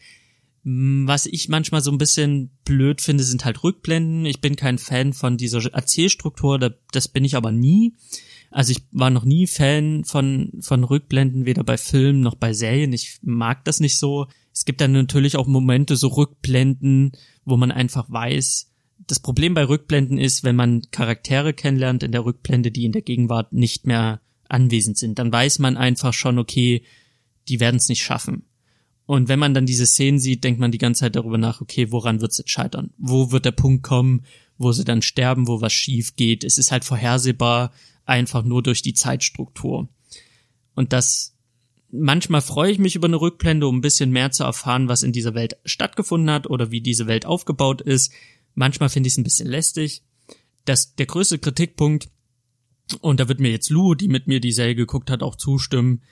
Was 0.68 1.26
ich 1.26 1.48
manchmal 1.48 1.80
so 1.80 1.92
ein 1.92 1.98
bisschen 1.98 2.50
blöd 2.64 3.00
finde, 3.00 3.22
sind 3.22 3.44
halt 3.44 3.62
Rückblenden. 3.62 4.26
Ich 4.26 4.40
bin 4.40 4.56
kein 4.56 4.78
Fan 4.78 5.12
von 5.12 5.36
dieser 5.36 5.64
Erzählstruktur, 5.72 6.58
das 6.90 7.08
bin 7.08 7.24
ich 7.24 7.36
aber 7.36 7.52
nie. 7.52 7.94
Also 8.50 8.72
ich 8.72 8.82
war 8.92 9.10
noch 9.10 9.24
nie 9.24 9.46
Fan 9.46 10.04
von, 10.04 10.52
von 10.60 10.84
Rückblenden, 10.84 11.46
weder 11.46 11.64
bei 11.64 11.76
Filmen 11.76 12.20
noch 12.20 12.36
bei 12.36 12.52
Serien. 12.52 12.92
Ich 12.92 13.18
mag 13.22 13.64
das 13.64 13.80
nicht 13.80 13.98
so. 13.98 14.26
Es 14.52 14.64
gibt 14.64 14.80
dann 14.80 14.92
natürlich 14.92 15.36
auch 15.36 15.46
Momente, 15.46 15.96
so 15.96 16.08
Rückblenden, 16.08 17.12
wo 17.44 17.56
man 17.56 17.70
einfach 17.70 18.10
weiß, 18.10 18.72
das 19.06 19.20
Problem 19.20 19.54
bei 19.54 19.64
Rückblenden 19.64 20.18
ist, 20.18 20.44
wenn 20.44 20.56
man 20.56 20.82
Charaktere 20.90 21.52
kennenlernt 21.52 22.02
in 22.02 22.12
der 22.12 22.24
Rückblende, 22.24 22.70
die 22.70 22.84
in 22.84 22.92
der 22.92 23.02
Gegenwart 23.02 23.52
nicht 23.52 23.86
mehr 23.86 24.20
anwesend 24.48 24.96
sind, 24.96 25.18
dann 25.18 25.32
weiß 25.32 25.58
man 25.58 25.76
einfach 25.76 26.12
schon, 26.12 26.38
okay, 26.38 26.82
die 27.48 27.60
werden 27.60 27.76
es 27.76 27.88
nicht 27.88 28.02
schaffen. 28.02 28.44
Und 29.04 29.28
wenn 29.28 29.38
man 29.38 29.54
dann 29.54 29.66
diese 29.66 29.86
Szenen 29.86 30.18
sieht, 30.18 30.42
denkt 30.42 30.58
man 30.58 30.72
die 30.72 30.78
ganze 30.78 31.00
Zeit 31.00 31.14
darüber 31.16 31.38
nach, 31.38 31.60
okay, 31.60 31.92
woran 31.92 32.20
wird's 32.20 32.38
jetzt 32.38 32.50
scheitern? 32.50 32.90
Wo 32.98 33.30
wird 33.30 33.44
der 33.44 33.52
Punkt 33.52 33.84
kommen, 33.84 34.24
wo 34.58 34.72
sie 34.72 34.84
dann 34.84 35.02
sterben, 35.02 35.46
wo 35.46 35.60
was 35.60 35.72
schief 35.72 36.16
geht? 36.16 36.42
Es 36.42 36.58
ist 36.58 36.72
halt 36.72 36.84
vorhersehbar, 36.84 37.72
einfach 38.06 38.44
nur 38.44 38.62
durch 38.62 38.82
die 38.82 38.94
Zeitstruktur. 38.94 39.88
Und 40.74 40.92
das 40.92 41.36
manchmal 41.90 42.40
freue 42.40 42.72
ich 42.72 42.78
mich 42.78 42.96
über 42.96 43.06
eine 43.06 43.20
Rückblende, 43.20 43.66
um 43.66 43.78
ein 43.78 43.82
bisschen 43.82 44.10
mehr 44.10 44.30
zu 44.30 44.44
erfahren, 44.44 44.88
was 44.88 45.02
in 45.02 45.12
dieser 45.12 45.34
Welt 45.34 45.56
stattgefunden 45.64 46.30
hat 46.30 46.48
oder 46.48 46.70
wie 46.70 46.80
diese 46.80 47.06
Welt 47.06 47.26
aufgebaut 47.26 47.80
ist. 47.80 48.12
Manchmal 48.54 48.88
finde 48.88 49.08
ich 49.08 49.14
es 49.14 49.18
ein 49.18 49.24
bisschen 49.24 49.48
lästig. 49.48 50.02
Das, 50.64 50.94
der 50.94 51.06
größte 51.06 51.38
Kritikpunkt, 51.38 52.08
und 53.00 53.20
da 53.20 53.28
wird 53.28 53.40
mir 53.40 53.50
jetzt 53.50 53.70
Lou, 53.70 53.94
die 53.94 54.08
mit 54.08 54.26
mir 54.26 54.40
die 54.40 54.52
Serie 54.52 54.74
geguckt 54.74 55.10
hat, 55.10 55.22
auch 55.22 55.36
zustimmen, 55.36 56.02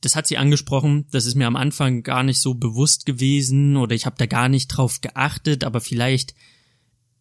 das 0.00 0.14
hat 0.14 0.28
sie 0.28 0.38
angesprochen, 0.38 1.06
das 1.10 1.26
ist 1.26 1.34
mir 1.34 1.46
am 1.46 1.56
Anfang 1.56 2.04
gar 2.04 2.22
nicht 2.22 2.40
so 2.40 2.54
bewusst 2.54 3.04
gewesen 3.04 3.76
oder 3.76 3.96
ich 3.96 4.06
habe 4.06 4.16
da 4.16 4.26
gar 4.26 4.48
nicht 4.48 4.68
drauf 4.68 5.00
geachtet, 5.00 5.64
aber 5.64 5.80
vielleicht, 5.80 6.34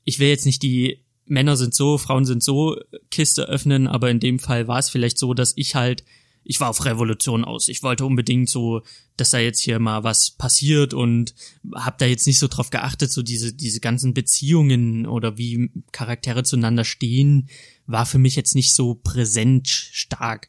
ich 0.03 0.19
will 0.19 0.27
jetzt 0.27 0.45
nicht 0.45 0.61
die 0.61 1.03
Männer 1.27 1.57
sind 1.57 1.75
so, 1.75 1.97
Frauen 1.97 2.25
sind 2.25 2.43
so 2.43 2.77
Kiste 3.11 3.43
öffnen, 3.43 3.87
aber 3.87 4.09
in 4.09 4.19
dem 4.19 4.39
Fall 4.39 4.67
war 4.67 4.79
es 4.79 4.89
vielleicht 4.89 5.17
so, 5.17 5.33
dass 5.33 5.53
ich 5.55 5.75
halt, 5.75 6.03
ich 6.43 6.59
war 6.59 6.69
auf 6.69 6.85
Revolution 6.85 7.43
aus. 7.43 7.67
Ich 7.67 7.83
wollte 7.83 8.05
unbedingt 8.05 8.49
so, 8.49 8.81
dass 9.17 9.31
da 9.31 9.39
jetzt 9.39 9.59
hier 9.59 9.79
mal 9.79 10.03
was 10.03 10.31
passiert 10.31 10.93
und 10.93 11.35
hab 11.75 11.97
da 11.97 12.05
jetzt 12.05 12.27
nicht 12.27 12.39
so 12.39 12.47
drauf 12.47 12.69
geachtet, 12.69 13.11
so 13.11 13.21
diese, 13.21 13.53
diese 13.53 13.79
ganzen 13.79 14.13
Beziehungen 14.13 15.05
oder 15.05 15.37
wie 15.37 15.69
Charaktere 15.91 16.43
zueinander 16.43 16.85
stehen, 16.85 17.49
war 17.85 18.05
für 18.05 18.19
mich 18.19 18.35
jetzt 18.35 18.55
nicht 18.55 18.73
so 18.73 18.95
präsent 18.95 19.67
stark. 19.67 20.47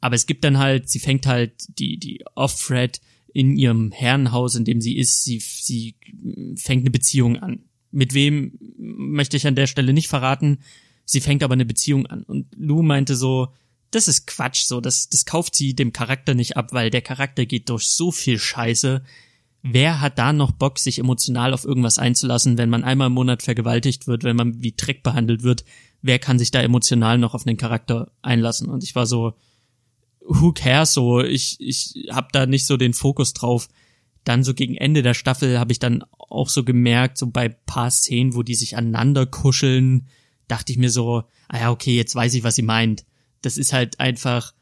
Aber 0.00 0.14
es 0.14 0.26
gibt 0.26 0.44
dann 0.44 0.58
halt, 0.58 0.88
sie 0.88 1.00
fängt 1.00 1.26
halt 1.26 1.52
die, 1.78 1.98
die 1.98 2.24
Off-Thread 2.34 3.00
in 3.32 3.56
ihrem 3.56 3.90
Herrenhaus, 3.90 4.54
in 4.54 4.64
dem 4.64 4.80
sie 4.80 4.96
ist, 4.96 5.24
sie, 5.24 5.40
sie 5.40 5.96
fängt 6.56 6.82
eine 6.82 6.90
Beziehung 6.90 7.38
an 7.38 7.64
mit 7.94 8.12
wem 8.12 8.58
möchte 8.76 9.36
ich 9.36 9.46
an 9.46 9.54
der 9.54 9.66
Stelle 9.66 9.92
nicht 9.92 10.08
verraten. 10.08 10.58
Sie 11.04 11.20
fängt 11.20 11.42
aber 11.42 11.54
eine 11.54 11.64
Beziehung 11.64 12.06
an. 12.06 12.24
Und 12.24 12.48
Lou 12.56 12.82
meinte 12.82 13.14
so, 13.14 13.48
das 13.90 14.08
ist 14.08 14.26
Quatsch, 14.26 14.64
so, 14.64 14.80
das, 14.80 15.08
das 15.08 15.24
kauft 15.24 15.54
sie 15.54 15.74
dem 15.74 15.92
Charakter 15.92 16.34
nicht 16.34 16.56
ab, 16.56 16.72
weil 16.72 16.90
der 16.90 17.02
Charakter 17.02 17.46
geht 17.46 17.68
durch 17.68 17.86
so 17.86 18.10
viel 18.10 18.38
Scheiße. 18.38 19.04
Wer 19.62 20.00
hat 20.00 20.18
da 20.18 20.32
noch 20.32 20.50
Bock, 20.50 20.78
sich 20.78 20.98
emotional 20.98 21.54
auf 21.54 21.64
irgendwas 21.64 21.98
einzulassen, 21.98 22.58
wenn 22.58 22.68
man 22.68 22.82
einmal 22.84 23.06
im 23.06 23.14
Monat 23.14 23.42
vergewaltigt 23.42 24.08
wird, 24.08 24.24
wenn 24.24 24.36
man 24.36 24.62
wie 24.62 24.74
Dreck 24.76 25.02
behandelt 25.04 25.44
wird? 25.44 25.64
Wer 26.02 26.18
kann 26.18 26.38
sich 26.38 26.50
da 26.50 26.60
emotional 26.60 27.18
noch 27.18 27.34
auf 27.34 27.46
einen 27.46 27.56
Charakter 27.56 28.10
einlassen? 28.20 28.68
Und 28.68 28.82
ich 28.82 28.94
war 28.94 29.06
so, 29.06 29.34
who 30.20 30.52
cares 30.52 30.92
so? 30.92 31.20
Ich, 31.20 31.56
ich 31.60 32.08
hab 32.10 32.32
da 32.32 32.46
nicht 32.46 32.66
so 32.66 32.76
den 32.76 32.92
Fokus 32.92 33.32
drauf 33.32 33.68
dann 34.24 34.42
so 34.42 34.54
gegen 34.54 34.74
Ende 34.74 35.02
der 35.02 35.14
Staffel 35.14 35.58
habe 35.58 35.72
ich 35.72 35.78
dann 35.78 36.02
auch 36.34 36.48
so 36.48 36.64
gemerkt, 36.64 37.18
so 37.18 37.28
bei 37.30 37.48
paar 37.48 37.90
Szenen, 37.90 38.34
wo 38.34 38.42
die 38.42 38.54
sich 38.54 38.76
aneinander 38.76 39.26
kuscheln, 39.26 40.08
dachte 40.48 40.72
ich 40.72 40.78
mir 40.78 40.90
so, 40.90 41.24
ah 41.48 41.58
ja, 41.58 41.70
okay, 41.70 41.96
jetzt 41.96 42.14
weiß 42.14 42.34
ich, 42.34 42.44
was 42.44 42.56
sie 42.56 42.62
meint. 42.62 43.04
Das 43.42 43.56
ist 43.56 43.72
halt 43.72 44.00
einfach 44.00 44.54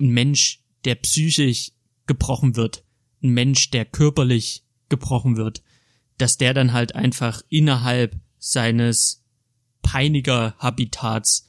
ein 0.00 0.10
Mensch, 0.10 0.62
der 0.84 0.94
psychisch 0.96 1.72
gebrochen 2.06 2.56
wird, 2.56 2.84
ein 3.22 3.30
Mensch, 3.30 3.70
der 3.70 3.84
körperlich 3.84 4.64
gebrochen 4.88 5.36
wird, 5.36 5.62
dass 6.16 6.38
der 6.38 6.54
dann 6.54 6.72
halt 6.72 6.94
einfach 6.94 7.42
innerhalb 7.48 8.16
seines 8.38 9.24
Peiniger-Habitats 9.82 11.48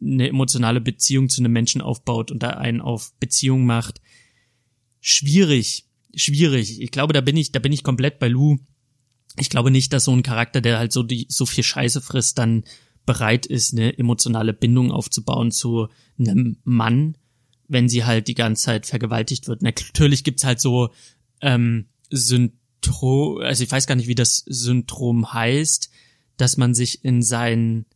eine 0.00 0.28
emotionale 0.28 0.80
Beziehung 0.80 1.28
zu 1.28 1.42
einem 1.42 1.52
Menschen 1.52 1.80
aufbaut 1.80 2.30
und 2.30 2.42
da 2.42 2.50
einen 2.50 2.80
auf 2.80 3.12
Beziehung 3.20 3.66
macht. 3.66 4.00
Schwierig, 5.00 5.86
schwierig. 6.14 6.80
Ich 6.80 6.90
glaube, 6.90 7.12
da 7.12 7.20
bin 7.20 7.36
ich, 7.36 7.52
da 7.52 7.58
bin 7.58 7.72
ich 7.72 7.82
komplett 7.82 8.18
bei 8.18 8.28
Lou. 8.28 8.58
Ich 9.36 9.50
glaube 9.50 9.70
nicht, 9.70 9.92
dass 9.92 10.04
so 10.04 10.12
ein 10.12 10.22
Charakter, 10.22 10.60
der 10.60 10.78
halt 10.78 10.92
so 10.92 11.02
die, 11.02 11.26
so 11.28 11.46
viel 11.46 11.64
Scheiße 11.64 12.00
frisst, 12.00 12.38
dann 12.38 12.64
bereit 13.06 13.46
ist, 13.46 13.72
eine 13.72 13.98
emotionale 13.98 14.52
Bindung 14.52 14.90
aufzubauen 14.90 15.50
zu 15.50 15.88
einem 16.18 16.58
Mann, 16.64 17.16
wenn 17.68 17.88
sie 17.88 18.04
halt 18.04 18.28
die 18.28 18.34
ganze 18.34 18.64
Zeit 18.64 18.86
vergewaltigt 18.86 19.48
wird. 19.48 19.62
Natürlich 19.62 20.24
gibt's 20.24 20.44
halt 20.44 20.60
so 20.60 20.90
ähm, 21.40 21.86
Syndrom, 22.10 23.38
also 23.38 23.64
ich 23.64 23.70
weiß 23.70 23.86
gar 23.86 23.94
nicht, 23.94 24.08
wie 24.08 24.14
das 24.14 24.44
Syndrom 24.46 25.32
heißt, 25.32 25.90
dass 26.36 26.56
man 26.56 26.74
sich 26.74 27.04
in 27.04 27.22
seinen 27.22 27.86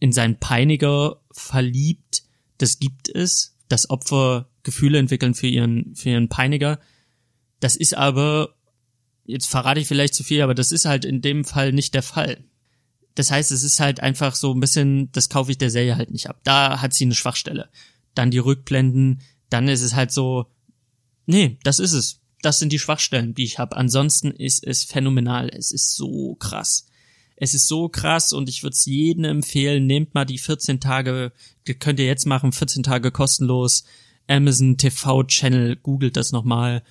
in 0.00 0.12
seinen 0.12 0.38
Peiniger 0.38 1.20
verliebt. 1.32 2.22
Das 2.58 2.78
gibt 2.78 3.08
es, 3.08 3.56
dass 3.68 3.90
Opfer 3.90 4.48
Gefühle 4.62 4.98
entwickeln 4.98 5.34
für 5.34 5.48
ihren 5.48 5.94
für 5.94 6.10
ihren 6.10 6.28
Peiniger. 6.28 6.78
Das 7.60 7.74
ist 7.74 7.96
aber, 7.96 8.54
jetzt 9.28 9.46
verrate 9.46 9.80
ich 9.80 9.86
vielleicht 9.86 10.14
zu 10.14 10.24
viel, 10.24 10.42
aber 10.42 10.54
das 10.54 10.72
ist 10.72 10.86
halt 10.86 11.04
in 11.04 11.20
dem 11.20 11.44
Fall 11.44 11.72
nicht 11.72 11.94
der 11.94 12.02
Fall. 12.02 12.44
Das 13.14 13.30
heißt, 13.30 13.52
es 13.52 13.62
ist 13.62 13.78
halt 13.78 14.00
einfach 14.00 14.34
so 14.34 14.52
ein 14.52 14.60
bisschen, 14.60 15.12
das 15.12 15.28
kaufe 15.28 15.50
ich 15.50 15.58
der 15.58 15.70
Serie 15.70 15.96
halt 15.96 16.10
nicht 16.10 16.28
ab. 16.28 16.40
Da 16.44 16.80
hat 16.80 16.94
sie 16.94 17.04
eine 17.04 17.14
Schwachstelle. 17.14 17.68
Dann 18.14 18.30
die 18.30 18.38
Rückblenden, 18.38 19.20
dann 19.50 19.68
ist 19.68 19.82
es 19.82 19.94
halt 19.94 20.12
so, 20.12 20.46
nee, 21.26 21.58
das 21.62 21.78
ist 21.78 21.92
es. 21.92 22.20
Das 22.40 22.58
sind 22.58 22.72
die 22.72 22.78
Schwachstellen, 22.78 23.34
die 23.34 23.44
ich 23.44 23.58
habe. 23.58 23.76
Ansonsten 23.76 24.30
ist 24.30 24.64
es 24.64 24.84
phänomenal. 24.84 25.50
Es 25.52 25.72
ist 25.72 25.94
so 25.94 26.36
krass. 26.36 26.86
Es 27.36 27.54
ist 27.54 27.68
so 27.68 27.88
krass 27.88 28.32
und 28.32 28.48
ich 28.48 28.62
würde 28.62 28.74
es 28.74 28.86
jedem 28.86 29.24
empfehlen, 29.24 29.86
nehmt 29.86 30.14
mal 30.14 30.24
die 30.24 30.38
14 30.38 30.80
Tage, 30.80 31.32
könnt 31.78 32.00
ihr 32.00 32.06
jetzt 32.06 32.26
machen, 32.26 32.52
14 32.52 32.82
Tage 32.82 33.10
kostenlos. 33.10 33.84
Amazon 34.28 34.76
TV 34.76 35.24
Channel, 35.24 35.76
googelt 35.76 36.16
das 36.16 36.32
nochmal 36.32 36.82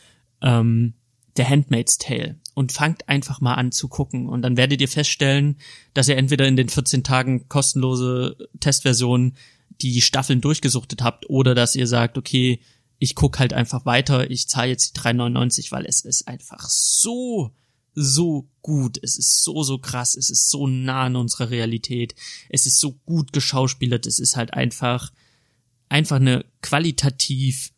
ähm, 0.42 0.94
The 1.38 1.46
Handmaid's 1.46 1.98
Tale. 1.98 2.36
Und 2.54 2.72
fangt 2.72 3.08
einfach 3.08 3.40
mal 3.40 3.54
an 3.54 3.72
zu 3.72 3.88
gucken. 3.88 4.28
Und 4.28 4.42
dann 4.42 4.58
werdet 4.58 4.82
ihr 4.82 4.88
feststellen, 4.88 5.58
dass 5.94 6.10
ihr 6.10 6.18
entweder 6.18 6.48
in 6.48 6.58
den 6.58 6.70
14 6.70 7.04
Tagen 7.04 7.48
kostenlose 7.48 8.36
Testversion 8.60 9.36
die 9.82 10.02
Staffeln 10.02 10.42
durchgesuchtet 10.42 11.04
habt 11.04 11.30
oder 11.30 11.54
dass 11.54 11.76
ihr 11.76 11.88
sagt, 11.88 12.18
okay, 12.18 12.60
ich 13.00 13.16
guck 13.16 13.40
halt 13.40 13.54
einfach 13.54 13.86
weiter, 13.86 14.30
ich 14.32 14.48
zahle 14.48 14.70
jetzt 14.70 14.96
die 14.96 15.00
3,99, 15.00 15.72
weil 15.72 15.86
es 15.86 16.02
ist 16.02 16.28
einfach 16.28 16.68
so, 16.68 17.52
so 17.94 18.50
gut, 18.62 19.00
es 19.02 19.18
ist 19.18 19.44
so, 19.44 19.64
so 19.64 19.78
krass, 19.78 20.16
es 20.16 20.30
ist 20.30 20.50
so 20.50 20.68
nah 20.68 21.04
an 21.04 21.16
unserer 21.16 21.52
Realität, 21.52 22.16
es 22.50 22.66
ist 22.66 22.80
so 22.80 22.94
gut 23.06 23.34
geschauspielert, 23.34 24.08
es 24.08 24.20
ist 24.20 24.36
halt 24.36 24.54
einfach, 24.54 25.12
einfach 25.90 26.18
eine 26.18 26.46
qualitativ 26.62 27.72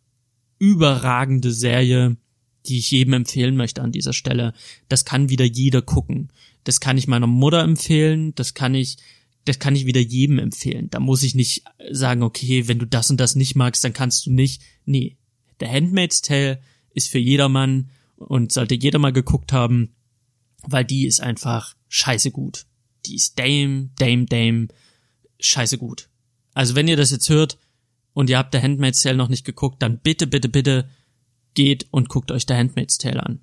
überragende 0.57 1.51
Serie, 1.51 2.17
die 2.65 2.79
ich 2.79 2.91
jedem 2.91 3.13
empfehlen 3.13 3.55
möchte 3.55 3.81
an 3.81 3.91
dieser 3.91 4.13
Stelle. 4.13 4.53
Das 4.87 5.05
kann 5.05 5.29
wieder 5.29 5.45
jeder 5.45 5.81
gucken. 5.81 6.29
Das 6.63 6.79
kann 6.79 6.97
ich 6.97 7.07
meiner 7.07 7.27
Mutter 7.27 7.63
empfehlen, 7.63 8.35
das 8.35 8.53
kann 8.53 8.75
ich, 8.75 8.97
das 9.45 9.59
kann 9.59 9.75
ich 9.75 9.85
wieder 9.85 10.01
jedem 10.01 10.39
empfehlen. 10.39 10.89
Da 10.89 10.99
muss 10.99 11.23
ich 11.23 11.35
nicht 11.35 11.63
sagen, 11.91 12.23
okay, 12.23 12.67
wenn 12.67 12.79
du 12.79 12.85
das 12.85 13.09
und 13.09 13.19
das 13.19 13.35
nicht 13.35 13.55
magst, 13.55 13.83
dann 13.83 13.93
kannst 13.93 14.25
du 14.25 14.31
nicht. 14.31 14.61
Nee. 14.85 15.17
Der 15.59 15.71
Handmaid's 15.71 16.21
Tale 16.21 16.61
ist 16.93 17.09
für 17.09 17.19
jedermann 17.19 17.89
und 18.17 18.51
sollte 18.51 18.75
jeder 18.75 18.99
mal 18.99 19.13
geguckt 19.13 19.53
haben, 19.53 19.93
weil 20.63 20.85
die 20.85 21.05
ist 21.05 21.21
einfach 21.21 21.75
scheiße 21.87 22.31
gut. 22.31 22.65
Die 23.05 23.15
ist 23.15 23.39
Dame, 23.39 23.89
Dame, 23.97 24.25
Dame, 24.25 24.67
scheiße 25.39 25.77
gut. 25.77 26.09
Also 26.53 26.75
wenn 26.75 26.87
ihr 26.87 26.97
das 26.97 27.11
jetzt 27.11 27.29
hört 27.29 27.57
und 28.13 28.29
ihr 28.29 28.37
habt 28.37 28.53
der 28.53 28.61
Handmaid's 28.61 29.01
Tale 29.01 29.17
noch 29.17 29.29
nicht 29.29 29.45
geguckt, 29.45 29.81
dann 29.81 29.99
bitte, 29.99 30.27
bitte, 30.27 30.49
bitte 30.49 30.89
geht 31.53 31.87
und 31.91 32.09
guckt 32.09 32.31
euch 32.31 32.45
The 32.47 32.55
Handmaid's 32.55 32.97
Tale 32.97 33.23
an. 33.23 33.41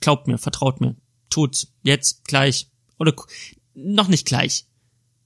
Glaubt 0.00 0.26
mir, 0.26 0.38
vertraut 0.38 0.80
mir. 0.80 0.96
Tut's. 1.30 1.72
Jetzt, 1.82 2.24
gleich. 2.24 2.68
Oder 2.98 3.14
noch 3.74 4.08
nicht 4.08 4.26
gleich. 4.26 4.66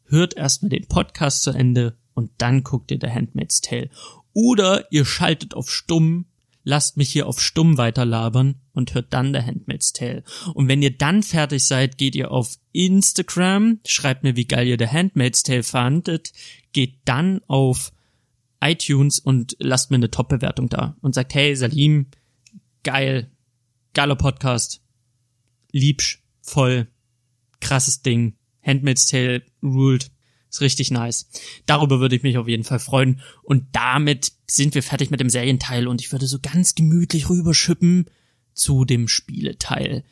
Hört 0.05 0.37
erstmal 0.37 0.71
den 0.71 0.87
Podcast 0.87 1.43
zu 1.43 1.51
Ende 1.51 1.97
und 2.15 2.31
dann 2.39 2.65
guckt 2.65 2.91
ihr 2.91 2.99
The 3.01 3.11
Handmaid's 3.11 3.61
Tale. 3.61 3.91
Oder 4.33 4.91
ihr 4.91 5.05
schaltet 5.05 5.55
auf 5.55 5.71
stumm, 5.71 6.27
lasst 6.65 6.97
mich 6.97 7.11
hier 7.11 7.27
auf 7.27 7.41
stumm 7.41 7.79
weiterlabern 7.79 8.57
und 8.73 8.95
hört 8.95 9.13
dann 9.13 9.33
The 9.33 9.41
Handmaid's 9.41 9.93
Tale. 9.93 10.23
Und 10.55 10.69
wenn 10.69 10.83
ihr 10.83 10.97
dann 10.97 11.23
fertig 11.23 11.67
seid, 11.67 11.99
geht 11.99 12.15
ihr 12.15 12.31
auf 12.31 12.57
Instagram, 12.73 13.81
schreibt 13.87 14.23
mir, 14.23 14.37
wie 14.37 14.47
geil 14.47 14.67
ihr 14.67 14.79
The 14.79 14.89
Handmaid's 14.89 15.43
Tale 15.43 15.63
fandet, 15.63 16.33
geht 16.73 16.99
dann 17.05 17.41
auf 17.47 17.93
iTunes 18.61 19.19
und 19.19 19.57
lasst 19.59 19.91
mir 19.91 19.97
eine 19.97 20.11
Top-Bewertung 20.11 20.69
da 20.69 20.97
und 21.01 21.15
sagt, 21.15 21.35
hey 21.35 21.55
Salim, 21.57 22.07
geil, 22.83 23.31
geiler 23.95 24.17
Podcast, 24.17 24.83
liebsch, 25.73 26.23
voll, 26.43 26.89
krasses 27.61 28.03
Ding, 28.03 28.37
Handmaid's 28.63 29.07
Tale 29.07 29.43
ruled. 29.63 30.11
Ist 30.51 30.61
richtig 30.61 30.91
nice. 30.91 31.29
Darüber 31.67 32.01
würde 32.01 32.17
ich 32.17 32.25
mich 32.25 32.37
auf 32.37 32.49
jeden 32.49 32.65
Fall 32.65 32.81
freuen. 32.81 33.21
Und 33.45 33.67
damit 33.73 34.33
sind 34.49 34.75
wir 34.75 34.83
fertig 34.83 35.11
mit 35.11 35.21
dem 35.21 35.31
Serienteil 35.31 35.87
und 35.87 36.01
ich 36.01 36.11
würde 36.11 36.27
so 36.27 36.41
ganz 36.41 36.75
gemütlich 36.75 37.31
rüberschippen 37.31 38.11
zu 38.53 38.85
dem 38.85 39.07
Spieleteil. 39.07 40.03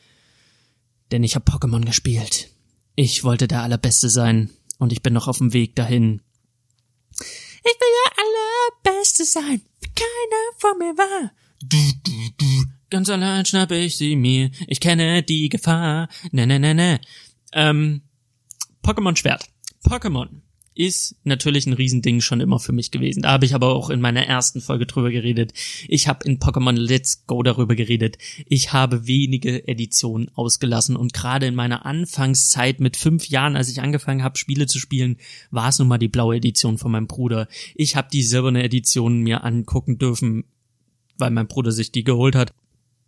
Denn 1.11 1.23
ich 1.23 1.35
habe 1.35 1.51
Pokémon 1.51 1.83
gespielt. 1.85 2.49
Ich 2.95 3.25
wollte 3.25 3.49
der 3.49 3.63
Allerbeste 3.63 4.09
sein 4.09 4.49
und 4.77 4.93
ich 4.93 5.01
bin 5.01 5.13
noch 5.13 5.27
auf 5.27 5.39
dem 5.39 5.51
Weg 5.51 5.75
dahin. 5.75 6.21
Ich 7.69 7.75
will 7.79 7.87
der 8.05 8.93
Allerbeste 8.93 9.25
sein, 9.25 9.61
wie 9.81 9.91
keiner 9.93 10.43
vor 10.57 10.75
mir 10.75 10.97
war. 10.97 11.31
Du, 11.61 11.77
du, 12.03 12.29
du. 12.37 12.65
Ganz 12.89 13.09
allein 13.09 13.45
schnappe 13.45 13.75
ich 13.77 13.95
sie 13.95 14.15
mir. 14.15 14.49
Ich 14.67 14.79
kenne 14.79 15.21
die 15.21 15.49
Gefahr. 15.49 16.09
Ne, 16.31 16.47
ne, 16.47 16.59
ne, 16.59 16.73
ne. 16.73 16.99
Ähm, 17.53 18.01
Pokémon 18.81 19.15
Schwert. 19.15 19.45
Pokémon 19.83 20.41
ist 20.75 21.15
natürlich 21.23 21.65
ein 21.67 21.73
Riesending 21.73 22.21
schon 22.21 22.41
immer 22.41 22.59
für 22.59 22.71
mich 22.71 22.91
gewesen. 22.91 23.23
Da 23.23 23.31
habe 23.31 23.45
ich 23.45 23.53
aber 23.53 23.75
auch 23.75 23.89
in 23.89 24.01
meiner 24.01 24.25
ersten 24.25 24.61
Folge 24.61 24.85
drüber 24.85 25.11
geredet. 25.11 25.53
Ich 25.87 26.07
habe 26.07 26.25
in 26.25 26.39
Pokémon 26.39 26.71
Let's 26.71 27.25
Go 27.27 27.43
darüber 27.43 27.75
geredet. 27.75 28.17
Ich 28.45 28.71
habe 28.71 29.05
wenige 29.07 29.67
Editionen 29.67 30.29
ausgelassen 30.35 30.95
und 30.95 31.13
gerade 31.13 31.47
in 31.47 31.55
meiner 31.55 31.85
Anfangszeit 31.85 32.79
mit 32.79 32.97
fünf 32.97 33.27
Jahren, 33.27 33.55
als 33.55 33.69
ich 33.69 33.81
angefangen 33.81 34.23
habe, 34.23 34.37
Spiele 34.37 34.67
zu 34.67 34.79
spielen, 34.79 35.17
war 35.51 35.69
es 35.69 35.79
nun 35.79 35.87
mal 35.87 35.97
die 35.97 36.07
blaue 36.07 36.37
Edition 36.37 36.77
von 36.77 36.91
meinem 36.91 37.07
Bruder. 37.07 37.47
Ich 37.75 37.95
habe 37.95 38.07
die 38.11 38.23
silberne 38.23 38.63
Edition 38.63 39.21
mir 39.21 39.43
angucken 39.43 39.97
dürfen, 39.97 40.45
weil 41.17 41.31
mein 41.31 41.47
Bruder 41.47 41.71
sich 41.71 41.91
die 41.91 42.03
geholt 42.03 42.35
hat. 42.35 42.53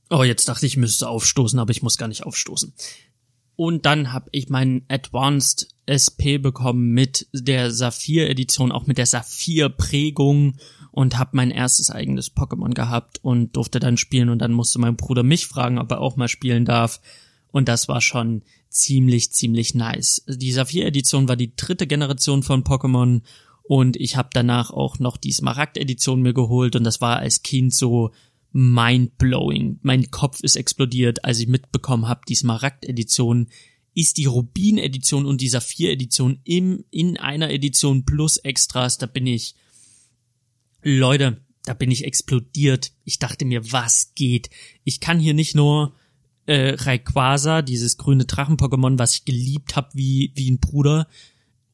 Oh, 0.09 0.23
jetzt 0.23 0.49
dachte 0.49 0.65
ich, 0.65 0.73
ich 0.73 0.77
müsste 0.77 1.07
aufstoßen, 1.07 1.57
aber 1.57 1.71
ich 1.71 1.83
muss 1.83 1.97
gar 1.97 2.09
nicht 2.09 2.23
aufstoßen. 2.23 2.73
Und 3.63 3.85
dann 3.85 4.11
habe 4.11 4.27
ich 4.31 4.49
meinen 4.49 4.85
Advanced 4.87 5.67
SP 5.85 6.41
bekommen 6.41 6.93
mit 6.93 7.27
der 7.31 7.69
Saphir-Edition, 7.69 8.71
auch 8.71 8.87
mit 8.87 8.97
der 8.97 9.05
Saphir-Prägung 9.05 10.55
und 10.89 11.19
habe 11.19 11.29
mein 11.33 11.51
erstes 11.51 11.91
eigenes 11.91 12.35
Pokémon 12.35 12.73
gehabt 12.73 13.19
und 13.21 13.55
durfte 13.55 13.79
dann 13.79 13.97
spielen 13.97 14.29
und 14.29 14.39
dann 14.39 14.51
musste 14.51 14.79
mein 14.79 14.95
Bruder 14.95 15.21
mich 15.21 15.45
fragen, 15.45 15.77
ob 15.77 15.91
er 15.91 16.01
auch 16.01 16.15
mal 16.15 16.27
spielen 16.27 16.65
darf. 16.65 17.01
Und 17.51 17.67
das 17.67 17.87
war 17.87 18.01
schon 18.01 18.41
ziemlich, 18.69 19.31
ziemlich 19.31 19.75
nice. 19.75 20.23
Die 20.27 20.53
Saphir-Edition 20.53 21.27
war 21.27 21.35
die 21.35 21.55
dritte 21.55 21.85
Generation 21.85 22.41
von 22.41 22.63
Pokémon 22.63 23.21
und 23.61 23.95
ich 23.95 24.17
habe 24.17 24.29
danach 24.33 24.71
auch 24.71 24.97
noch 24.97 25.17
die 25.17 25.33
Smaragd-Edition 25.33 26.23
mir 26.23 26.33
geholt 26.33 26.75
und 26.75 26.83
das 26.83 26.99
war 26.99 27.17
als 27.17 27.43
Kind 27.43 27.75
so 27.75 28.09
mind-blowing. 28.51 29.79
Mein 29.81 30.11
Kopf 30.11 30.41
ist 30.41 30.55
explodiert, 30.55 31.23
als 31.23 31.39
ich 31.39 31.47
mitbekommen 31.47 32.07
habe, 32.07 32.21
die 32.27 32.35
Smaragd-Edition 32.35 33.47
ist 33.93 34.17
die 34.17 34.25
Rubin-Edition 34.25 35.25
und 35.25 35.41
die 35.41 35.49
Saphir-Edition 35.49 36.39
im, 36.43 36.85
in 36.91 37.17
einer 37.17 37.49
Edition 37.51 38.05
plus 38.05 38.37
Extras. 38.37 38.97
Da 38.97 39.05
bin 39.05 39.27
ich, 39.27 39.55
Leute, 40.81 41.41
da 41.65 41.73
bin 41.73 41.91
ich 41.91 42.05
explodiert. 42.05 42.91
Ich 43.03 43.19
dachte 43.19 43.45
mir, 43.45 43.71
was 43.71 44.13
geht? 44.15 44.49
Ich 44.83 44.99
kann 44.99 45.19
hier 45.19 45.33
nicht 45.33 45.55
nur 45.55 45.93
äh, 46.45 46.75
Rayquaza, 46.75 47.61
dieses 47.61 47.97
grüne 47.97 48.25
Drachen-Pokémon, 48.25 48.97
was 48.97 49.15
ich 49.15 49.25
geliebt 49.25 49.75
habe 49.75 49.89
wie, 49.93 50.31
wie 50.35 50.49
ein 50.49 50.59
Bruder, 50.59 51.07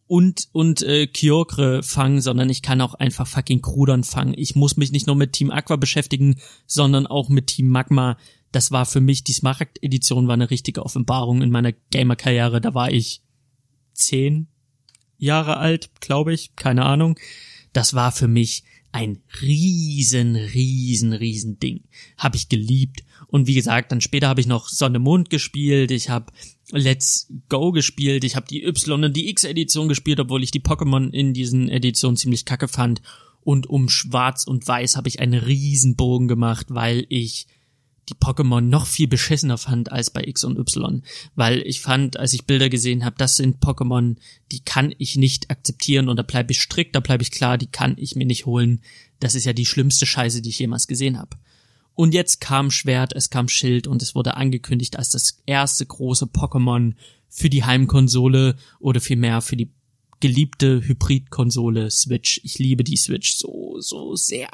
und 0.08 0.47
und 0.53 0.82
äh, 0.82 1.08
Kyogre 1.08 1.84
fangen, 1.84 2.22
sondern 2.22 2.49
ich 2.49 2.62
kann 2.62 2.82
auch 2.82 2.93
einfach 2.93 3.28
fucking 3.28 3.62
Krudern 3.62 4.03
fangen. 4.03 4.34
Ich 4.38 4.55
muss 4.55 4.78
mich 4.78 4.91
nicht 4.91 5.08
nur 5.08 5.16
mit 5.16 5.34
Team 5.34 5.51
Aqua 5.51 5.76
beschäftigen, 5.76 6.38
sondern 6.66 7.08
auch 7.08 7.30
mit 7.30 7.47
Team 7.47 7.68
Magma. 7.70 8.18
Das 8.51 8.72
war 8.72 8.86
für 8.86 9.01
mich, 9.01 9.24
die 9.24 9.34
Smaragd-Edition 9.34 10.28
war 10.28 10.34
eine 10.34 10.49
richtige 10.49 10.86
Offenbarung 10.86 11.41
in 11.41 11.51
meiner 11.51 11.74
Gamer-Karriere. 11.74 12.62
Da 12.62 12.74
war 12.74 12.91
ich 12.91 13.22
zehn 13.93 14.47
Jahre 15.18 15.58
alt, 15.58 15.89
glaube 15.99 16.34
ich, 16.34 16.55
keine 16.55 16.86
Ahnung. 16.86 17.18
Das 17.78 17.93
war 17.93 18.11
für 18.11 18.28
mich 18.28 18.63
ein 18.91 19.19
riesen, 19.39 20.36
riesen, 20.36 21.13
riesen 21.13 21.59
Ding. 21.59 21.84
Hab 22.17 22.34
ich 22.34 22.49
geliebt. 22.49 23.03
Und 23.28 23.45
wie 23.45 23.53
gesagt, 23.53 23.91
dann 23.91 24.01
später 24.01 24.30
habe 24.30 24.41
ich 24.41 24.47
noch 24.47 24.67
Sonne 24.67 24.97
Mond 24.97 25.30
gespielt. 25.30 25.91
Ich 25.91 26.09
habe 26.09 26.34
Let's 26.71 27.32
Go 27.49 27.71
gespielt. 27.71 28.23
Ich 28.23 28.36
habe 28.36 28.47
die 28.47 28.65
Y 28.65 29.03
und 29.03 29.15
die 29.15 29.30
X-Edition 29.30 29.88
gespielt, 29.89 30.19
obwohl 30.19 30.41
ich 30.41 30.49
die 30.49 30.59
Pokémon 30.59 31.11
in 31.11 31.36
diesen 31.36 31.69
Editionen 31.69 32.17
ziemlich 32.17 32.45
kacke 32.45 32.67
fand. 32.67 33.03
Und 33.41 33.67
um 33.67 33.89
Schwarz 33.89 34.45
und 34.45 34.67
Weiß 34.67 34.97
habe 34.97 35.07
ich 35.07 35.19
einen 35.19 35.39
Riesenbogen 35.39 36.28
gemacht, 36.28 36.65
weil 36.69 37.05
ich 37.09 37.45
die 38.10 38.16
Pokémon 38.16 38.62
noch 38.62 38.86
viel 38.86 39.08
beschissener 39.08 39.58
fand 39.58 39.91
als 39.91 40.10
bei 40.10 40.24
X 40.24 40.43
und 40.43 40.58
Y, 40.58 41.03
weil 41.36 41.62
ich 41.66 41.82
fand, 41.82 42.18
als 42.18 42.34
ich 42.34 42.45
Bilder 42.45 42.70
gesehen 42.70 43.03
habe, 43.03 43.16
das 43.18 43.36
sind 43.36 43.62
Pokémon, 43.62 44.16
die 44.51 44.62
kann 44.62 44.93
ich 44.97 45.18
nicht 45.18 45.51
akzeptieren 45.51 46.08
und 46.08 46.18
da 46.18 46.24
bleibe 46.24 46.51
ich 46.51 46.62
strikt, 46.62 46.95
da 46.95 46.99
bleibe 46.99 47.24
ich 47.24 47.32
klar, 47.32 47.58
die 47.58 47.68
kann 47.68 47.95
ich 47.97 48.16
mir 48.16 48.26
nicht 48.26 48.45
holen. 48.45 48.82
Das 49.20 49.36
ist 49.36 49.45
ja 49.45 49.53
die 49.53 49.66
schlimmste 49.66 50.05
Scheiße, 50.05 50.41
die 50.41 50.49
ich 50.49 50.60
jemals 50.60 50.88
gesehen 50.88 51.18
habe. 51.18 51.38
Und 51.95 52.14
jetzt 52.14 52.39
kam 52.39 52.70
Schwert, 52.70 53.14
es 53.16 53.30
kam 53.30 53.49
Schild 53.49 53.88
und 53.88 54.03
es 54.03 54.14
wurde 54.14 54.38
angekündigt 54.38 54.97
als 54.97 55.10
das 55.10 55.41
erste 55.45 55.86
große 55.86 56.26
Pokémon 56.26 56.93
für 57.28 57.49
die 57.49 57.64
Heimkonsole 57.64 58.55
oder 58.80 59.01
vielmehr 59.01 59.41
für 59.41 59.58
die 59.58 59.72
geliebte 60.20 60.82
Hybridkonsole 60.82 61.91
Switch. 61.91 62.41
Ich 62.43 62.59
liebe 62.59 62.84
die 62.84 62.97
Switch 62.97 63.36
so, 63.36 63.76
so 63.80 64.15
sehr. 64.15 64.49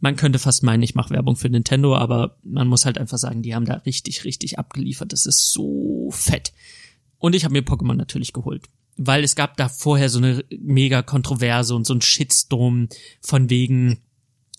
Man 0.00 0.16
könnte 0.16 0.38
fast 0.38 0.62
meinen, 0.62 0.82
ich 0.82 0.94
mache 0.94 1.10
Werbung 1.10 1.36
für 1.36 1.48
Nintendo, 1.48 1.96
aber 1.96 2.36
man 2.42 2.68
muss 2.68 2.84
halt 2.84 2.98
einfach 2.98 3.18
sagen, 3.18 3.42
die 3.42 3.54
haben 3.54 3.64
da 3.64 3.74
richtig, 3.74 4.24
richtig 4.24 4.58
abgeliefert. 4.58 5.12
Das 5.12 5.26
ist 5.26 5.52
so 5.52 6.10
fett. 6.10 6.52
Und 7.18 7.34
ich 7.34 7.44
habe 7.44 7.52
mir 7.52 7.62
Pokémon 7.62 7.94
natürlich 7.94 8.32
geholt. 8.32 8.66
Weil 8.96 9.22
es 9.22 9.36
gab 9.36 9.56
da 9.56 9.68
vorher 9.68 10.08
so 10.08 10.18
eine 10.18 10.44
mega 10.58 11.02
Kontroverse 11.02 11.74
und 11.74 11.86
so 11.86 11.94
ein 11.94 12.00
Shitstorm 12.00 12.88
von 13.20 13.48
wegen, 13.48 13.98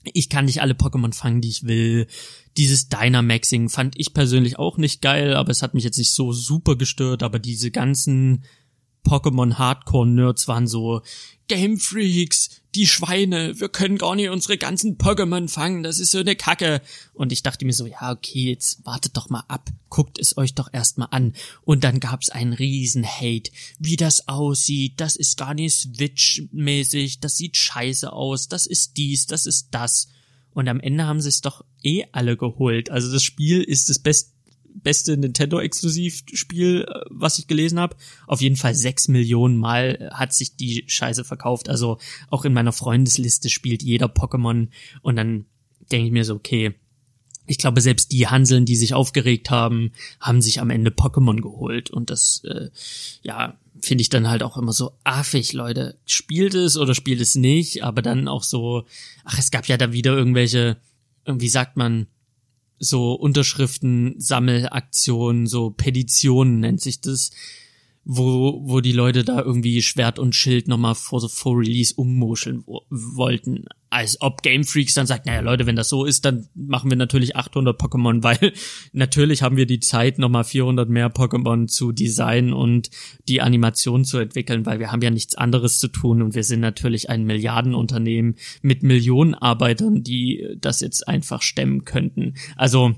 ich 0.04 0.30
kann 0.30 0.46
nicht 0.46 0.62
alle 0.62 0.74
Pokémon 0.74 1.14
fangen, 1.14 1.42
die 1.42 1.50
ich 1.50 1.64
will. 1.66 2.08
Dieses 2.56 2.88
Dynamaxing 2.88 3.68
fand 3.70 4.00
ich 4.00 4.14
persönlich 4.14 4.58
auch 4.58 4.78
nicht 4.78 5.02
geil, 5.02 5.34
aber 5.34 5.52
es 5.52 5.62
hat 5.62 5.74
mich 5.74 5.84
jetzt 5.84 5.98
nicht 5.98 6.14
so 6.14 6.32
super 6.32 6.78
gestört, 6.78 7.22
aber 7.22 7.40
diese 7.40 7.70
ganzen 7.72 8.44
Pokémon 9.04 9.58
Hardcore 9.58 10.08
Nerds 10.08 10.48
waren 10.48 10.68
so 10.68 11.02
Game 11.48 11.80
Freaks, 11.80 12.62
die 12.76 12.86
Schweine, 12.86 13.60
wir 13.60 13.70
können 13.70 13.98
gar 13.98 14.16
nicht 14.16 14.30
unsere 14.30 14.60
ganzen 14.60 15.00
Pokémon 15.00 15.50
fangen, 15.50 15.82
das 15.82 16.00
ist 16.00 16.12
so 16.12 16.20
eine 16.20 16.36
Kacke. 16.36 16.82
Und 17.14 17.32
ich 17.32 17.42
dachte 17.42 17.66
mir 17.66 17.74
so, 17.74 17.88
ja, 17.88 18.12
okay, 18.12 18.52
jetzt 18.52 18.86
wartet 18.86 19.18
doch 19.18 19.30
mal 19.30 19.44
ab, 19.48 19.70
guckt 19.90 20.20
es 20.20 20.38
euch 20.38 20.54
doch 20.54 20.72
erstmal 20.72 21.08
an. 21.10 21.34
Und 21.64 21.84
dann 21.84 22.00
gab's 22.00 22.30
einen 22.30 22.54
riesen 22.54 23.04
Hate, 23.04 23.52
wie 23.80 23.96
das 23.96 24.28
aussieht, 24.28 24.94
das 24.98 25.16
ist 25.16 25.38
gar 25.38 25.56
nicht 25.56 25.76
Switch-mäßig, 25.76 27.20
das 27.20 27.38
sieht 27.38 27.58
scheiße 27.58 28.14
aus, 28.14 28.48
das 28.48 28.68
ist 28.68 28.98
dies, 28.98 29.26
das 29.26 29.48
ist 29.48 29.70
das. 29.72 30.10
Und 30.52 30.68
am 30.68 30.80
Ende 30.80 31.06
haben 31.06 31.22
sie 31.22 31.30
es 31.30 31.42
doch 31.42 31.66
eh 31.84 32.06
alle 32.12 32.38
geholt. 32.38 32.92
Also 32.92 33.12
das 33.12 33.24
Spiel 33.24 33.64
ist 33.64 33.90
das 33.90 33.98
beste 33.98 34.32
beste 34.82 35.18
Nintendo-Exklusivspiel, 35.18 36.86
äh, 36.88 37.02
was 37.10 37.40
ich 37.40 37.48
gelesen 37.48 37.80
habe. 37.80 37.96
Auf 38.28 38.42
jeden 38.42 38.56
Fall 38.56 38.76
sechs 38.76 39.08
Millionen 39.08 39.58
Mal 39.58 40.10
hat 40.14 40.34
sich 40.34 40.56
die 40.56 40.84
Scheiße 40.88 41.24
verkauft. 41.24 41.70
Also 41.70 41.98
auch 42.30 42.46
in 42.46 42.54
meiner 42.54 42.74
Freundesliste 42.74 43.50
spielt 43.50 43.84
jeder 43.84 44.08
Pokémon 44.08 44.70
und 45.02 45.16
dann 45.16 45.46
denke 45.92 46.08
ich 46.08 46.12
mir 46.14 46.26
so, 46.26 46.36
okay, 46.36 46.76
ich 47.50 47.58
glaube, 47.58 47.82
selbst 47.82 48.12
die 48.12 48.28
Hanseln, 48.28 48.66
die 48.66 48.76
sich 48.76 48.94
aufgeregt 48.94 49.50
haben, 49.50 49.92
haben 50.20 50.40
sich 50.40 50.62
am 50.62 50.70
Ende 50.70 50.92
Pokémon 50.92 51.42
geholt. 51.42 51.90
Und 51.90 52.12
das, 52.12 52.44
äh, 52.46 52.70
ja, 53.24 53.58
finde 53.82 54.04
ich 54.04 54.10
dann 54.10 54.30
halt 54.30 54.44
auch 54.44 54.56
immer 54.56 54.72
so 54.72 54.92
affig, 55.04 55.54
Leute. 55.54 55.98
Spielt 56.06 56.54
es 56.54 56.78
oder 56.78 56.94
spielt 56.94 57.22
es 57.22 57.34
nicht, 57.34 57.84
aber 57.84 58.04
dann 58.04 58.28
auch 58.28 58.44
so, 58.44 58.86
ach, 59.24 59.40
es 59.40 59.50
gab 59.50 59.66
ja 59.66 59.78
da 59.78 59.92
wieder 59.92 60.16
irgendwelche, 60.16 60.78
wie 61.26 61.50
sagt 61.50 61.76
man, 61.76 62.06
so 62.80 63.14
Unterschriften, 63.14 64.16
Sammelaktionen, 64.20 65.48
so 65.48 65.72
Petitionen 65.72 66.60
nennt 66.60 66.82
sich 66.82 67.02
das, 67.02 67.32
wo, 68.12 68.60
wo 68.64 68.82
die 68.82 68.92
Leute 68.92 69.24
da 69.24 69.40
irgendwie 69.40 69.84
Schwert 69.84 70.18
und 70.18 70.34
Schild 70.34 70.68
nochmal 70.68 70.96
vor, 70.96 71.30
vor 71.30 71.60
Release 71.60 71.94
ummuscheln 71.94 72.64
wo, 72.66 72.82
wollten. 72.90 73.66
Als 73.92 74.20
ob 74.20 74.42
Game 74.42 74.64
Freaks 74.64 74.96
dann 74.96 75.06
sagt, 75.06 75.28
naja 75.28 75.42
Leute, 75.42 75.68
wenn 75.68 75.76
das 75.76 75.90
so 75.90 76.06
ist, 76.06 76.26
dann 76.26 76.48
machen 76.56 76.90
wir 76.90 76.98
natürlich 76.98 77.36
800 77.36 77.80
Pokémon, 77.80 78.24
weil 78.24 78.52
natürlich 78.94 79.44
haben 79.44 79.58
wir 79.58 79.68
die 79.68 79.80
Zeit, 79.80 80.18
nochmal 80.18 80.44
400 80.44 80.90
mehr 80.90 81.14
Pokémon 81.14 81.68
zu 81.68 81.92
designen 81.92 82.52
und 82.52 82.90
die 83.28 83.42
Animation 83.42 84.04
zu 84.04 84.18
entwickeln, 84.18 84.66
weil 84.66 84.80
wir 84.80 84.92
haben 84.92 85.04
ja 85.04 85.12
nichts 85.12 85.36
anderes 85.36 85.78
zu 85.78 85.88
tun 85.88 86.24
und 86.24 86.34
wir 86.34 86.44
sind 86.44 86.62
natürlich 86.62 87.12
ein 87.12 87.26
Milliardenunternehmen 87.26 88.38
mit 88.64 88.82
Millionen 88.82 89.36
Arbeitern, 89.36 90.02
die 90.02 90.58
das 90.58 90.82
jetzt 90.82 91.08
einfach 91.08 91.44
stemmen 91.44 91.86
könnten. 91.86 92.34
Also 92.56 92.96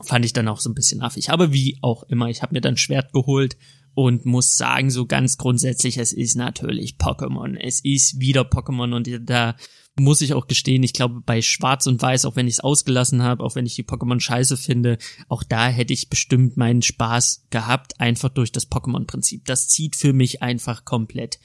fand 0.00 0.24
ich 0.24 0.32
dann 0.32 0.46
auch 0.46 0.60
so 0.60 0.70
ein 0.70 0.74
bisschen 0.74 1.02
affig. 1.02 1.30
Aber 1.30 1.52
wie 1.52 1.76
auch 1.82 2.04
immer, 2.04 2.28
ich 2.28 2.42
habe 2.42 2.54
mir 2.54 2.60
dann 2.60 2.76
Schwert 2.76 3.12
geholt 3.12 3.56
und 3.94 4.26
muss 4.26 4.56
sagen, 4.56 4.90
so 4.90 5.06
ganz 5.06 5.38
grundsätzlich, 5.38 5.98
es 5.98 6.12
ist 6.12 6.36
natürlich 6.36 6.96
Pokémon. 6.98 7.56
Es 7.56 7.80
ist 7.84 8.20
wieder 8.20 8.42
Pokémon 8.42 8.94
und 8.94 9.08
da 9.28 9.56
muss 9.96 10.20
ich 10.20 10.34
auch 10.34 10.48
gestehen, 10.48 10.82
ich 10.82 10.92
glaube 10.92 11.20
bei 11.24 11.40
Schwarz 11.40 11.86
und 11.86 12.02
Weiß, 12.02 12.24
auch 12.24 12.34
wenn 12.34 12.48
ich 12.48 12.54
es 12.54 12.60
ausgelassen 12.60 13.22
habe, 13.22 13.44
auch 13.44 13.54
wenn 13.54 13.66
ich 13.66 13.76
die 13.76 13.84
Pokémon 13.84 14.18
scheiße 14.18 14.56
finde, 14.56 14.98
auch 15.28 15.44
da 15.44 15.68
hätte 15.68 15.92
ich 15.92 16.10
bestimmt 16.10 16.56
meinen 16.56 16.82
Spaß 16.82 17.46
gehabt, 17.50 18.00
einfach 18.00 18.30
durch 18.30 18.50
das 18.50 18.68
Pokémon-Prinzip. 18.70 19.44
Das 19.44 19.68
zieht 19.68 19.94
für 19.94 20.12
mich 20.12 20.42
einfach 20.42 20.84
komplett. 20.84 21.38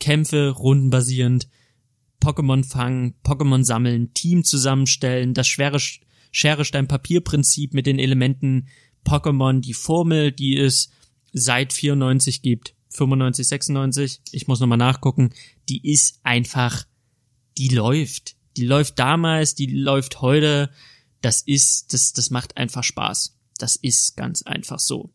Kämpfe, 0.00 0.50
rundenbasierend, 0.50 1.48
Pokémon 2.20 2.64
fangen, 2.64 3.14
Pokémon 3.24 3.62
sammeln, 3.62 4.12
Team 4.14 4.42
zusammenstellen, 4.42 5.34
das 5.34 5.46
schwere 5.46 5.78
Schere, 6.34 6.64
Stein, 6.64 6.88
Papier-Prinzip 6.88 7.74
mit 7.74 7.86
den 7.86 7.98
Elementen 7.98 8.68
Pokémon, 9.04 9.60
die 9.60 9.74
Formel, 9.74 10.32
die 10.32 10.56
es 10.56 10.90
seit 11.32 11.72
94 11.72 12.42
gibt, 12.42 12.74
95, 12.90 13.48
96, 13.48 14.20
ich 14.32 14.48
muss 14.48 14.60
nochmal 14.60 14.78
nachgucken, 14.78 15.32
die 15.68 15.90
ist 15.90 16.20
einfach, 16.22 16.84
die 17.58 17.68
läuft. 17.68 18.36
Die 18.56 18.66
läuft 18.66 18.98
damals, 18.98 19.54
die 19.54 19.66
läuft 19.66 20.20
heute. 20.20 20.70
Das 21.22 21.40
ist, 21.40 21.94
das, 21.94 22.12
das 22.12 22.30
macht 22.30 22.56
einfach 22.56 22.84
Spaß. 22.84 23.38
Das 23.58 23.76
ist 23.76 24.16
ganz 24.16 24.42
einfach 24.42 24.78
so. 24.78 25.10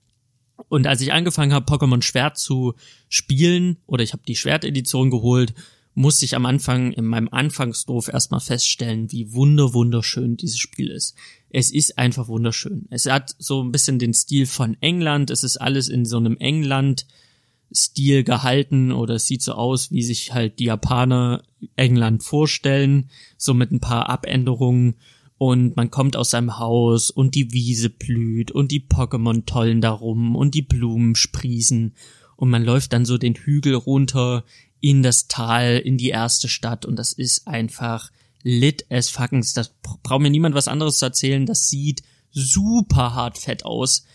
Und 0.69 0.87
als 0.87 1.01
ich 1.01 1.13
angefangen 1.13 1.53
habe, 1.53 1.71
Pokémon 1.71 2.01
Schwert 2.01 2.37
zu 2.37 2.73
spielen, 3.09 3.77
oder 3.85 4.03
ich 4.03 4.13
habe 4.13 4.23
die 4.27 4.35
Schwertedition 4.35 5.11
geholt, 5.11 5.53
musste 5.97 6.25
ich 6.25 6.35
am 6.35 6.45
Anfang 6.45 6.91
in 6.91 7.05
meinem 7.05 7.27
Anfangsdorf 7.31 8.07
erstmal 8.07 8.39
feststellen, 8.39 9.11
wie 9.11 9.33
wunder 9.33 9.73
wunderschön 9.73 10.37
dieses 10.37 10.59
Spiel 10.59 10.91
ist. 10.91 11.15
Es 11.49 11.71
ist 11.71 11.97
einfach 11.97 12.27
wunderschön. 12.27 12.85
Es 12.91 13.07
hat 13.07 13.35
so 13.39 13.63
ein 13.63 13.71
bisschen 13.71 13.97
den 13.97 14.13
Stil 14.13 14.45
von 14.45 14.77
England. 14.79 15.31
Es 15.31 15.43
ist 15.43 15.57
alles 15.57 15.89
in 15.89 16.05
so 16.05 16.17
einem 16.17 16.37
England-Stil 16.37 18.23
gehalten 18.23 18.91
oder 18.91 19.15
es 19.15 19.25
sieht 19.25 19.41
so 19.41 19.53
aus, 19.53 19.91
wie 19.91 20.03
sich 20.03 20.35
halt 20.35 20.59
die 20.59 20.65
Japaner 20.65 21.41
England 21.75 22.21
vorstellen, 22.21 23.09
so 23.35 23.55
mit 23.55 23.71
ein 23.71 23.79
paar 23.79 24.07
Abänderungen. 24.07 24.97
Und 25.39 25.75
man 25.77 25.89
kommt 25.89 26.15
aus 26.15 26.29
seinem 26.29 26.59
Haus 26.59 27.09
und 27.09 27.33
die 27.33 27.53
Wiese 27.53 27.89
blüht 27.89 28.51
und 28.51 28.71
die 28.71 28.85
Pokémon 28.85 29.45
tollen 29.47 29.81
darum 29.81 30.35
und 30.35 30.53
die 30.53 30.61
Blumen 30.61 31.15
sprießen 31.15 31.95
und 32.37 32.51
man 32.51 32.63
läuft 32.63 32.93
dann 32.93 33.03
so 33.03 33.17
den 33.17 33.33
Hügel 33.33 33.73
runter 33.73 34.45
in 34.79 35.03
das 35.03 35.27
Tal, 35.27 35.77
in 35.77 35.97
die 35.97 36.09
erste 36.09 36.47
Stadt 36.47 36.85
und 36.85 36.95
das 36.97 37.13
ist 37.13 37.47
einfach 37.47 38.11
lit 38.43 38.85
as 38.89 39.09
fuckens. 39.09 39.53
Das 39.53 39.73
braucht 40.03 40.21
mir 40.21 40.29
niemand 40.29 40.55
was 40.55 40.67
anderes 40.67 40.99
zu 40.99 41.05
erzählen. 41.05 41.45
Das 41.45 41.67
sieht 41.69 42.03
super 42.31 43.13
hart 43.13 43.37
fett 43.37 43.65
aus 43.65 44.05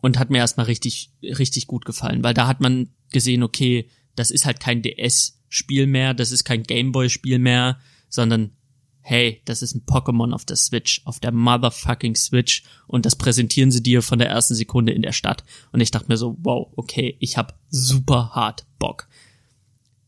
und 0.00 0.18
hat 0.18 0.30
mir 0.30 0.38
erstmal 0.38 0.66
richtig, 0.66 1.10
richtig 1.22 1.66
gut 1.66 1.84
gefallen, 1.84 2.22
weil 2.22 2.34
da 2.34 2.46
hat 2.46 2.60
man 2.60 2.90
gesehen, 3.10 3.42
okay, 3.42 3.88
das 4.14 4.30
ist 4.30 4.46
halt 4.46 4.60
kein 4.60 4.82
DS-Spiel 4.82 5.86
mehr, 5.86 6.14
das 6.14 6.32
ist 6.32 6.44
kein 6.44 6.62
Gameboy-Spiel 6.62 7.38
mehr, 7.38 7.78
sondern 8.08 8.52
hey, 9.00 9.40
das 9.44 9.62
ist 9.62 9.74
ein 9.74 9.86
Pokémon 9.86 10.32
auf 10.32 10.44
der 10.44 10.56
Switch, 10.56 11.00
auf 11.04 11.20
der 11.20 11.30
motherfucking 11.30 12.16
Switch 12.16 12.64
und 12.88 13.06
das 13.06 13.14
präsentieren 13.14 13.70
sie 13.70 13.82
dir 13.82 14.02
von 14.02 14.18
der 14.18 14.28
ersten 14.28 14.56
Sekunde 14.56 14.92
in 14.92 15.02
der 15.02 15.12
Stadt. 15.12 15.44
Und 15.70 15.80
ich 15.80 15.92
dachte 15.92 16.08
mir 16.08 16.16
so, 16.16 16.36
wow, 16.40 16.72
okay, 16.76 17.16
ich 17.20 17.36
hab 17.36 17.58
super 17.68 18.30
hart 18.34 18.66
Bock 18.80 19.08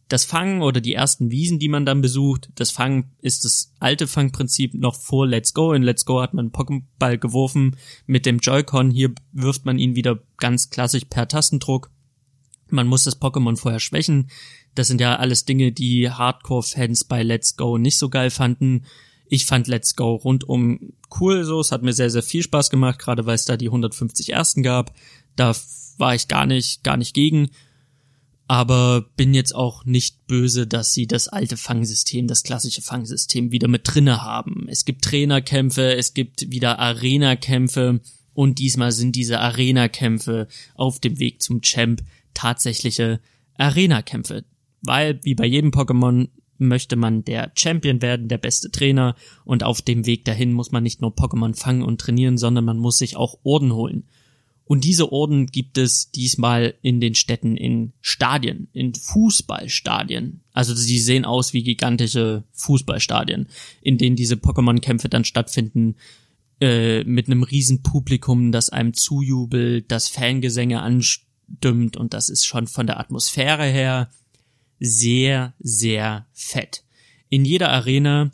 das 0.09 0.25
Fangen 0.25 0.63
oder 0.63 0.81
die 0.81 0.95
ersten 0.95 1.31
Wiesen, 1.31 1.59
die 1.59 1.69
man 1.69 1.85
dann 1.85 2.01
besucht, 2.01 2.49
das 2.55 2.71
Fangen 2.71 3.13
ist 3.21 3.45
das 3.45 3.75
alte 3.79 4.07
Fangprinzip 4.07 4.73
noch 4.75 4.95
vor 4.95 5.27
Let's 5.27 5.53
Go. 5.53 5.75
In 5.75 5.83
Let's 5.83 6.07
Go 6.07 6.23
hat 6.23 6.33
man 6.33 6.47
einen 6.47 6.53
Pokéball 6.53 7.19
geworfen 7.19 7.77
mit 8.07 8.25
dem 8.25 8.39
Joy-Con. 8.39 8.91
Hier 8.91 9.13
wirft 9.33 9.67
man 9.67 9.79
ihn 9.79 9.97
wieder 9.97 10.19
ganz 10.39 10.71
klassisch 10.71 11.05
per 11.05 11.29
Tastendruck. 11.29 11.91
Man 12.71 12.87
muss 12.87 13.05
das 13.05 13.21
Pokémon 13.21 13.57
vorher 13.57 13.81
schwächen. 13.81 14.31
Das 14.75 14.89
sind 14.89 15.01
ja 15.01 15.17
alles 15.17 15.45
Dinge, 15.45 15.73
die 15.73 16.11
Hardcore-Fans 16.11 17.05
bei 17.05 17.23
Let's 17.23 17.57
Go 17.57 17.77
nicht 17.77 17.99
so 17.99 18.09
geil 18.09 18.31
fanden. 18.31 18.85
Ich 19.29 19.45
fand 19.45 19.69
Let's 19.69 19.95
Go 19.95 20.15
rundum 20.15 20.95
cool 21.21 21.45
so. 21.45 21.61
Es 21.61 21.71
hat 21.71 21.83
mir 21.83 21.93
sehr, 21.93 22.09
sehr 22.09 22.23
viel 22.23 22.43
Spaß 22.43 22.71
gemacht, 22.71 22.99
gerade 22.99 23.27
weil 23.27 23.35
es 23.35 23.45
da 23.45 23.59
die 23.59 23.69
150 23.69 24.33
ersten 24.33 24.63
gab. 24.63 24.95
Da 25.37 25.55
war 25.99 26.15
ich 26.15 26.29
gar 26.29 26.47
nicht, 26.47 26.83
gar 26.83 26.97
nicht 26.97 27.13
gegen 27.13 27.51
aber 28.49 29.03
bin 29.17 29.35
jetzt 29.35 29.55
auch 29.55 29.85
nicht 29.85 30.27
böse, 30.27 30.67
dass 30.67 30.95
sie 30.95 31.07
das 31.07 31.29
alte 31.29 31.59
Fangsystem, 31.59 32.27
das 32.27 32.43
klassische 32.43 32.81
Fangsystem 32.81 33.53
wieder 33.53 33.69
mit 33.69 33.83
drinne 33.85 34.23
haben. 34.23 34.67
Es 34.69 34.87
gibt 34.87 35.05
Trainerkämpfe, 35.05 35.95
es 35.95 36.15
gibt 36.15 36.51
wieder 36.51 36.79
Arena-Kämpfe 36.79 38.01
und 38.33 38.59
diesmal 38.59 38.93
sind 38.93 39.15
diese 39.17 39.39
Arena-Kämpfe 39.41 40.49
auf 40.75 40.99
dem 40.99 41.19
Weg 41.19 41.43
zum 41.43 41.61
Champ 41.61 42.03
tatsächliche 42.33 43.21
Arena-Kämpfe. 43.59 44.45
Weil, 44.81 45.21
wie 45.25 45.35
bei 45.35 45.47
jedem 45.47 45.71
Pokémon, 45.71 46.29
möchte 46.57 46.97
man 46.97 47.25
der 47.25 47.53
Champion 47.55 48.03
werden, 48.03 48.29
der 48.29 48.39
beste 48.39 48.71
Trainer 48.71 49.15
und 49.45 49.63
auf 49.63 49.83
dem 49.83 50.07
Weg 50.07 50.25
dahin 50.25 50.53
muss 50.53 50.73
man 50.73 50.83
nicht 50.83 51.01
nur 51.01 51.15
Pokémon 51.15 51.55
fangen 51.55 51.83
und 51.83 52.01
trainieren, 52.01 52.39
sondern 52.39 52.65
man 52.65 52.79
muss 52.79 52.99
sich 52.99 53.17
auch 53.17 53.39
Orden 53.45 53.73
holen. 53.75 54.09
Und 54.69 54.85
diese 54.85 55.11
Orden 55.13 55.47
gibt 55.47 55.79
es 55.79 56.11
diesmal 56.11 56.75
in 56.83 57.01
den 57.01 57.15
Städten 57.15 57.57
in 57.57 57.95
Stadien, 58.03 58.69
in 58.75 58.95
Fußballstadien. 58.95 60.43
Also 60.53 60.75
sie 60.75 60.99
sehen 60.99 61.25
aus 61.25 61.55
wie 61.55 61.63
gigantische 61.63 62.45
Fußballstadien, 62.53 63.49
in 63.81 63.97
denen 63.97 64.15
diese 64.15 64.35
Pokémon-Kämpfe 64.35 65.09
dann 65.09 65.25
stattfinden, 65.25 65.97
äh, 66.61 67.03
mit 67.05 67.29
einem 67.29 67.45
riesen 67.45 67.83
Publikum, 67.83 68.53
das 68.53 68.69
einem 68.69 68.93
zujubelt, 68.93 69.91
das 69.91 70.09
Fangesänge 70.09 70.83
anstimmt 70.83 71.97
und 71.97 72.13
das 72.13 72.29
ist 72.29 72.45
schon 72.45 72.67
von 72.67 72.87
der 72.87 73.01
Atmosphäre 73.01 73.65
her 73.65 74.11
sehr, 74.81 75.55
sehr 75.61 76.27
fett. 76.35 76.85
In 77.31 77.47
jeder 77.47 77.71
Arena 77.71 78.33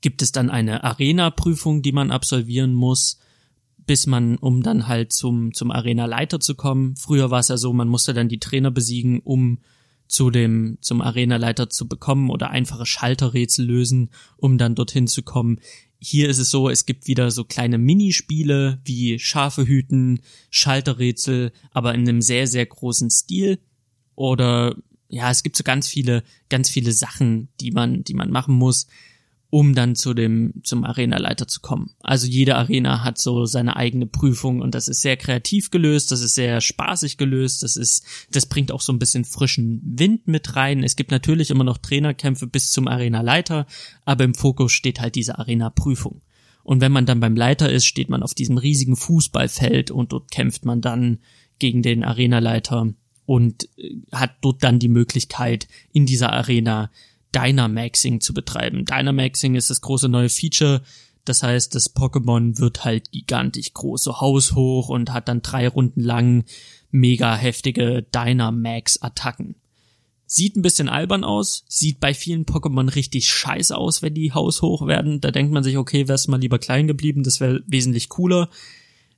gibt 0.00 0.22
es 0.22 0.32
dann 0.32 0.48
eine 0.48 0.82
Arena-Prüfung, 0.82 1.82
die 1.82 1.92
man 1.92 2.10
absolvieren 2.10 2.72
muss 2.72 3.18
bis 3.86 4.06
man, 4.06 4.36
um 4.36 4.62
dann 4.62 4.86
halt 4.86 5.12
zum, 5.12 5.52
zum 5.54 5.70
Arena-Leiter 5.70 6.40
zu 6.40 6.54
kommen. 6.54 6.96
Früher 6.96 7.30
war 7.30 7.40
es 7.40 7.48
ja 7.48 7.56
so, 7.56 7.72
man 7.72 7.88
musste 7.88 8.14
dann 8.14 8.28
die 8.28 8.40
Trainer 8.40 8.70
besiegen, 8.70 9.20
um 9.20 9.58
zu 10.08 10.30
dem, 10.30 10.78
zum 10.80 11.00
Arena-Leiter 11.00 11.70
zu 11.70 11.88
bekommen 11.88 12.30
oder 12.30 12.50
einfache 12.50 12.86
Schalterrätsel 12.86 13.64
lösen, 13.64 14.10
um 14.36 14.58
dann 14.58 14.74
dorthin 14.74 15.06
zu 15.06 15.22
kommen. 15.22 15.58
Hier 15.98 16.28
ist 16.28 16.38
es 16.38 16.50
so, 16.50 16.68
es 16.68 16.84
gibt 16.84 17.06
wieder 17.06 17.30
so 17.30 17.44
kleine 17.44 17.78
Minispiele 17.78 18.80
wie 18.84 19.18
Schafe 19.18 19.66
hüten, 19.66 20.20
Schalterrätsel, 20.50 21.52
aber 21.70 21.94
in 21.94 22.00
einem 22.00 22.20
sehr, 22.20 22.46
sehr 22.46 22.66
großen 22.66 23.08
Stil. 23.10 23.58
Oder 24.14 24.76
ja, 25.08 25.30
es 25.30 25.42
gibt 25.42 25.56
so 25.56 25.64
ganz 25.64 25.88
viele, 25.88 26.22
ganz 26.48 26.68
viele 26.68 26.92
Sachen, 26.92 27.48
die 27.60 27.70
man, 27.70 28.04
die 28.04 28.14
man 28.14 28.30
machen 28.30 28.54
muss 28.54 28.86
um 29.52 29.74
dann 29.74 29.94
zu 29.94 30.14
dem, 30.14 30.54
zum 30.62 30.82
Arenaleiter 30.82 31.46
zu 31.46 31.60
kommen. 31.60 31.90
Also 32.00 32.26
jede 32.26 32.56
Arena 32.56 33.04
hat 33.04 33.18
so 33.18 33.44
seine 33.44 33.76
eigene 33.76 34.06
Prüfung 34.06 34.62
und 34.62 34.74
das 34.74 34.88
ist 34.88 35.02
sehr 35.02 35.18
kreativ 35.18 35.70
gelöst, 35.70 36.10
das 36.10 36.22
ist 36.22 36.34
sehr 36.34 36.62
spaßig 36.62 37.18
gelöst, 37.18 37.62
das 37.62 37.76
ist, 37.76 38.02
das 38.30 38.46
bringt 38.46 38.72
auch 38.72 38.80
so 38.80 38.94
ein 38.94 38.98
bisschen 38.98 39.26
frischen 39.26 39.82
Wind 39.84 40.26
mit 40.26 40.56
rein. 40.56 40.82
Es 40.82 40.96
gibt 40.96 41.10
natürlich 41.10 41.50
immer 41.50 41.64
noch 41.64 41.76
Trainerkämpfe 41.76 42.46
bis 42.46 42.70
zum 42.70 42.88
Arenaleiter, 42.88 43.66
aber 44.06 44.24
im 44.24 44.34
Fokus 44.34 44.72
steht 44.72 45.00
halt 45.00 45.16
diese 45.16 45.38
Arena-Prüfung. 45.38 46.22
Und 46.64 46.80
wenn 46.80 46.92
man 46.92 47.04
dann 47.04 47.20
beim 47.20 47.36
Leiter 47.36 47.70
ist, 47.70 47.84
steht 47.84 48.08
man 48.08 48.22
auf 48.22 48.32
diesem 48.32 48.56
riesigen 48.56 48.96
Fußballfeld 48.96 49.90
und 49.90 50.12
dort 50.12 50.30
kämpft 50.30 50.64
man 50.64 50.80
dann 50.80 51.18
gegen 51.58 51.82
den 51.82 52.04
Arenaleiter 52.04 52.94
und 53.26 53.68
äh, 53.76 53.96
hat 54.12 54.32
dort 54.40 54.64
dann 54.64 54.78
die 54.78 54.88
Möglichkeit, 54.88 55.68
in 55.92 56.06
dieser 56.06 56.32
Arena 56.32 56.90
Dynamaxing 57.34 58.20
zu 58.20 58.34
betreiben. 58.34 58.84
Dynamaxing 58.84 59.54
ist 59.54 59.70
das 59.70 59.80
große 59.80 60.08
neue 60.08 60.28
Feature. 60.28 60.82
Das 61.24 61.42
heißt, 61.42 61.74
das 61.74 61.94
Pokémon 61.94 62.58
wird 62.58 62.84
halt 62.84 63.12
gigantisch 63.12 63.72
groß, 63.74 64.02
so 64.02 64.20
haushoch 64.20 64.88
und 64.88 65.12
hat 65.12 65.28
dann 65.28 65.42
drei 65.42 65.68
Runden 65.68 66.00
lang 66.00 66.44
mega 66.90 67.36
heftige 67.36 68.02
Dynamax-Attacken. 68.14 69.56
Sieht 70.26 70.56
ein 70.56 70.62
bisschen 70.62 70.88
albern 70.88 71.24
aus, 71.24 71.64
sieht 71.68 72.00
bei 72.00 72.14
vielen 72.14 72.46
Pokémon 72.46 72.94
richtig 72.94 73.28
scheiße 73.28 73.76
aus, 73.76 74.02
wenn 74.02 74.14
die 74.14 74.32
haushoch 74.32 74.86
werden. 74.86 75.20
Da 75.20 75.30
denkt 75.30 75.52
man 75.52 75.62
sich, 75.62 75.76
okay, 75.76 76.08
wär's 76.08 76.26
mal 76.26 76.40
lieber 76.40 76.58
klein 76.58 76.86
geblieben, 76.86 77.22
das 77.22 77.38
wäre 77.38 77.62
wesentlich 77.66 78.08
cooler. 78.08 78.48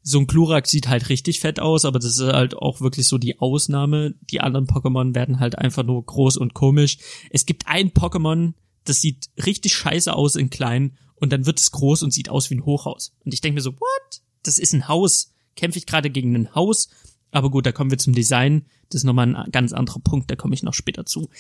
So 0.07 0.19
ein 0.19 0.27
Glurak 0.27 0.67
sieht 0.67 0.87
halt 0.87 1.09
richtig 1.09 1.41
fett 1.41 1.61
aus, 1.61 1.87
aber 1.87 1.99
das 1.99 2.19
ist 2.19 2.21
halt 2.21 2.55
auch 2.55 2.83
wirklich 2.83 3.07
so 3.07 3.17
die 3.17 3.39
Ausnahme. 3.41 4.15
Die 4.31 4.43
anderen 4.43 4.67
Pokémon 4.67 5.15
werden 5.15 5.41
halt 5.41 5.57
einfach 5.59 5.83
nur 5.83 6.05
groß 6.05 6.37
und 6.37 6.53
komisch. 6.53 6.99
Es 7.31 7.47
gibt 7.47 7.67
ein 7.67 7.91
Pokémon, 7.91 8.53
das 8.85 9.01
sieht 9.01 9.31
richtig 9.47 9.75
scheiße 9.75 10.13
aus 10.15 10.37
in 10.37 10.51
klein 10.51 10.99
und 11.17 11.33
dann 11.33 11.47
wird 11.47 11.59
es 11.59 11.71
groß 11.71 12.03
und 12.03 12.13
sieht 12.13 12.29
aus 12.29 12.51
wie 12.51 12.57
ein 12.57 12.67
Hochhaus. 12.67 13.15
Und 13.25 13.33
ich 13.33 13.41
denke 13.41 13.55
mir 13.55 13.63
so, 13.63 13.73
what? 13.73 14.23
Das 14.43 14.59
ist 14.59 14.75
ein 14.75 14.89
Haus. 14.89 15.33
Kämpfe 15.57 15.79
ich 15.79 15.87
gerade 15.87 16.11
gegen 16.11 16.35
ein 16.35 16.55
Haus? 16.55 16.91
Aber 17.31 17.51
gut, 17.51 17.65
da 17.65 17.73
kommen 17.73 17.91
wir 17.91 17.99
zum 17.99 18.15
Design. 18.15 18.67
Das 18.91 19.01
ist 19.01 19.05
nochmal 19.05 19.35
ein 19.35 19.51
ganz 19.51 19.73
anderer 19.73 20.01
Punkt, 20.01 20.31
da 20.31 20.37
komme 20.37 20.55
ich 20.55 20.63
noch 20.63 20.75
später 20.75 21.07
zu. 21.07 21.31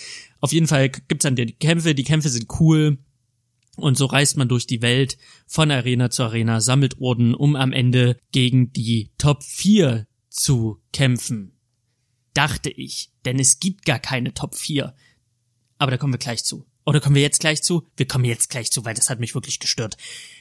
Auf 0.41 0.55
jeden 0.55 0.69
Fall 0.69 0.89
gibt's 0.89 1.25
dann 1.25 1.37
die 1.37 1.53
Kämpfe. 1.53 1.95
Die 1.95 2.03
Kämpfe 2.03 2.31
sind 2.31 2.47
cool. 2.59 2.97
Und 3.77 3.97
so 3.97 4.07
reist 4.07 4.37
man 4.37 4.49
durch 4.49 4.66
die 4.66 4.83
Welt 4.83 5.18
von 5.47 5.70
Arena 5.70 6.11
zu 6.11 6.22
Arena, 6.22 6.61
sammelt 6.61 7.01
Orden, 7.01 7.35
um 7.35 7.57
am 7.57 7.72
Ende 7.72 8.16
gegen 8.33 8.72
die 8.72 9.11
Top 9.18 9.43
4 9.43 10.07
zu 10.31 10.81
kämpfen. 10.93 11.59
Dachte 12.35 12.70
ich, 12.70 13.11
denn 13.25 13.39
es 13.39 13.61
gibt 13.61 13.85
gar 13.85 13.99
keine 13.99 14.35
Top 14.35 14.55
4. 14.55 14.95
Aber 15.79 15.91
da 15.91 15.97
kommen 15.97 16.12
wir 16.12 16.18
gleich 16.18 16.45
zu. 16.45 16.66
Oder 16.87 17.01
kommen 17.01 17.14
wir 17.14 17.22
jetzt 17.22 17.41
gleich 17.41 17.62
zu? 17.62 17.87
Wir 17.97 18.07
kommen 18.07 18.25
jetzt 18.25 18.51
gleich 18.51 18.70
zu, 18.70 18.85
weil 18.85 18.95
das 18.95 19.09
hat 19.09 19.20
mich 19.20 19.35
wirklich 19.35 19.59
gestört. 19.59 19.97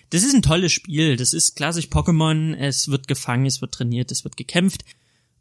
Das 0.10 0.24
ist 0.24 0.34
ein 0.34 0.42
tolles 0.42 0.72
Spiel. 0.72 1.16
Das 1.16 1.34
ist 1.34 1.56
klassisch 1.56 1.86
Pokémon. 1.86 2.54
Es 2.56 2.90
wird 2.90 3.08
gefangen, 3.08 3.46
es 3.46 3.62
wird 3.62 3.74
trainiert, 3.74 4.12
es 4.12 4.24
wird 4.24 4.36
gekämpft. 4.36 4.84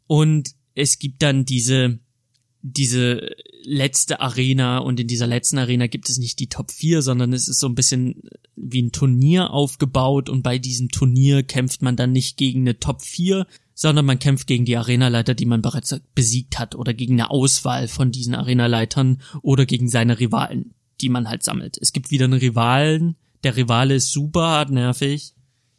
Und 0.07 0.55
es 0.75 0.99
gibt 0.99 1.21
dann 1.21 1.45
diese 1.45 1.99
diese 2.65 3.35
letzte 3.63 4.21
Arena 4.21 4.77
und 4.77 4.97
in 4.97 5.07
dieser 5.07 5.27
letzten 5.27 5.57
Arena 5.57 5.87
gibt 5.87 6.09
es 6.09 6.17
nicht 6.17 6.39
die 6.39 6.47
Top 6.47 6.71
4, 6.71 7.01
sondern 7.01 7.33
es 7.33 7.49
ist 7.49 7.59
so 7.59 7.67
ein 7.67 7.75
bisschen 7.75 8.21
wie 8.55 8.81
ein 8.81 8.93
Turnier 8.93 9.51
aufgebaut 9.51 10.29
und 10.29 10.43
bei 10.43 10.57
diesem 10.57 10.87
Turnier 10.87 11.43
kämpft 11.43 11.81
man 11.81 11.97
dann 11.97 12.13
nicht 12.13 12.37
gegen 12.37 12.61
eine 12.61 12.79
Top 12.79 13.01
4, 13.01 13.45
sondern 13.73 14.05
man 14.05 14.17
kämpft 14.17 14.47
gegen 14.47 14.63
die 14.63 14.77
Arenaleiter, 14.77 15.33
die 15.33 15.45
man 15.45 15.61
bereits 15.61 15.99
besiegt 16.15 16.57
hat 16.57 16.73
oder 16.73 16.93
gegen 16.93 17.15
eine 17.15 17.31
Auswahl 17.31 17.89
von 17.89 18.11
diesen 18.11 18.33
Arenaleitern 18.33 19.21
oder 19.41 19.65
gegen 19.65 19.89
seine 19.89 20.19
Rivalen, 20.21 20.73
die 21.01 21.09
man 21.09 21.27
halt 21.27 21.43
sammelt. 21.43 21.77
Es 21.81 21.91
gibt 21.91 22.11
wieder 22.11 22.25
einen 22.25 22.39
Rivalen, 22.39 23.17
der 23.43 23.57
Rivale 23.57 23.95
ist 23.95 24.11
super 24.11 24.41
hart 24.41 24.71
nervig 24.71 25.32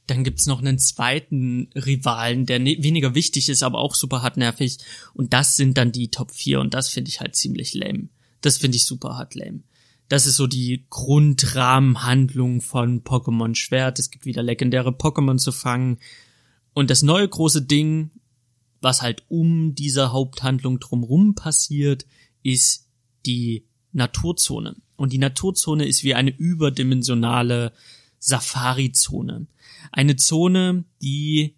dann 0.06 0.24
gibt's 0.24 0.46
noch 0.46 0.60
einen 0.60 0.78
zweiten 0.78 1.70
Rivalen, 1.74 2.46
der 2.46 2.58
ne 2.58 2.76
weniger 2.80 3.14
wichtig 3.14 3.48
ist, 3.48 3.62
aber 3.62 3.78
auch 3.78 3.94
super 3.94 4.22
hart 4.22 4.36
nervig. 4.36 4.78
Und 5.14 5.32
das 5.32 5.56
sind 5.56 5.78
dann 5.78 5.92
die 5.92 6.10
Top 6.10 6.30
4 6.30 6.60
und 6.60 6.74
das 6.74 6.88
finde 6.88 7.08
ich 7.08 7.20
halt 7.20 7.34
ziemlich 7.34 7.74
lame. 7.74 8.08
Das 8.40 8.58
finde 8.58 8.76
ich 8.76 8.84
super 8.84 9.16
hart 9.16 9.34
lame. 9.34 9.60
Das 10.08 10.26
ist 10.26 10.36
so 10.36 10.46
die 10.46 10.84
Grundrahmenhandlung 10.90 12.60
von 12.60 13.02
Pokémon 13.02 13.54
Schwert. 13.54 13.98
Es 13.98 14.10
gibt 14.10 14.26
wieder 14.26 14.42
legendäre 14.42 14.90
Pokémon 14.90 15.38
zu 15.38 15.50
fangen. 15.50 15.98
Und 16.74 16.90
das 16.90 17.02
neue 17.02 17.26
große 17.26 17.62
Ding, 17.62 18.10
was 18.82 19.00
halt 19.00 19.24
um 19.28 19.74
diese 19.74 20.12
Haupthandlung 20.12 20.78
drumrum 20.78 21.34
passiert, 21.34 22.04
ist 22.42 22.86
die 23.24 23.64
Naturzone. 23.92 24.76
Und 24.96 25.12
die 25.14 25.18
Naturzone 25.18 25.86
ist 25.86 26.04
wie 26.04 26.14
eine 26.14 26.36
überdimensionale 26.36 27.72
Safari-Zone. 28.18 29.46
Eine 29.92 30.16
Zone, 30.16 30.84
die 31.02 31.56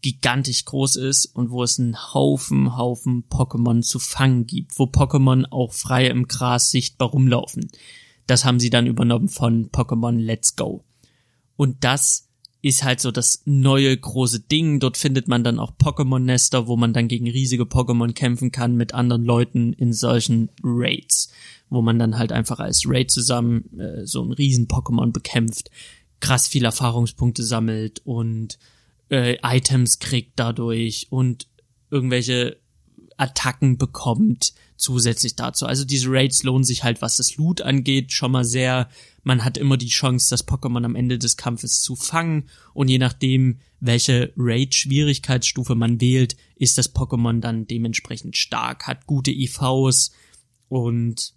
gigantisch 0.00 0.64
groß 0.64 0.96
ist 0.96 1.26
und 1.26 1.50
wo 1.50 1.62
es 1.62 1.78
einen 1.78 2.14
Haufen, 2.14 2.76
Haufen 2.76 3.24
Pokémon 3.28 3.82
zu 3.82 3.98
fangen 3.98 4.46
gibt, 4.46 4.78
wo 4.78 4.84
Pokémon 4.84 5.46
auch 5.50 5.72
frei 5.72 6.06
im 6.06 6.28
Gras 6.28 6.70
sichtbar 6.70 7.08
rumlaufen. 7.08 7.68
Das 8.26 8.44
haben 8.44 8.60
sie 8.60 8.70
dann 8.70 8.86
übernommen 8.86 9.28
von 9.28 9.70
Pokémon 9.70 10.16
Let's 10.16 10.54
Go. 10.54 10.84
Und 11.56 11.82
das 11.82 12.28
ist 12.60 12.84
halt 12.84 13.00
so 13.00 13.10
das 13.10 13.42
neue 13.44 13.96
große 13.96 14.40
Ding. 14.40 14.80
Dort 14.80 14.96
findet 14.96 15.28
man 15.28 15.44
dann 15.44 15.58
auch 15.58 15.72
Pokémon-Nester, 15.76 16.66
wo 16.66 16.76
man 16.76 16.92
dann 16.92 17.08
gegen 17.08 17.28
riesige 17.28 17.64
Pokémon 17.64 18.12
kämpfen 18.12 18.52
kann 18.52 18.76
mit 18.76 18.94
anderen 18.94 19.24
Leuten 19.24 19.72
in 19.72 19.92
solchen 19.92 20.50
Raids, 20.62 21.30
wo 21.70 21.82
man 21.82 21.98
dann 21.98 22.18
halt 22.18 22.32
einfach 22.32 22.58
als 22.58 22.82
Raid 22.86 23.10
zusammen 23.10 23.78
äh, 23.78 24.06
so 24.06 24.22
ein 24.22 24.32
riesen 24.32 24.66
Pokémon 24.66 25.12
bekämpft 25.12 25.70
krass 26.20 26.48
viel 26.48 26.64
Erfahrungspunkte 26.64 27.42
sammelt 27.42 28.00
und 28.04 28.58
äh, 29.10 29.38
Items 29.42 29.98
kriegt 29.98 30.32
dadurch 30.36 31.06
und 31.10 31.48
irgendwelche 31.90 32.58
Attacken 33.16 33.78
bekommt 33.78 34.52
zusätzlich 34.76 35.34
dazu. 35.34 35.66
Also 35.66 35.84
diese 35.84 36.08
Raids 36.08 36.44
lohnen 36.44 36.64
sich 36.64 36.84
halt, 36.84 37.02
was 37.02 37.16
das 37.16 37.36
Loot 37.36 37.60
angeht, 37.60 38.12
schon 38.12 38.30
mal 38.30 38.44
sehr. 38.44 38.88
Man 39.24 39.44
hat 39.44 39.58
immer 39.58 39.76
die 39.76 39.88
Chance, 39.88 40.30
das 40.30 40.46
Pokémon 40.46 40.84
am 40.84 40.94
Ende 40.94 41.18
des 41.18 41.36
Kampfes 41.36 41.82
zu 41.82 41.96
fangen 41.96 42.48
und 42.74 42.88
je 42.88 42.98
nachdem, 42.98 43.58
welche 43.80 44.32
Raid-Schwierigkeitsstufe 44.36 45.74
man 45.74 46.00
wählt, 46.00 46.36
ist 46.56 46.78
das 46.78 46.94
Pokémon 46.94 47.40
dann 47.40 47.66
dementsprechend 47.66 48.36
stark, 48.36 48.86
hat 48.86 49.06
gute 49.06 49.32
IVs 49.32 50.12
und 50.68 51.34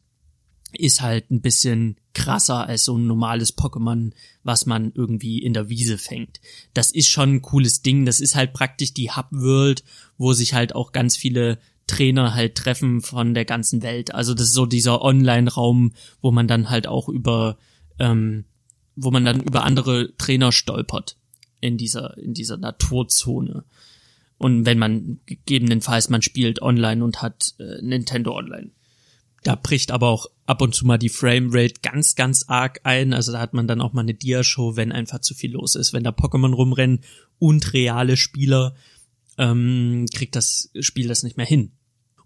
ist 0.73 1.01
halt 1.01 1.31
ein 1.31 1.41
bisschen 1.41 1.97
krasser 2.13 2.67
als 2.67 2.85
so 2.85 2.97
ein 2.97 3.07
normales 3.07 3.57
Pokémon, 3.57 4.11
was 4.43 4.65
man 4.65 4.91
irgendwie 4.93 5.39
in 5.39 5.53
der 5.53 5.69
Wiese 5.69 5.97
fängt. 5.97 6.41
Das 6.73 6.91
ist 6.91 7.07
schon 7.07 7.35
ein 7.35 7.41
cooles 7.41 7.81
Ding. 7.81 8.05
Das 8.05 8.19
ist 8.19 8.35
halt 8.35 8.53
praktisch 8.53 8.93
die 8.93 9.11
Hub 9.11 9.27
World, 9.31 9.83
wo 10.17 10.33
sich 10.33 10.53
halt 10.53 10.75
auch 10.75 10.91
ganz 10.91 11.15
viele 11.15 11.59
Trainer 11.87 12.33
halt 12.33 12.55
treffen 12.55 13.01
von 13.01 13.33
der 13.33 13.45
ganzen 13.45 13.83
Welt. 13.83 14.13
Also 14.13 14.33
das 14.33 14.47
ist 14.47 14.53
so 14.53 14.65
dieser 14.65 15.01
Online-Raum, 15.01 15.93
wo 16.21 16.31
man 16.31 16.47
dann 16.47 16.69
halt 16.69 16.87
auch 16.87 17.09
über, 17.09 17.57
ähm, 17.99 18.45
wo 18.95 19.11
man 19.11 19.25
dann 19.25 19.41
über 19.41 19.63
andere 19.63 20.15
Trainer 20.17 20.51
stolpert 20.51 21.17
in 21.59 21.77
dieser, 21.77 22.17
in 22.17 22.33
dieser 22.33 22.57
Naturzone. 22.57 23.65
Und 24.37 24.65
wenn 24.65 24.79
man 24.79 25.19
gegebenenfalls 25.25 26.09
man 26.09 26.21
spielt 26.21 26.61
online 26.61 27.03
und 27.03 27.21
hat 27.21 27.53
äh, 27.59 27.81
Nintendo 27.81 28.35
Online. 28.35 28.71
Da 29.43 29.55
bricht 29.55 29.91
aber 29.91 30.09
auch 30.09 30.27
ab 30.45 30.61
und 30.61 30.75
zu 30.75 30.85
mal 30.85 30.97
die 30.97 31.09
Framerate 31.09 31.81
ganz, 31.81 32.15
ganz 32.15 32.45
arg 32.47 32.81
ein. 32.83 33.13
Also 33.13 33.31
da 33.31 33.39
hat 33.39 33.53
man 33.53 33.67
dann 33.67 33.81
auch 33.81 33.93
mal 33.93 34.01
eine 34.01 34.13
Dia-Show, 34.13 34.75
wenn 34.75 34.91
einfach 34.91 35.19
zu 35.19 35.33
viel 35.33 35.51
los 35.53 35.75
ist. 35.75 35.93
Wenn 35.93 36.03
da 36.03 36.11
Pokémon 36.11 36.53
rumrennen 36.53 37.01
und 37.39 37.73
reale 37.73 38.17
Spieler, 38.17 38.75
ähm, 39.37 40.05
kriegt 40.13 40.35
das 40.35 40.69
Spiel 40.79 41.07
das 41.07 41.23
nicht 41.23 41.37
mehr 41.37 41.45
hin. 41.45 41.71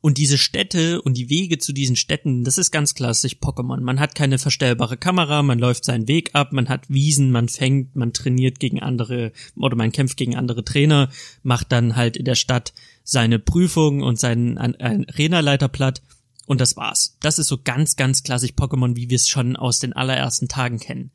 Und 0.02 0.20
diese 0.20 0.38
Städte 0.38 1.02
und 1.02 1.18
die 1.18 1.32
Wege 1.32 1.58
zu 1.58 1.74
diesen 1.74 1.96
Städten, 1.96 2.44
das 2.44 2.60
ist 2.60 2.70
ganz 2.70 2.94
klassisch 2.94 3.38
Pokémon. 3.42 3.80
Man 3.80 4.00
hat 4.00 4.14
keine 4.14 4.38
verstellbare 4.38 4.98
Kamera, 4.98 5.42
man 5.42 5.58
läuft 5.58 5.84
seinen 5.84 6.08
Weg 6.08 6.30
ab, 6.34 6.54
man 6.54 6.70
hat 6.70 6.90
Wiesen, 6.90 7.32
man 7.32 7.50
fängt, 7.50 7.96
man 7.96 8.14
trainiert 8.14 8.60
gegen 8.60 8.80
andere 8.80 9.32
oder 9.56 9.76
man 9.76 9.92
kämpft 9.92 10.18
gegen 10.18 10.36
andere 10.36 10.64
Trainer, 10.64 11.10
macht 11.42 11.72
dann 11.72 11.96
halt 11.96 12.18
in 12.18 12.26
der 12.26 12.36
Stadt 12.36 12.74
seine 13.04 13.40
Prüfung 13.40 14.04
und 14.04 14.20
seinen 14.20 14.60
Arena-Leiter 14.60 15.70
platt 15.70 16.04
und 16.46 16.62
das 16.62 16.78
war's. 16.78 17.18
Das 17.22 17.40
ist 17.40 17.48
so 17.48 17.58
ganz, 17.64 17.96
ganz 17.96 18.24
klassisch 18.24 18.52
Pokémon, 18.52 18.96
wie 18.96 19.10
wir 19.10 19.16
es 19.16 19.28
schon 19.28 19.56
aus 19.56 19.80
den 19.80 19.94
allerersten 19.94 20.48
Tagen 20.48 20.80
kennen. 20.80 21.12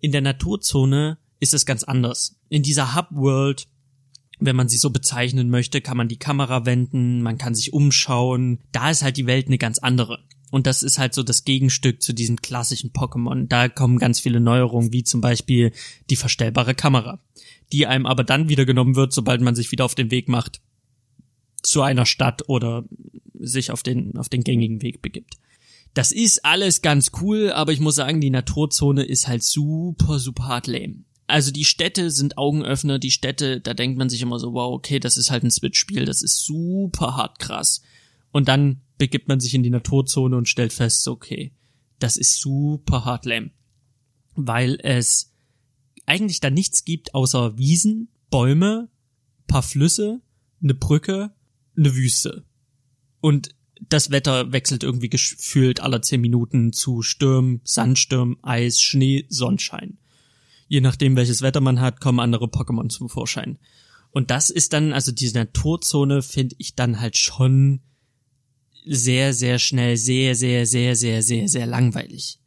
In 0.00 0.12
der 0.12 0.22
Naturzone 0.22 1.18
ist 1.40 1.54
es 1.54 1.66
ganz 1.66 1.84
anders. 1.84 2.36
In 2.48 2.62
dieser 2.62 2.94
Hub-World, 2.94 3.66
wenn 4.38 4.56
man 4.56 4.68
sie 4.68 4.78
so 4.78 4.90
bezeichnen 4.90 5.50
möchte, 5.50 5.80
kann 5.80 5.96
man 5.96 6.08
die 6.08 6.18
Kamera 6.18 6.64
wenden, 6.66 7.22
man 7.22 7.38
kann 7.38 7.54
sich 7.54 7.72
umschauen. 7.72 8.60
Da 8.72 8.90
ist 8.90 9.02
halt 9.02 9.16
die 9.16 9.26
Welt 9.26 9.46
eine 9.46 9.58
ganz 9.58 9.78
andere. 9.78 10.20
Und 10.50 10.66
das 10.66 10.82
ist 10.82 10.98
halt 10.98 11.14
so 11.14 11.22
das 11.22 11.44
Gegenstück 11.44 12.02
zu 12.02 12.12
diesen 12.12 12.40
klassischen 12.40 12.90
Pokémon. 12.90 13.46
Da 13.46 13.68
kommen 13.68 13.98
ganz 13.98 14.18
viele 14.18 14.40
Neuerungen, 14.40 14.92
wie 14.92 15.04
zum 15.04 15.20
Beispiel 15.20 15.72
die 16.10 16.16
verstellbare 16.16 16.74
Kamera, 16.74 17.20
die 17.72 17.86
einem 17.86 18.06
aber 18.06 18.24
dann 18.24 18.48
wieder 18.48 18.64
genommen 18.64 18.96
wird, 18.96 19.12
sobald 19.12 19.40
man 19.40 19.54
sich 19.54 19.70
wieder 19.70 19.84
auf 19.84 19.94
den 19.94 20.10
Weg 20.10 20.28
macht 20.28 20.60
zu 21.62 21.82
einer 21.82 22.06
Stadt 22.06 22.48
oder 22.48 22.84
sich 23.40 23.70
auf 23.70 23.82
den, 23.82 24.16
auf 24.16 24.28
den 24.28 24.44
gängigen 24.44 24.82
Weg 24.82 25.02
begibt. 25.02 25.36
Das 25.94 26.12
ist 26.12 26.44
alles 26.44 26.82
ganz 26.82 27.10
cool, 27.20 27.50
aber 27.50 27.72
ich 27.72 27.80
muss 27.80 27.96
sagen, 27.96 28.20
die 28.20 28.30
Naturzone 28.30 29.02
ist 29.02 29.26
halt 29.26 29.42
super, 29.42 30.18
super 30.18 30.44
hart 30.44 30.66
lame. 30.66 31.04
Also 31.26 31.50
die 31.50 31.64
Städte 31.64 32.10
sind 32.10 32.38
Augenöffner, 32.38 32.98
die 32.98 33.10
Städte, 33.10 33.60
da 33.60 33.74
denkt 33.74 33.98
man 33.98 34.08
sich 34.08 34.22
immer 34.22 34.38
so, 34.38 34.52
wow, 34.52 34.72
okay, 34.72 34.98
das 34.98 35.16
ist 35.16 35.30
halt 35.30 35.44
ein 35.44 35.50
Switch-Spiel, 35.50 36.04
das 36.04 36.22
ist 36.22 36.44
super 36.44 37.16
hart 37.16 37.38
krass. 37.38 37.82
Und 38.32 38.48
dann 38.48 38.82
begibt 38.98 39.28
man 39.28 39.40
sich 39.40 39.54
in 39.54 39.62
die 39.62 39.70
Naturzone 39.70 40.36
und 40.36 40.48
stellt 40.48 40.72
fest, 40.72 41.06
okay, 41.08 41.52
das 41.98 42.16
ist 42.16 42.40
super 42.40 43.04
hart 43.04 43.26
lame. 43.26 43.50
Weil 44.34 44.78
es 44.82 45.32
eigentlich 46.06 46.40
da 46.40 46.50
nichts 46.50 46.84
gibt 46.84 47.14
außer 47.14 47.58
Wiesen, 47.58 48.08
Bäume, 48.30 48.88
paar 49.46 49.62
Flüsse, 49.62 50.20
eine 50.62 50.74
Brücke, 50.74 51.32
eine 51.76 51.94
Wüste. 51.94 52.44
Und 53.20 53.54
das 53.88 54.10
Wetter 54.10 54.52
wechselt 54.52 54.82
irgendwie 54.82 55.08
gefühlt 55.08 55.80
alle 55.80 56.00
zehn 56.00 56.20
Minuten 56.20 56.72
zu 56.72 57.02
Sturm, 57.02 57.60
Sandsturm, 57.64 58.38
Eis, 58.42 58.80
Schnee, 58.80 59.26
Sonnenschein. 59.28 59.98
Je 60.68 60.80
nachdem, 60.80 61.16
welches 61.16 61.42
Wetter 61.42 61.60
man 61.60 61.80
hat, 61.80 62.00
kommen 62.00 62.20
andere 62.20 62.46
Pokémon 62.46 62.88
zum 62.90 63.08
Vorschein. 63.08 63.58
Und 64.10 64.30
das 64.30 64.50
ist 64.50 64.72
dann, 64.72 64.92
also 64.92 65.12
diese 65.12 65.38
Naturzone 65.38 66.22
finde 66.22 66.56
ich 66.58 66.74
dann 66.74 67.00
halt 67.00 67.16
schon 67.16 67.80
sehr, 68.84 69.34
sehr 69.34 69.58
schnell, 69.58 69.96
sehr, 69.96 70.34
sehr, 70.34 70.66
sehr, 70.66 70.96
sehr, 70.96 71.22
sehr, 71.22 71.48
sehr 71.48 71.66
langweilig. 71.66 72.38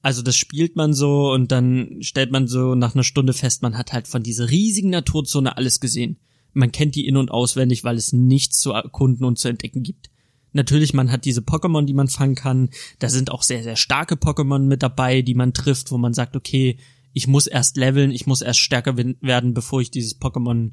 Also 0.00 0.22
das 0.22 0.36
spielt 0.36 0.76
man 0.76 0.94
so 0.94 1.32
und 1.32 1.50
dann 1.50 1.98
stellt 2.00 2.30
man 2.30 2.46
so 2.46 2.74
nach 2.74 2.94
einer 2.94 3.04
Stunde 3.04 3.32
fest, 3.32 3.62
man 3.62 3.76
hat 3.76 3.92
halt 3.92 4.06
von 4.06 4.22
dieser 4.22 4.48
riesigen 4.48 4.90
Naturzone 4.90 5.56
alles 5.56 5.80
gesehen. 5.80 6.18
man 6.54 6.72
kennt 6.72 6.94
die 6.96 7.06
in- 7.06 7.16
und 7.16 7.30
auswendig, 7.30 7.84
weil 7.84 7.96
es 7.96 8.12
nichts 8.12 8.58
zu 8.58 8.72
erkunden 8.72 9.24
und 9.24 9.38
zu 9.38 9.48
entdecken 9.48 9.82
gibt. 9.82 10.10
Natürlich, 10.52 10.94
man 10.94 11.10
hat 11.12 11.24
diese 11.24 11.40
Pokémon, 11.40 11.84
die 11.84 11.94
man 11.94 12.08
fangen 12.08 12.34
kann. 12.34 12.70
Da 12.98 13.08
sind 13.08 13.30
auch 13.30 13.42
sehr, 13.42 13.62
sehr 13.62 13.76
starke 13.76 14.14
Pokémon 14.14 14.60
mit 14.60 14.82
dabei, 14.82 15.22
die 15.22 15.34
man 15.34 15.52
trifft, 15.52 15.90
wo 15.90 15.98
man 15.98 16.14
sagt, 16.14 16.36
okay, 16.36 16.78
ich 17.12 17.26
muss 17.26 17.46
erst 17.46 17.76
leveln, 17.76 18.10
ich 18.10 18.26
muss 18.26 18.42
erst 18.42 18.60
stärker 18.60 18.96
werden, 18.96 19.54
bevor 19.54 19.80
ich 19.80 19.90
dieses 19.90 20.20
Pokémon 20.20 20.72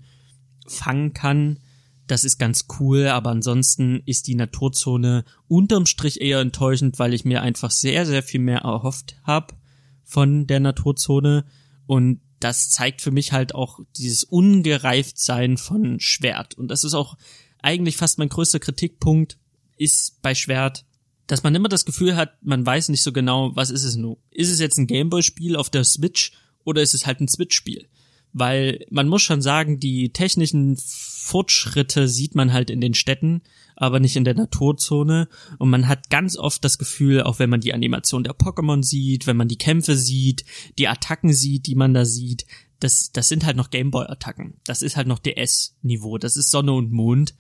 fangen 0.68 1.14
kann. 1.14 1.60
Das 2.08 2.24
ist 2.24 2.38
ganz 2.38 2.68
cool, 2.80 3.08
aber 3.08 3.32
ansonsten 3.32 4.02
ist 4.06 4.28
die 4.28 4.36
Naturzone 4.36 5.26
unterm 5.48 5.86
Strich 5.86 6.22
eher 6.22 6.40
enttäuschend, 6.40 7.00
weil 7.00 7.14
ich 7.14 7.26
mir 7.26 7.42
einfach 7.42 7.72
sehr, 7.72 8.06
sehr 8.06 8.22
viel 8.22 8.42
mehr 8.42 8.60
erhofft 8.60 9.18
habe 9.24 9.56
von 10.04 10.46
der 10.46 10.60
Naturzone. 10.60 11.46
Und 11.88 12.22
das 12.40 12.70
zeigt 12.70 13.02
für 13.02 13.12
mich 13.12 13.32
halt 13.32 13.56
auch 13.56 13.80
dieses 13.98 14.24
Ungereiftsein 14.24 15.58
von 15.58 16.00
Schwert. 16.00 16.54
Und 16.54 16.68
das 16.68 16.84
ist 16.84 16.94
auch 16.94 17.18
eigentlich 17.62 17.98
fast 17.98 18.20
mein 18.20 18.30
größter 18.30 18.60
Kritikpunkt, 18.60 19.40
ist 19.78 20.22
bei 20.22 20.36
Schwert, 20.36 20.86
dass 21.28 21.44
man 21.44 21.56
immer 21.56 21.70
das 21.70 21.86
Gefühl 21.86 22.16
hat, 22.16 22.34
man 22.44 22.66
weiß 22.66 22.90
nicht 22.90 23.02
so 23.02 23.12
genau, 23.12 23.56
was 23.56 23.72
ist 23.72 23.84
es 23.84 23.96
nun. 23.96 24.18
Ist 24.32 24.52
es 24.52 24.60
jetzt 24.60 24.78
ein 24.78 24.88
Gameboy-Spiel 24.88 25.56
auf 25.56 25.70
der 25.70 25.84
Switch 25.84 26.34
oder 26.64 26.82
ist 26.82 26.94
es 26.94 27.06
halt 27.06 27.20
ein 27.20 27.28
Switch-Spiel? 27.28 27.88
Weil 28.32 28.86
man 28.90 29.08
muss 29.08 29.22
schon 29.22 29.42
sagen, 29.42 29.80
die 29.80 30.12
technischen 30.12 30.78
Fortschritte 30.78 32.08
sieht 32.08 32.36
man 32.36 32.52
halt 32.52 32.70
in 32.70 32.82
den 32.82 32.94
Städten, 32.94 33.42
aber 33.78 34.00
nicht 34.00 34.18
in 34.18 34.26
der 34.26 34.36
Naturzone. 34.36 35.30
Und 35.58 35.70
man 35.70 35.88
hat 35.88 36.10
ganz 36.10 36.38
oft 36.38 36.64
das 36.64 36.78
Gefühl, 36.78 37.24
auch 37.24 37.40
wenn 37.40 37.50
man 37.50 37.62
die 37.62 37.74
Animation 37.74 38.26
der 38.26 38.36
Pokémon 38.36 38.84
sieht, 38.84 39.26
wenn 39.26 39.38
man 39.38 39.48
die 39.48 39.58
Kämpfe 39.58 39.96
sieht, 39.96 40.44
die 40.78 40.90
Attacken 40.90 41.34
sieht, 41.34 41.66
die 41.66 41.76
man 41.76 41.94
da 41.94 42.04
sieht, 42.04 42.46
das, 42.80 43.12
das 43.14 43.30
sind 43.30 43.46
halt 43.46 43.58
noch 43.58 43.70
Gameboy-Attacken. 43.70 44.56
Das 44.66 44.82
ist 44.82 44.98
halt 44.98 45.08
noch 45.08 45.20
DS-Niveau. 45.20 46.18
Das 46.18 46.36
ist 46.36 46.52
Sonne 46.52 46.74
und 46.74 46.92
Mond. 46.92 47.36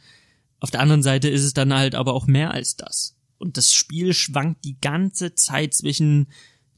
Auf 0.59 0.71
der 0.71 0.81
anderen 0.81 1.03
Seite 1.03 1.29
ist 1.29 1.43
es 1.43 1.53
dann 1.53 1.73
halt 1.73 1.95
aber 1.95 2.13
auch 2.13 2.27
mehr 2.27 2.51
als 2.51 2.75
das. 2.75 3.15
Und 3.37 3.57
das 3.57 3.73
Spiel 3.73 4.13
schwankt 4.13 4.63
die 4.65 4.79
ganze 4.79 5.35
Zeit 5.35 5.73
zwischen 5.73 6.27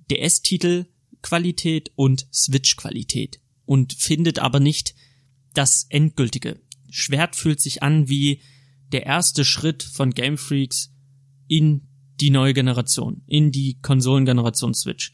DS-Titel 0.09 0.85
Qualität 1.21 1.91
und 1.95 2.27
Switch 2.33 2.75
Qualität 2.75 3.39
und 3.65 3.93
findet 3.93 4.39
aber 4.39 4.59
nicht 4.59 4.95
das 5.53 5.85
endgültige. 5.89 6.59
Schwert 6.89 7.35
fühlt 7.35 7.61
sich 7.61 7.83
an 7.83 8.07
wie 8.07 8.41
der 8.91 9.05
erste 9.05 9.43
Schritt 9.43 9.83
von 9.83 10.11
Game 10.11 10.37
Freaks 10.37 10.93
in 11.47 11.87
die 12.19 12.29
neue 12.29 12.53
Generation, 12.53 13.21
in 13.27 13.51
die 13.51 13.79
Konsolengeneration 13.81 14.73
Switch. 14.73 15.13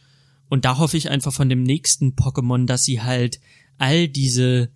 Und 0.50 0.66
da 0.66 0.78
hoffe 0.78 0.98
ich 0.98 1.10
einfach 1.10 1.34
von 1.34 1.50
dem 1.50 1.64
nächsten 1.64 2.14
Pokémon, 2.14 2.66
dass 2.66 2.86
sie 2.86 3.02
halt 3.02 3.40
all 3.78 4.08
diese 4.08 4.72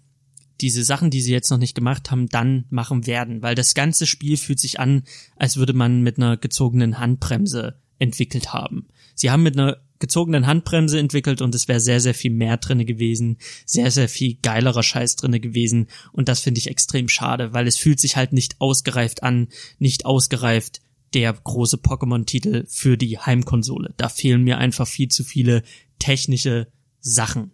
diese 0.61 0.83
Sachen, 0.83 1.09
die 1.09 1.21
sie 1.21 1.31
jetzt 1.31 1.49
noch 1.49 1.57
nicht 1.57 1.75
gemacht 1.75 2.11
haben, 2.11 2.27
dann 2.29 2.65
machen 2.69 3.07
werden, 3.07 3.41
weil 3.41 3.55
das 3.55 3.73
ganze 3.73 4.05
Spiel 4.05 4.37
fühlt 4.37 4.59
sich 4.59 4.79
an, 4.79 5.03
als 5.35 5.57
würde 5.57 5.73
man 5.73 6.01
mit 6.01 6.17
einer 6.17 6.37
gezogenen 6.37 6.99
Handbremse 6.99 7.79
entwickelt 7.99 8.53
haben. 8.53 8.87
Sie 9.15 9.31
haben 9.31 9.43
mit 9.43 9.57
einer 9.57 9.77
gezogenen 9.99 10.45
Handbremse 10.45 10.99
entwickelt 10.99 11.41
und 11.41 11.55
es 11.55 11.67
wäre 11.67 11.79
sehr, 11.79 11.99
sehr 11.99 12.13
viel 12.13 12.31
mehr 12.31 12.57
drinne 12.57 12.85
gewesen, 12.85 13.37
sehr, 13.65 13.89
sehr 13.89 14.07
viel 14.07 14.37
geilerer 14.41 14.83
Scheiß 14.83 15.15
drinne 15.15 15.39
gewesen 15.39 15.87
und 16.11 16.29
das 16.29 16.39
finde 16.39 16.59
ich 16.59 16.67
extrem 16.67 17.09
schade, 17.09 17.53
weil 17.53 17.67
es 17.67 17.77
fühlt 17.77 17.99
sich 17.99 18.15
halt 18.15 18.33
nicht 18.33 18.61
ausgereift 18.61 19.23
an, 19.23 19.47
nicht 19.79 20.05
ausgereift 20.05 20.81
der 21.13 21.33
große 21.33 21.77
Pokémon-Titel 21.77 22.65
für 22.67 22.97
die 22.97 23.17
Heimkonsole. 23.17 23.93
Da 23.97 24.09
fehlen 24.09 24.43
mir 24.43 24.57
einfach 24.57 24.87
viel 24.87 25.07
zu 25.07 25.23
viele 25.23 25.63
technische 25.99 26.67
Sachen. 26.99 27.51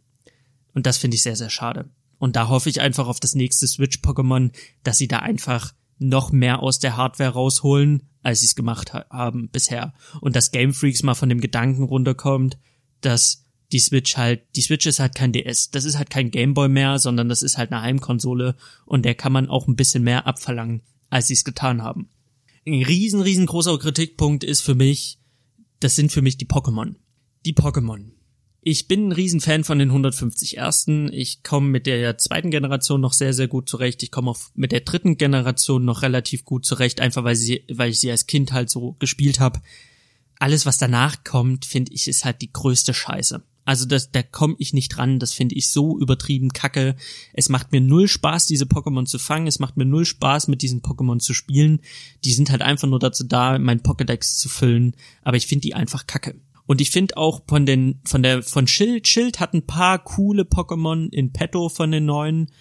Und 0.74 0.86
das 0.88 0.98
finde 0.98 1.16
ich 1.16 1.22
sehr, 1.22 1.36
sehr 1.36 1.52
schade. 1.52 1.90
Und 2.24 2.38
da 2.38 2.48
hoffe 2.48 2.70
ich 2.70 2.80
einfach 2.80 3.08
auf 3.10 3.20
das 3.20 3.36
nächste 3.36 3.68
Switch-Pokémon, 3.68 4.54
dass 4.82 4.98
sie 4.98 5.10
da 5.10 5.20
einfach 5.20 5.74
noch 6.00 6.32
mehr 6.32 6.64
aus 6.64 6.80
der 6.80 6.96
Hardware 6.96 7.32
rausholen, 7.32 8.04
als 8.22 8.40
sie 8.40 8.46
es 8.46 8.56
gemacht 8.56 8.94
ha 8.94 9.04
haben 9.10 9.50
bisher. 9.50 9.94
Und 10.22 10.38
dass 10.38 10.52
Game 10.52 10.74
Freaks 10.74 11.04
mal 11.04 11.16
von 11.16 11.28
dem 11.28 11.42
Gedanken 11.42 11.84
runterkommt, 11.84 12.58
dass 13.02 13.44
die 13.74 13.80
Switch 13.80 14.16
halt, 14.16 14.42
die 14.56 14.62
Switch 14.62 14.86
ist 14.86 15.02
halt 15.02 15.16
kein 15.16 15.34
DS, 15.34 15.72
das 15.72 15.84
ist 15.84 15.98
halt 15.98 16.10
kein 16.10 16.32
Gameboy 16.32 16.70
mehr, 16.70 16.98
sondern 16.98 17.28
das 17.28 17.42
ist 17.42 17.58
halt 17.58 17.74
eine 17.74 17.82
Heimkonsole 17.82 18.56
und 18.86 19.04
der 19.04 19.16
kann 19.16 19.34
man 19.34 19.50
auch 19.50 19.68
ein 19.68 19.76
bisschen 19.76 20.06
mehr 20.06 20.26
abverlangen, 20.26 20.82
als 21.10 21.28
sie 21.28 21.34
es 21.34 21.44
getan 21.44 21.82
haben. 21.82 22.08
Ein 22.66 22.84
riesen, 22.84 23.20
riesengroßer 23.20 23.78
Kritikpunkt 23.80 24.46
ist 24.46 24.62
für 24.62 24.76
mich, 24.76 25.20
das 25.82 25.98
sind 25.98 26.10
für 26.10 26.22
mich 26.22 26.38
die 26.38 26.48
Pokémon. 26.48 26.96
Die 27.46 27.54
Pokémon. 27.54 28.12
Ich 28.66 28.88
bin 28.88 29.10
ein 29.10 29.12
Riesenfan 29.12 29.66
von 29.66 29.78
den 29.78 29.90
150 29.90 30.56
ersten. 30.56 31.12
Ich 31.12 31.44
komme 31.44 31.68
mit 31.68 31.86
der 31.86 32.18
zweiten 32.18 32.50
Generation 32.50 33.02
noch 33.02 33.12
sehr, 33.12 33.34
sehr 33.34 33.50
gut 33.50 33.68
zurecht. 33.68 34.02
Ich 34.04 34.12
komme 34.12 34.32
auch 34.32 34.40
mit 34.56 34.72
der 34.72 34.80
dritten 34.80 35.18
Generation 35.18 35.84
noch 35.84 36.02
relativ 36.02 36.46
gut 36.46 36.66
zurecht, 36.66 37.02
einfach 37.02 37.26
weil, 37.26 37.36
sie, 37.36 37.66
weil 37.70 37.90
ich 37.90 38.00
sie 38.00 38.10
als 38.10 38.26
Kind 38.26 38.54
halt 38.54 38.70
so 38.70 38.94
gespielt 39.00 39.42
habe. 39.42 39.62
Alles, 40.40 40.66
was 40.66 40.78
danach 40.78 41.26
kommt, 41.26 41.66
finde 41.66 41.92
ich, 41.92 42.08
ist 42.08 42.24
halt 42.24 42.42
die 42.42 42.54
größte 42.54 42.94
Scheiße. 42.94 43.44
Also 43.66 43.86
das, 43.86 44.12
da 44.12 44.24
komme 44.24 44.56
ich 44.60 44.74
nicht 44.74 44.90
dran. 44.90 45.20
Das 45.20 45.34
finde 45.34 45.56
ich 45.56 45.70
so 45.70 46.00
übertrieben 46.00 46.54
kacke. 46.54 46.96
Es 47.34 47.50
macht 47.50 47.74
mir 47.74 47.82
null 47.82 48.08
Spaß, 48.08 48.46
diese 48.46 48.66
Pokémon 48.66 49.06
zu 49.06 49.20
fangen. 49.20 49.48
Es 49.48 49.60
macht 49.60 49.76
mir 49.76 49.86
null 49.86 50.06
Spaß, 50.06 50.48
mit 50.48 50.62
diesen 50.62 50.82
Pokémon 50.82 51.20
zu 51.20 51.34
spielen. 51.34 51.82
Die 52.24 52.32
sind 52.32 52.50
halt 52.50 52.62
einfach 52.62 52.88
nur 52.88 53.00
dazu 53.00 53.26
da, 53.26 53.60
mein 53.60 53.82
Pokédex 53.82 54.38
zu 54.38 54.48
füllen. 54.48 54.96
Aber 55.22 55.36
ich 55.36 55.48
finde 55.48 55.64
die 55.64 55.76
einfach 55.76 56.08
kacke. 56.08 56.36
Und 56.66 56.82
ich 56.82 56.92
finde 56.92 57.18
auch 57.18 57.44
von 57.48 57.66
den, 57.66 58.00
von 58.06 58.24
der, 58.24 58.42
von 58.42 58.68
Schild, 58.68 59.08
Schild 59.08 59.40
hat 59.40 59.54
ein 59.54 59.66
paar 59.66 60.04
coole 60.04 60.44
Pokémon 60.44 61.10
in 61.12 61.34
petto 61.34 61.70
von 61.70 61.92
den 61.92 62.06
neuen. 62.06 62.52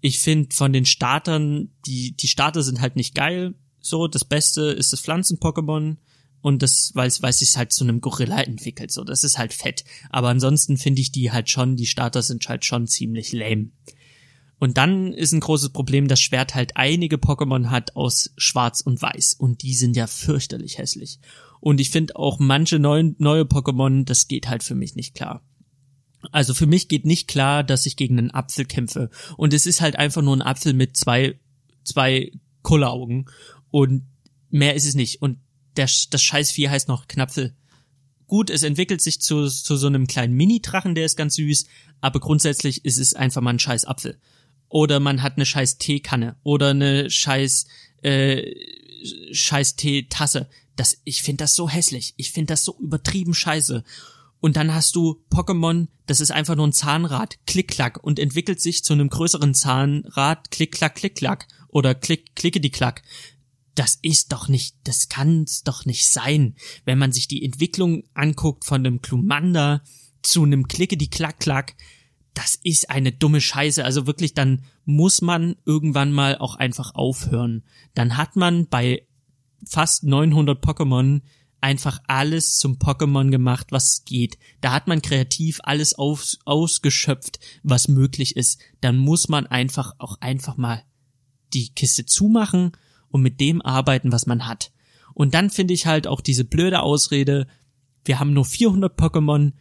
Ich 0.00 0.18
finde 0.18 0.54
von 0.54 0.72
den 0.72 0.86
Startern, 0.86 1.70
die, 1.86 2.16
die 2.16 2.28
Starter 2.28 2.62
sind 2.62 2.80
halt 2.80 2.96
nicht 2.96 3.14
geil. 3.14 3.54
So, 3.80 4.08
das 4.08 4.24
Beste 4.24 4.62
ist 4.62 4.92
das 4.92 5.00
Pflanzen-Pokémon. 5.00 5.96
Und 6.40 6.62
das, 6.62 6.90
weil 6.94 7.08
es, 7.08 7.22
weil 7.22 7.30
es 7.30 7.38
sich 7.38 7.56
halt 7.56 7.72
zu 7.72 7.84
einem 7.84 8.02
Gorilla 8.02 8.42
entwickelt. 8.42 8.92
So, 8.92 9.02
das 9.02 9.24
ist 9.24 9.38
halt 9.38 9.54
fett. 9.54 9.84
Aber 10.10 10.28
ansonsten 10.28 10.76
finde 10.76 11.00
ich 11.00 11.10
die 11.10 11.32
halt 11.32 11.48
schon, 11.48 11.76
die 11.76 11.86
Starter 11.86 12.22
sind 12.22 12.46
halt 12.48 12.64
schon 12.66 12.86
ziemlich 12.86 13.32
lame. 13.32 13.70
Und 14.58 14.78
dann 14.78 15.12
ist 15.12 15.32
ein 15.32 15.40
großes 15.40 15.70
Problem, 15.70 16.08
dass 16.08 16.20
Schwert 16.20 16.54
halt 16.54 16.76
einige 16.76 17.16
Pokémon 17.16 17.70
hat 17.70 17.96
aus 17.96 18.32
Schwarz 18.36 18.80
und 18.80 19.00
Weiß. 19.00 19.34
Und 19.34 19.62
die 19.62 19.74
sind 19.74 19.96
ja 19.96 20.06
fürchterlich 20.06 20.78
hässlich. 20.78 21.18
Und 21.64 21.80
ich 21.80 21.88
finde 21.88 22.16
auch 22.16 22.38
manche 22.40 22.78
neuen, 22.78 23.16
neue 23.16 23.44
Pokémon, 23.44 24.04
das 24.04 24.28
geht 24.28 24.48
halt 24.48 24.62
für 24.62 24.74
mich 24.74 24.96
nicht 24.96 25.14
klar. 25.14 25.42
Also 26.30 26.52
für 26.52 26.66
mich 26.66 26.88
geht 26.88 27.06
nicht 27.06 27.26
klar, 27.26 27.64
dass 27.64 27.86
ich 27.86 27.96
gegen 27.96 28.18
einen 28.18 28.30
Apfel 28.32 28.66
kämpfe. 28.66 29.08
Und 29.38 29.54
es 29.54 29.64
ist 29.64 29.80
halt 29.80 29.96
einfach 29.96 30.20
nur 30.20 30.36
ein 30.36 30.42
Apfel 30.42 30.74
mit 30.74 30.94
zwei, 30.94 31.40
zwei 31.82 32.32
Kulleraugen. 32.60 33.30
Und 33.70 34.06
mehr 34.50 34.74
ist 34.74 34.84
es 34.84 34.94
nicht. 34.94 35.22
Und 35.22 35.38
der, 35.78 35.88
das 36.10 36.22
Scheißvieh 36.22 36.68
heißt 36.68 36.88
noch 36.88 37.08
Knapfel. 37.08 37.56
Gut, 38.26 38.50
es 38.50 38.62
entwickelt 38.62 39.00
sich 39.00 39.22
zu, 39.22 39.48
zu 39.48 39.76
so 39.76 39.86
einem 39.86 40.06
kleinen 40.06 40.34
Mini-Drachen, 40.34 40.94
der 40.94 41.06
ist 41.06 41.16
ganz 41.16 41.36
süß. 41.36 41.64
Aber 42.02 42.20
grundsätzlich 42.20 42.84
ist 42.84 42.98
es 42.98 43.14
einfach 43.14 43.40
mal 43.40 43.54
ein 43.54 43.58
scheiß 43.58 43.86
Apfel. 43.86 44.18
Oder 44.68 45.00
man 45.00 45.22
hat 45.22 45.36
eine 45.36 45.46
scheiß 45.46 45.78
Teekanne. 45.78 46.36
Oder 46.42 46.70
eine 46.70 47.08
scheiß, 47.08 47.64
äh, 48.02 48.52
scheiß 49.32 49.76
Teetasse 49.76 50.50
das, 50.76 51.00
ich 51.04 51.22
finde 51.22 51.44
das 51.44 51.54
so 51.54 51.68
hässlich. 51.68 52.14
Ich 52.16 52.30
finde 52.32 52.52
das 52.52 52.64
so 52.64 52.76
übertrieben 52.80 53.34
scheiße. 53.34 53.84
Und 54.40 54.56
dann 54.56 54.74
hast 54.74 54.94
du 54.94 55.24
Pokémon, 55.30 55.88
das 56.06 56.20
ist 56.20 56.30
einfach 56.30 56.54
nur 56.54 56.66
ein 56.66 56.72
Zahnrad, 56.72 57.38
Klick-Klack 57.46 58.02
und 58.02 58.18
entwickelt 58.18 58.60
sich 58.60 58.84
zu 58.84 58.92
einem 58.92 59.08
größeren 59.08 59.54
Zahnrad, 59.54 60.50
Klick-Klack, 60.50 60.96
Klick-Klack 60.96 61.48
oder 61.68 61.94
Klick, 61.94 62.36
Klicke 62.36 62.60
die 62.60 62.70
Klack. 62.70 63.02
Das 63.74 63.98
ist 64.02 64.32
doch 64.32 64.48
nicht, 64.48 64.76
das 64.84 65.08
kann's 65.08 65.62
doch 65.62 65.86
nicht 65.86 66.12
sein. 66.12 66.56
Wenn 66.84 66.98
man 66.98 67.10
sich 67.10 67.26
die 67.26 67.44
Entwicklung 67.44 68.04
anguckt 68.12 68.64
von 68.64 68.86
einem 68.86 69.00
Klumander 69.00 69.82
zu 70.22 70.42
einem 70.42 70.68
Klicke 70.68 70.96
die 70.96 71.10
Klack, 71.10 71.40
Klack, 71.40 71.74
das 72.34 72.58
ist 72.62 72.90
eine 72.90 73.12
dumme 73.12 73.40
Scheiße. 73.40 73.84
Also 73.84 74.06
wirklich, 74.06 74.34
dann 74.34 74.64
muss 74.84 75.22
man 75.22 75.56
irgendwann 75.64 76.12
mal 76.12 76.36
auch 76.36 76.56
einfach 76.56 76.94
aufhören. 76.94 77.64
Dann 77.94 78.16
hat 78.16 78.36
man 78.36 78.66
bei 78.68 79.06
fast 79.66 80.04
900 80.04 80.62
Pokémon 80.64 81.22
einfach 81.60 81.98
alles 82.08 82.58
zum 82.58 82.76
Pokémon 82.76 83.30
gemacht, 83.30 83.68
was 83.70 84.04
geht. 84.04 84.38
Da 84.60 84.72
hat 84.72 84.86
man 84.86 85.00
kreativ 85.00 85.60
alles 85.62 85.94
aus, 85.94 86.38
ausgeschöpft, 86.44 87.40
was 87.62 87.88
möglich 87.88 88.36
ist. 88.36 88.60
Dann 88.82 88.98
muss 88.98 89.28
man 89.28 89.46
einfach 89.46 89.94
auch 89.98 90.20
einfach 90.20 90.58
mal 90.58 90.82
die 91.54 91.70
Kiste 91.70 92.04
zumachen 92.04 92.72
und 93.08 93.22
mit 93.22 93.40
dem 93.40 93.62
arbeiten, 93.62 94.12
was 94.12 94.26
man 94.26 94.46
hat. 94.46 94.72
Und 95.14 95.32
dann 95.32 95.48
finde 95.48 95.72
ich 95.72 95.86
halt 95.86 96.06
auch 96.06 96.20
diese 96.20 96.44
blöde 96.44 96.80
Ausrede, 96.82 97.46
wir 98.04 98.20
haben 98.20 98.34
nur 98.34 98.44
400 98.44 98.98
Pokémon 98.98 99.52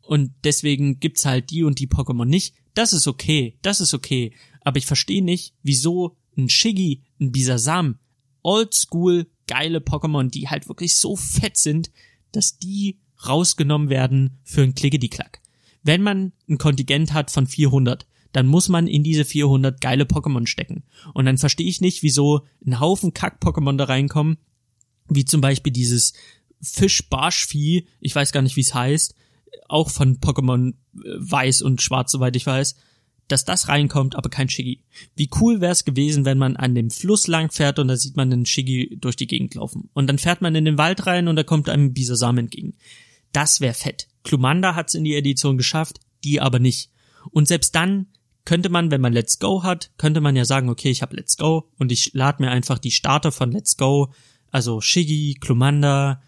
und 0.00 0.32
deswegen 0.42 0.98
gibt's 0.98 1.24
halt 1.24 1.50
die 1.50 1.62
und 1.62 1.78
die 1.78 1.86
Pokémon 1.86 2.24
nicht. 2.24 2.54
Das 2.74 2.92
ist 2.92 3.06
okay, 3.06 3.56
das 3.62 3.80
ist 3.80 3.94
okay. 3.94 4.32
Aber 4.62 4.78
ich 4.78 4.86
verstehe 4.86 5.22
nicht, 5.22 5.54
wieso 5.62 6.16
ein 6.36 6.48
Shiggy, 6.48 7.02
ein 7.20 7.30
Bisasam, 7.30 7.98
oldschool 8.42 9.26
geile 9.46 9.78
Pokémon, 9.78 10.30
die 10.30 10.48
halt 10.48 10.68
wirklich 10.68 10.96
so 10.96 11.16
fett 11.16 11.56
sind, 11.56 11.90
dass 12.32 12.58
die 12.58 12.98
rausgenommen 13.26 13.88
werden 13.88 14.38
für 14.44 14.62
ein 14.62 14.74
Klickety-Klack. 14.74 15.40
Wenn 15.82 16.02
man 16.02 16.32
ein 16.48 16.58
Kontingent 16.58 17.12
hat 17.12 17.30
von 17.30 17.46
400, 17.46 18.06
dann 18.32 18.46
muss 18.46 18.68
man 18.68 18.86
in 18.86 19.02
diese 19.02 19.24
400 19.24 19.80
geile 19.80 20.04
Pokémon 20.04 20.46
stecken. 20.46 20.84
Und 21.12 21.26
dann 21.26 21.38
verstehe 21.38 21.66
ich 21.66 21.80
nicht, 21.80 22.02
wieso 22.02 22.46
ein 22.64 22.80
Haufen 22.80 23.12
Kack-Pokémon 23.12 23.76
da 23.76 23.84
reinkommen, 23.84 24.38
wie 25.08 25.24
zum 25.24 25.40
Beispiel 25.40 25.72
dieses 25.72 26.14
Fisch-Barschvieh, 26.62 27.86
ich 28.00 28.14
weiß 28.14 28.32
gar 28.32 28.42
nicht, 28.42 28.56
wie 28.56 28.62
es 28.62 28.74
heißt, 28.74 29.14
auch 29.68 29.90
von 29.90 30.18
Pokémon 30.18 30.70
äh, 30.70 30.74
Weiß 30.94 31.62
und 31.62 31.82
Schwarz, 31.82 32.12
soweit 32.12 32.36
ich 32.36 32.46
weiß, 32.46 32.76
dass 33.32 33.44
das 33.44 33.68
reinkommt, 33.68 34.14
aber 34.14 34.30
kein 34.30 34.48
Shiggy. 34.48 34.84
Wie 35.16 35.30
cool 35.40 35.60
wäre 35.60 35.72
es 35.72 35.84
gewesen, 35.84 36.24
wenn 36.24 36.38
man 36.38 36.56
an 36.56 36.74
dem 36.74 36.90
Fluss 36.90 37.26
lang 37.26 37.50
fährt 37.50 37.78
und 37.78 37.88
da 37.88 37.96
sieht 37.96 38.16
man 38.16 38.32
einen 38.32 38.46
Shiggy 38.46 38.98
durch 39.00 39.16
die 39.16 39.26
Gegend 39.26 39.54
laufen. 39.54 39.88
Und 39.94 40.06
dann 40.06 40.18
fährt 40.18 40.42
man 40.42 40.54
in 40.54 40.64
den 40.64 40.78
Wald 40.78 41.06
rein 41.06 41.28
und 41.28 41.36
da 41.36 41.42
kommt 41.42 41.68
einem 41.68 41.92
Bisasam 41.92 42.38
entgegen. 42.38 42.74
Das 43.32 43.60
wäre 43.60 43.74
fett. 43.74 44.08
Klumanda 44.22 44.74
hat's 44.74 44.94
in 44.94 45.04
die 45.04 45.16
Edition 45.16 45.56
geschafft, 45.56 46.00
die 46.22 46.40
aber 46.40 46.58
nicht. 46.58 46.90
Und 47.30 47.48
selbst 47.48 47.74
dann 47.74 48.06
könnte 48.44 48.68
man, 48.68 48.90
wenn 48.90 49.00
man 49.00 49.12
Let's 49.12 49.38
Go 49.38 49.62
hat, 49.62 49.90
könnte 49.98 50.20
man 50.20 50.36
ja 50.36 50.44
sagen, 50.44 50.68
okay, 50.68 50.90
ich 50.90 51.02
habe 51.02 51.16
Let's 51.16 51.36
Go 51.36 51.70
und 51.78 51.92
ich 51.92 52.12
lade 52.14 52.42
mir 52.42 52.50
einfach 52.50 52.78
die 52.78 52.90
Starter 52.90 53.32
von 53.32 53.52
Let's 53.52 53.76
Go, 53.76 54.12
also 54.50 54.80
Shiggy, 54.80 55.36
Klumanda 55.40 56.20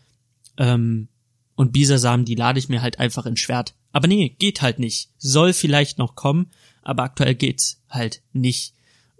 ähm, 0.57 1.09
und 1.57 1.73
Bisasam, 1.73 2.25
die 2.25 2.35
lade 2.35 2.59
ich 2.59 2.69
mir 2.69 2.83
halt 2.83 2.99
einfach 2.99 3.27
in 3.27 3.37
Schwert. 3.37 3.75
Aber 3.93 4.09
nee, 4.09 4.31
geht 4.39 4.63
halt 4.63 4.79
nicht. 4.79 5.11
Soll 5.19 5.53
vielleicht 5.53 5.99
noch 5.99 6.15
kommen, 6.15 6.51
aber 6.85 7.03
aktuell 7.03 7.35
geht's 7.35 7.82
halt 7.89 8.22
nicht. 8.32 8.74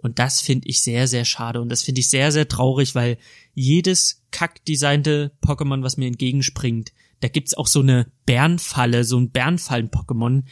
Und 0.05 0.19
das 0.19 0.43
finde 0.43 0.69
ich 0.69 0.83
sehr, 0.83 1.09
sehr 1.09 1.25
schade. 1.25 1.63
Und 1.63 1.71
das 1.71 1.83
finde 1.83 2.03
ich 2.03 2.11
sehr, 2.11 2.31
sehr 2.31 2.47
traurig, 2.47 2.95
weil 2.95 3.17
jedes 3.55 4.23
kackdesignte 4.31 5.33
Pokémon, 5.43 5.83
was 5.83 5.97
mir 5.97 6.07
entgegenspringt, 6.07 6.93
da 7.21 7.29
gibt's 7.29 7.55
auch 7.55 7.67
so 7.67 7.81
eine 7.81 8.13
Bärenfalle, 8.27 9.05
so 9.05 9.19
ein 9.19 9.31
Bärenfallen-Pokémon. 9.31 10.45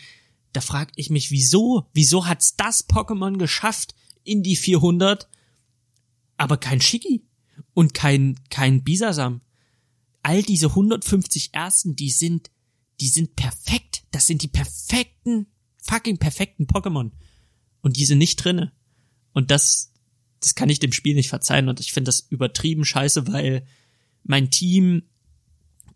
Da 0.54 0.62
frag 0.62 0.90
ich 0.96 1.10
mich, 1.10 1.30
wieso? 1.30 1.86
Wieso 1.92 2.26
hat's 2.26 2.56
das 2.56 2.88
Pokémon 2.88 3.36
geschafft 3.36 3.94
in 4.24 4.42
die 4.42 4.56
400, 4.56 5.28
aber 6.38 6.56
kein 6.56 6.80
Shiggy 6.80 7.26
und 7.74 7.92
kein, 7.92 8.40
kein 8.48 8.82
Bisasam? 8.82 9.42
All 10.22 10.42
diese 10.42 10.68
150 10.68 11.52
Ersten, 11.52 11.94
die 11.94 12.10
sind, 12.10 12.50
die 13.00 13.08
sind 13.08 13.36
perfekt. 13.36 14.04
Das 14.12 14.26
sind 14.26 14.40
die 14.42 14.48
perfekten 14.48 15.51
fucking 15.82 16.18
perfekten 16.18 16.66
Pokémon. 16.66 17.10
Und 17.82 17.96
die 17.96 18.04
sind 18.04 18.18
nicht 18.18 18.36
drinne. 18.36 18.72
Und 19.32 19.50
das, 19.50 19.92
das 20.40 20.54
kann 20.54 20.70
ich 20.70 20.78
dem 20.78 20.92
Spiel 20.92 21.14
nicht 21.14 21.28
verzeihen. 21.28 21.68
Und 21.68 21.80
ich 21.80 21.92
finde 21.92 22.08
das 22.08 22.20
übertrieben 22.20 22.84
scheiße, 22.84 23.28
weil 23.28 23.66
mein 24.22 24.50
Team 24.50 25.02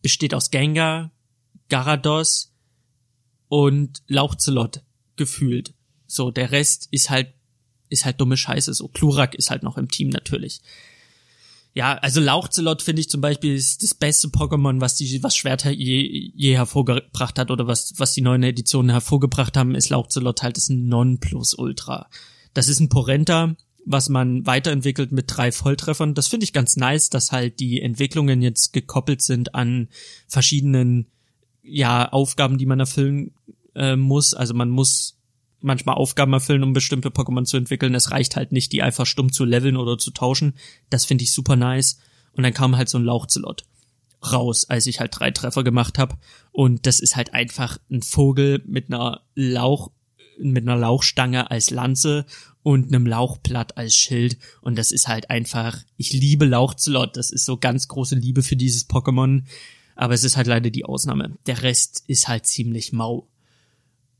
besteht 0.02 0.34
aus 0.34 0.50
Gengar, 0.50 1.12
Garados 1.68 2.54
und 3.48 4.02
Lauchzelot 4.08 4.82
gefühlt. 5.16 5.74
So, 6.06 6.30
der 6.30 6.50
Rest 6.50 6.88
ist 6.90 7.10
halt, 7.10 7.32
ist 7.88 8.04
halt 8.04 8.20
dumme 8.20 8.36
Scheiße. 8.36 8.74
So, 8.74 8.88
Klurak 8.88 9.34
ist 9.34 9.50
halt 9.50 9.62
noch 9.62 9.78
im 9.78 9.90
Team 9.90 10.10
natürlich 10.10 10.60
ja, 11.76 11.98
also 11.98 12.22
Lauchzelot 12.22 12.80
finde 12.80 13.00
ich 13.00 13.10
zum 13.10 13.20
Beispiel 13.20 13.54
ist 13.54 13.82
das 13.82 13.92
beste 13.92 14.28
Pokémon, 14.28 14.80
was 14.80 14.96
die, 14.96 15.22
was 15.22 15.36
Schwerter 15.36 15.70
je, 15.70 16.30
je 16.34 16.56
hervorgebracht 16.56 17.38
hat 17.38 17.50
oder 17.50 17.66
was, 17.66 17.92
was 17.98 18.14
die 18.14 18.22
neuen 18.22 18.42
Editionen 18.44 18.90
hervorgebracht 18.90 19.58
haben, 19.58 19.74
ist 19.74 19.90
Lauchzelot 19.90 20.42
halt 20.42 20.56
das 20.56 20.70
Nonplusultra. 20.70 22.08
Das 22.54 22.68
ist 22.68 22.80
ein 22.80 22.88
Porenta, 22.88 23.56
was 23.84 24.08
man 24.08 24.46
weiterentwickelt 24.46 25.12
mit 25.12 25.26
drei 25.28 25.52
Volltreffern. 25.52 26.14
Das 26.14 26.28
finde 26.28 26.44
ich 26.44 26.54
ganz 26.54 26.76
nice, 26.76 27.10
dass 27.10 27.30
halt 27.30 27.60
die 27.60 27.82
Entwicklungen 27.82 28.40
jetzt 28.40 28.72
gekoppelt 28.72 29.20
sind 29.20 29.54
an 29.54 29.88
verschiedenen, 30.28 31.08
ja, 31.62 32.10
Aufgaben, 32.10 32.56
die 32.56 32.64
man 32.64 32.80
erfüllen 32.80 33.34
äh, 33.74 33.96
muss. 33.96 34.32
Also 34.32 34.54
man 34.54 34.70
muss 34.70 35.15
manchmal 35.60 35.96
Aufgaben 35.96 36.32
erfüllen, 36.32 36.62
um 36.62 36.72
bestimmte 36.72 37.08
Pokémon 37.08 37.44
zu 37.44 37.56
entwickeln. 37.56 37.94
Es 37.94 38.10
reicht 38.10 38.36
halt 38.36 38.52
nicht, 38.52 38.72
die 38.72 38.82
einfach 38.82 39.06
stumm 39.06 39.32
zu 39.32 39.44
leveln 39.44 39.76
oder 39.76 39.98
zu 39.98 40.10
tauschen. 40.10 40.54
Das 40.90 41.04
finde 41.04 41.24
ich 41.24 41.32
super 41.32 41.56
nice. 41.56 41.98
Und 42.32 42.42
dann 42.42 42.54
kam 42.54 42.76
halt 42.76 42.88
so 42.88 42.98
ein 42.98 43.04
Lauchzelot 43.04 43.64
raus, 44.32 44.68
als 44.68 44.86
ich 44.86 45.00
halt 45.00 45.18
drei 45.18 45.30
Treffer 45.30 45.64
gemacht 45.64 45.98
habe. 45.98 46.16
Und 46.52 46.86
das 46.86 47.00
ist 47.00 47.16
halt 47.16 47.34
einfach 47.34 47.78
ein 47.90 48.02
Vogel 48.02 48.62
mit 48.66 48.92
einer 48.92 49.22
Lauch, 49.34 49.90
mit 50.38 50.64
einer 50.64 50.76
Lauchstange 50.76 51.50
als 51.50 51.70
Lanze 51.70 52.26
und 52.62 52.88
einem 52.88 53.06
Lauchblatt 53.06 53.76
als 53.76 53.94
Schild. 53.94 54.38
Und 54.60 54.76
das 54.76 54.90
ist 54.90 55.08
halt 55.08 55.30
einfach, 55.30 55.78
ich 55.96 56.12
liebe 56.12 56.44
Lauchzelot. 56.44 57.16
Das 57.16 57.30
ist 57.30 57.44
so 57.44 57.56
ganz 57.56 57.88
große 57.88 58.16
Liebe 58.16 58.42
für 58.42 58.56
dieses 58.56 58.88
Pokémon. 58.88 59.44
Aber 59.94 60.14
es 60.14 60.24
ist 60.24 60.36
halt 60.36 60.46
leider 60.46 60.70
die 60.70 60.84
Ausnahme. 60.84 61.38
Der 61.46 61.62
Rest 61.62 62.04
ist 62.06 62.28
halt 62.28 62.46
ziemlich 62.46 62.92
mau. 62.92 63.28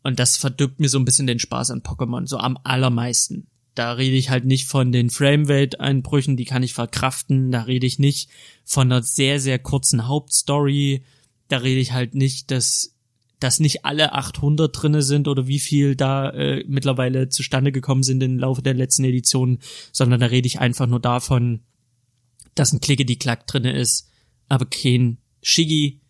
Und 0.07 0.21
das 0.21 0.37
verdirbt 0.37 0.79
mir 0.79 0.89
so 0.89 1.01
ein 1.01 1.05
bisschen 1.05 1.27
den 1.27 1.41
Spaß 1.41 1.73
an 1.73 1.83
Pokémon, 1.83 2.29
so 2.29 2.39
am 2.39 2.57
allermeisten. 2.63 3.49
Da 3.75 3.95
rede 3.95 4.15
ich 4.15 4.31
halt 4.31 4.45
nicht 4.45 4.69
von 4.69 4.93
den 4.93 5.11
Framerate-Einbrüchen, 5.11 6.37
die 6.37 6.45
kann 6.45 6.63
ich 6.63 6.75
verkraften. 6.75 7.51
Da 7.51 7.63
rede 7.63 7.89
ich 7.89 7.99
nicht 7.99 8.31
von 8.63 8.87
einer 8.87 9.03
sehr, 9.03 9.41
sehr 9.41 9.59
kurzen 9.59 10.07
Hauptstory. 10.07 11.03
Da 11.49 11.57
rede 11.57 11.81
ich 11.81 11.91
halt 11.91 12.15
nicht, 12.15 12.53
dass, 12.53 12.95
dass 13.41 13.59
nicht 13.59 13.85
alle 13.85 14.13
800 14.13 14.71
drinne 14.81 15.03
sind 15.03 15.27
oder 15.27 15.49
wie 15.49 15.59
viel 15.59 15.97
da 15.97 16.31
äh, 16.31 16.63
mittlerweile 16.69 17.29
zustande 17.29 17.73
gekommen 17.73 18.05
sind 18.05 18.23
im 18.23 18.39
Laufe 18.39 18.63
der 18.63 18.75
letzten 18.75 19.03
Edition, 19.03 19.59
sondern 19.91 20.21
da 20.21 20.27
rede 20.27 20.47
ich 20.47 20.61
einfach 20.61 20.87
nur 20.87 21.01
davon, 21.01 21.63
dass 22.55 22.73
ein 22.73 22.81
Klicke 22.81 23.07
die 23.07 23.19
Klack 23.19 23.49
drinne 23.49 23.73
ist, 23.73 24.09
aber 24.49 24.67
kein 24.67 25.19
Shiggy, 25.43 26.01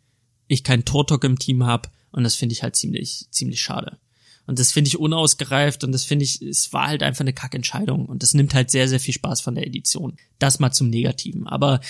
ich 0.49 0.65
kein 0.65 0.85
Tortok 0.85 1.25
im 1.25 1.39
Team 1.39 1.65
hab 1.65 1.96
und 2.13 2.25
das 2.25 2.35
finde 2.35 2.53
ich 2.53 2.63
halt 2.63 2.77
ziemlich, 2.77 3.27
ziemlich 3.31 3.61
schade. 3.61 3.99
Und 4.47 4.61
das 4.61 4.73
finde 4.73 4.89
ich 4.89 4.99
unausgereift 4.99 5.83
und 5.83 5.91
das 5.91 6.05
finde 6.05 6.25
ich, 6.25 6.41
es 6.41 6.73
war 6.73 6.87
halt 6.87 7.03
einfach 7.03 7.23
eine 7.23 7.33
Kackentscheidung 7.33 8.07
und 8.07 8.23
das 8.23 8.33
nimmt 8.33 8.55
halt 8.55 8.71
sehr, 8.71 8.89
sehr 8.89 9.01
viel 9.01 9.15
Spaß 9.15 9.41
von 9.41 9.57
der 9.57 9.67
Edition. 9.67 10.17
Das 10.39 10.61
mal 10.61 10.71
zum 10.71 10.89
Negativen. 10.89 11.49
Aber 11.49 11.81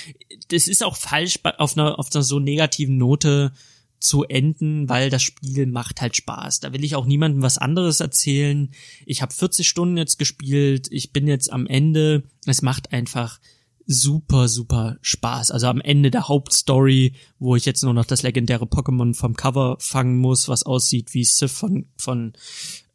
das 0.48 0.66
ist 0.66 0.82
auch 0.82 0.96
falsch, 0.96 1.40
auf 1.58 1.76
einer, 1.76 1.98
auf 1.98 2.14
einer 2.14 2.22
so 2.22 2.38
negativen 2.38 2.96
Note 2.96 3.52
zu 4.00 4.24
enden, 4.24 4.88
weil 4.88 5.10
das 5.10 5.22
Spiel 5.22 5.66
macht 5.66 6.00
halt 6.00 6.16
Spaß. 6.16 6.60
Da 6.60 6.72
will 6.72 6.84
ich 6.84 6.96
auch 6.96 7.06
niemandem 7.06 7.42
was 7.42 7.58
anderes 7.58 8.00
erzählen. 8.00 8.70
Ich 9.04 9.20
habe 9.20 9.34
40 9.34 9.68
Stunden 9.68 9.96
jetzt 9.96 10.18
gespielt, 10.18 10.88
ich 10.90 11.12
bin 11.12 11.26
jetzt 11.26 11.52
am 11.52 11.66
Ende. 11.66 12.22
Es 12.46 12.62
macht 12.62 12.92
einfach 12.92 13.38
super, 13.86 14.48
super 14.48 14.98
Spaß. 15.00 15.50
Also 15.50 15.68
am 15.68 15.80
Ende 15.80 16.10
der 16.10 16.28
Hauptstory, 16.28 17.14
wo 17.38 17.56
ich 17.56 17.64
jetzt 17.64 17.82
nur 17.82 17.94
noch 17.94 18.04
das 18.04 18.22
legendäre 18.22 18.64
Pokémon 18.64 19.14
vom 19.14 19.34
Cover 19.34 19.76
fangen 19.78 20.18
muss, 20.18 20.48
was 20.48 20.64
aussieht 20.64 21.14
wie 21.14 21.24
Sif 21.24 21.52
von, 21.52 21.86
von 21.96 22.32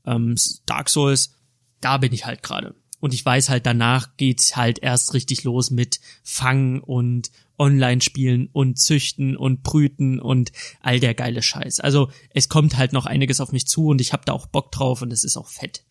ähm, 0.05 0.35
Dark 0.65 0.89
Souls, 0.89 1.33
da 1.79 1.97
bin 1.97 2.13
ich 2.13 2.25
halt 2.25 2.43
gerade. 2.43 2.75
Und 2.99 3.15
ich 3.15 3.25
weiß 3.25 3.49
halt, 3.49 3.65
danach 3.65 4.15
geht's 4.17 4.55
halt 4.55 4.79
erst 4.79 5.13
richtig 5.15 5.43
los 5.43 5.71
mit 5.71 5.99
Fangen 6.23 6.81
und 6.81 7.31
Online-Spielen 7.57 8.49
und 8.51 8.79
Züchten 8.79 9.35
und 9.35 9.63
Brüten 9.63 10.19
und 10.19 10.51
all 10.81 10.99
der 10.99 11.15
geile 11.15 11.41
Scheiß. 11.41 11.79
Also 11.79 12.11
es 12.29 12.47
kommt 12.47 12.77
halt 12.77 12.93
noch 12.93 13.05
einiges 13.05 13.41
auf 13.41 13.51
mich 13.51 13.67
zu 13.67 13.87
und 13.87 14.01
ich 14.01 14.13
habe 14.13 14.23
da 14.25 14.33
auch 14.33 14.47
Bock 14.47 14.71
drauf 14.71 15.01
und 15.01 15.11
es 15.11 15.23
ist 15.23 15.37
auch 15.37 15.47
fett. 15.47 15.83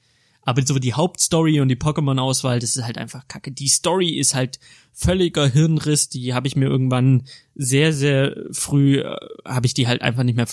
Aber 0.43 0.63
so 0.67 0.79
die 0.79 0.95
Hauptstory 0.95 1.61
und 1.61 1.69
die 1.69 1.77
Pokémon-Auswahl, 1.77 2.61
das 2.61 2.77
ist 2.77 2.85
halt 2.85 2.99
einfach 2.99 3.29
kacke. 3.29 3.53
Die 3.53 3.69
Story 3.69 4.11
ist 4.11 4.35
halt 4.35 4.59
völliger 4.93 5.47
Hirnriss. 5.47 6.09
Die 6.09 6.35
habe 6.35 6.49
ich 6.49 6.57
mir 6.57 6.67
irgendwann 6.67 7.25
sehr, 7.55 7.93
sehr 7.93 8.37
früh, 8.51 9.01
äh, 9.01 9.17
habe 9.45 9.67
ich 9.67 9.75
die 9.75 9.87
halt 9.87 10.03
einfach 10.03 10.23
nicht 10.23 10.37
mehr 10.37 10.49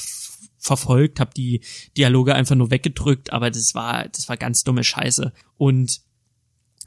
verfolgt, 0.57 1.19
habe 1.19 1.31
die 1.35 1.61
Dialoge 1.95 2.35
einfach 2.35 2.55
nur 2.55 2.71
weggedrückt. 2.71 3.31
Aber 3.31 3.49
das 3.49 3.75
war, 3.75 4.07
das 4.09 4.27
war 4.27 4.37
ganz 4.37 4.63
dumme 4.63 4.83
Scheiße. 4.83 5.31
Und 5.57 6.01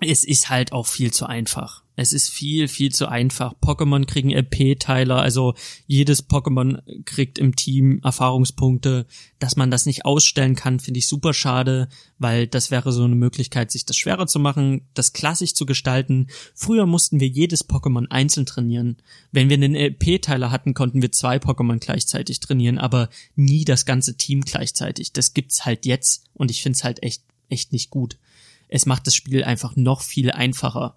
es 0.01 0.25
ist 0.25 0.51
halt 0.51 0.73
auch 0.73 0.87
viel 0.87 1.13
zu 1.13 1.27
einfach. 1.27 1.83
Es 2.01 2.15
ist 2.15 2.31
viel, 2.31 2.67
viel 2.67 2.91
zu 2.93 3.09
einfach. 3.09 3.53
Pokémon 3.61 4.07
kriegen 4.07 4.31
LP-Teiler, 4.31 5.21
also 5.21 5.53
jedes 5.87 6.27
Pokémon 6.27 6.81
kriegt 7.05 7.39
im 7.39 7.55
Team 7.57 8.01
Erfahrungspunkte. 8.03 9.07
Dass 9.39 9.57
man 9.57 9.71
das 9.71 9.85
nicht 9.85 10.07
ausstellen 10.07 10.55
kann, 10.55 10.81
finde 10.81 10.97
ich 10.97 11.09
super 11.09 11.35
schade, 11.35 11.91
weil 12.19 12.47
das 12.47 12.71
wäre 12.71 12.91
so 12.93 13.05
eine 13.05 13.17
Möglichkeit, 13.17 13.71
sich 13.71 13.85
das 13.85 13.99
schwerer 13.99 14.27
zu 14.27 14.39
machen, 14.39 14.89
das 14.95 15.13
klassisch 15.13 15.53
zu 15.53 15.67
gestalten. 15.67 16.29
Früher 16.55 16.87
mussten 16.87 17.21
wir 17.21 17.29
jedes 17.29 17.69
Pokémon 17.69 18.07
einzeln 18.09 18.47
trainieren. 18.47 18.97
Wenn 19.31 19.51
wir 19.51 19.57
einen 19.57 19.75
LP-Teiler 19.75 20.51
hatten, 20.51 20.73
konnten 20.73 21.03
wir 21.03 21.13
zwei 21.13 21.37
Pokémon 21.37 21.81
gleichzeitig 21.81 22.41
trainieren, 22.41 22.79
aber 22.79 23.11
nie 23.37 23.67
das 23.67 23.85
ganze 23.85 24.17
Team 24.17 24.41
gleichzeitig. 24.41 25.13
Das 25.13 25.35
gibt's 25.35 25.67
halt 25.67 25.85
jetzt 25.85 26.25
und 26.33 26.51
ich 26.51 26.63
finde 26.63 26.77
es 26.77 26.85
halt 26.85 27.03
echt, 27.03 27.25
echt 27.51 27.75
nicht 27.75 27.91
gut. 27.91 28.17
Es 28.71 28.87
macht 28.87 29.07
das 29.07 29.15
Spiel 29.15 29.45
einfach 29.45 29.77
noch 29.77 30.01
viel 30.01 30.31
einfacher 30.31 30.95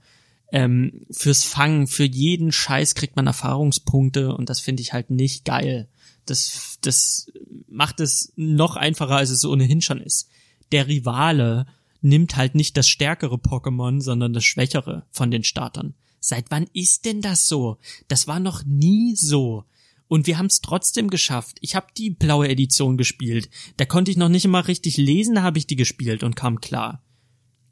ähm, 0.54 1.02
fürs 1.10 1.44
Fangen, 1.44 1.88
für 1.88 2.06
jeden 2.06 2.52
Scheiß 2.52 2.94
kriegt 2.94 3.16
man 3.16 3.26
Erfahrungspunkte 3.26 4.36
und 4.36 4.50
das 4.50 4.60
finde 4.60 4.84
ich 4.84 4.94
halt 4.94 5.10
nicht 5.10 5.46
geil. 5.46 5.90
Das, 6.28 6.78
das 6.82 7.32
macht 7.68 8.00
es 8.00 8.32
noch 8.36 8.76
einfacher, 8.76 9.16
als 9.16 9.32
es 9.32 9.44
ohnehin 9.44 9.82
schon 9.82 10.00
ist. 10.00 10.30
Der 10.72 10.88
Rivale 10.88 11.66
nimmt 12.02 12.36
halt 12.36 12.54
nicht 12.54 12.78
das 12.78 12.88
stärkere 12.88 13.36
Pokémon, 13.36 14.00
sondern 14.00 14.32
das 14.32 14.44
schwächere 14.44 15.08
von 15.10 15.32
den 15.32 15.44
Startern. 15.44 15.96
Seit 16.20 16.52
wann 16.52 16.68
ist 16.72 17.06
denn 17.06 17.22
das 17.22 17.48
so? 17.48 17.80
Das 18.08 18.28
war 18.28 18.40
noch 18.40 18.64
nie 18.64 19.16
so. 19.16 19.66
Und 20.08 20.28
wir 20.28 20.38
haben 20.38 20.46
es 20.46 20.62
trotzdem 20.62 21.10
geschafft. 21.10 21.58
Ich 21.62 21.76
habe 21.76 21.88
die 21.98 22.12
blaue 22.12 22.48
Edition 22.48 22.98
gespielt. 22.98 23.50
Da 23.78 23.86
konnte 23.86 24.12
ich 24.12 24.18
noch 24.18 24.30
nicht 24.30 24.46
immer 24.46 24.68
richtig 24.68 24.98
lesen, 24.98 25.34
da 25.34 25.42
habe 25.42 25.58
ich 25.58 25.66
die 25.66 25.76
gespielt 25.76 26.22
und 26.22 26.36
kam 26.36 26.62
klar. 26.62 27.02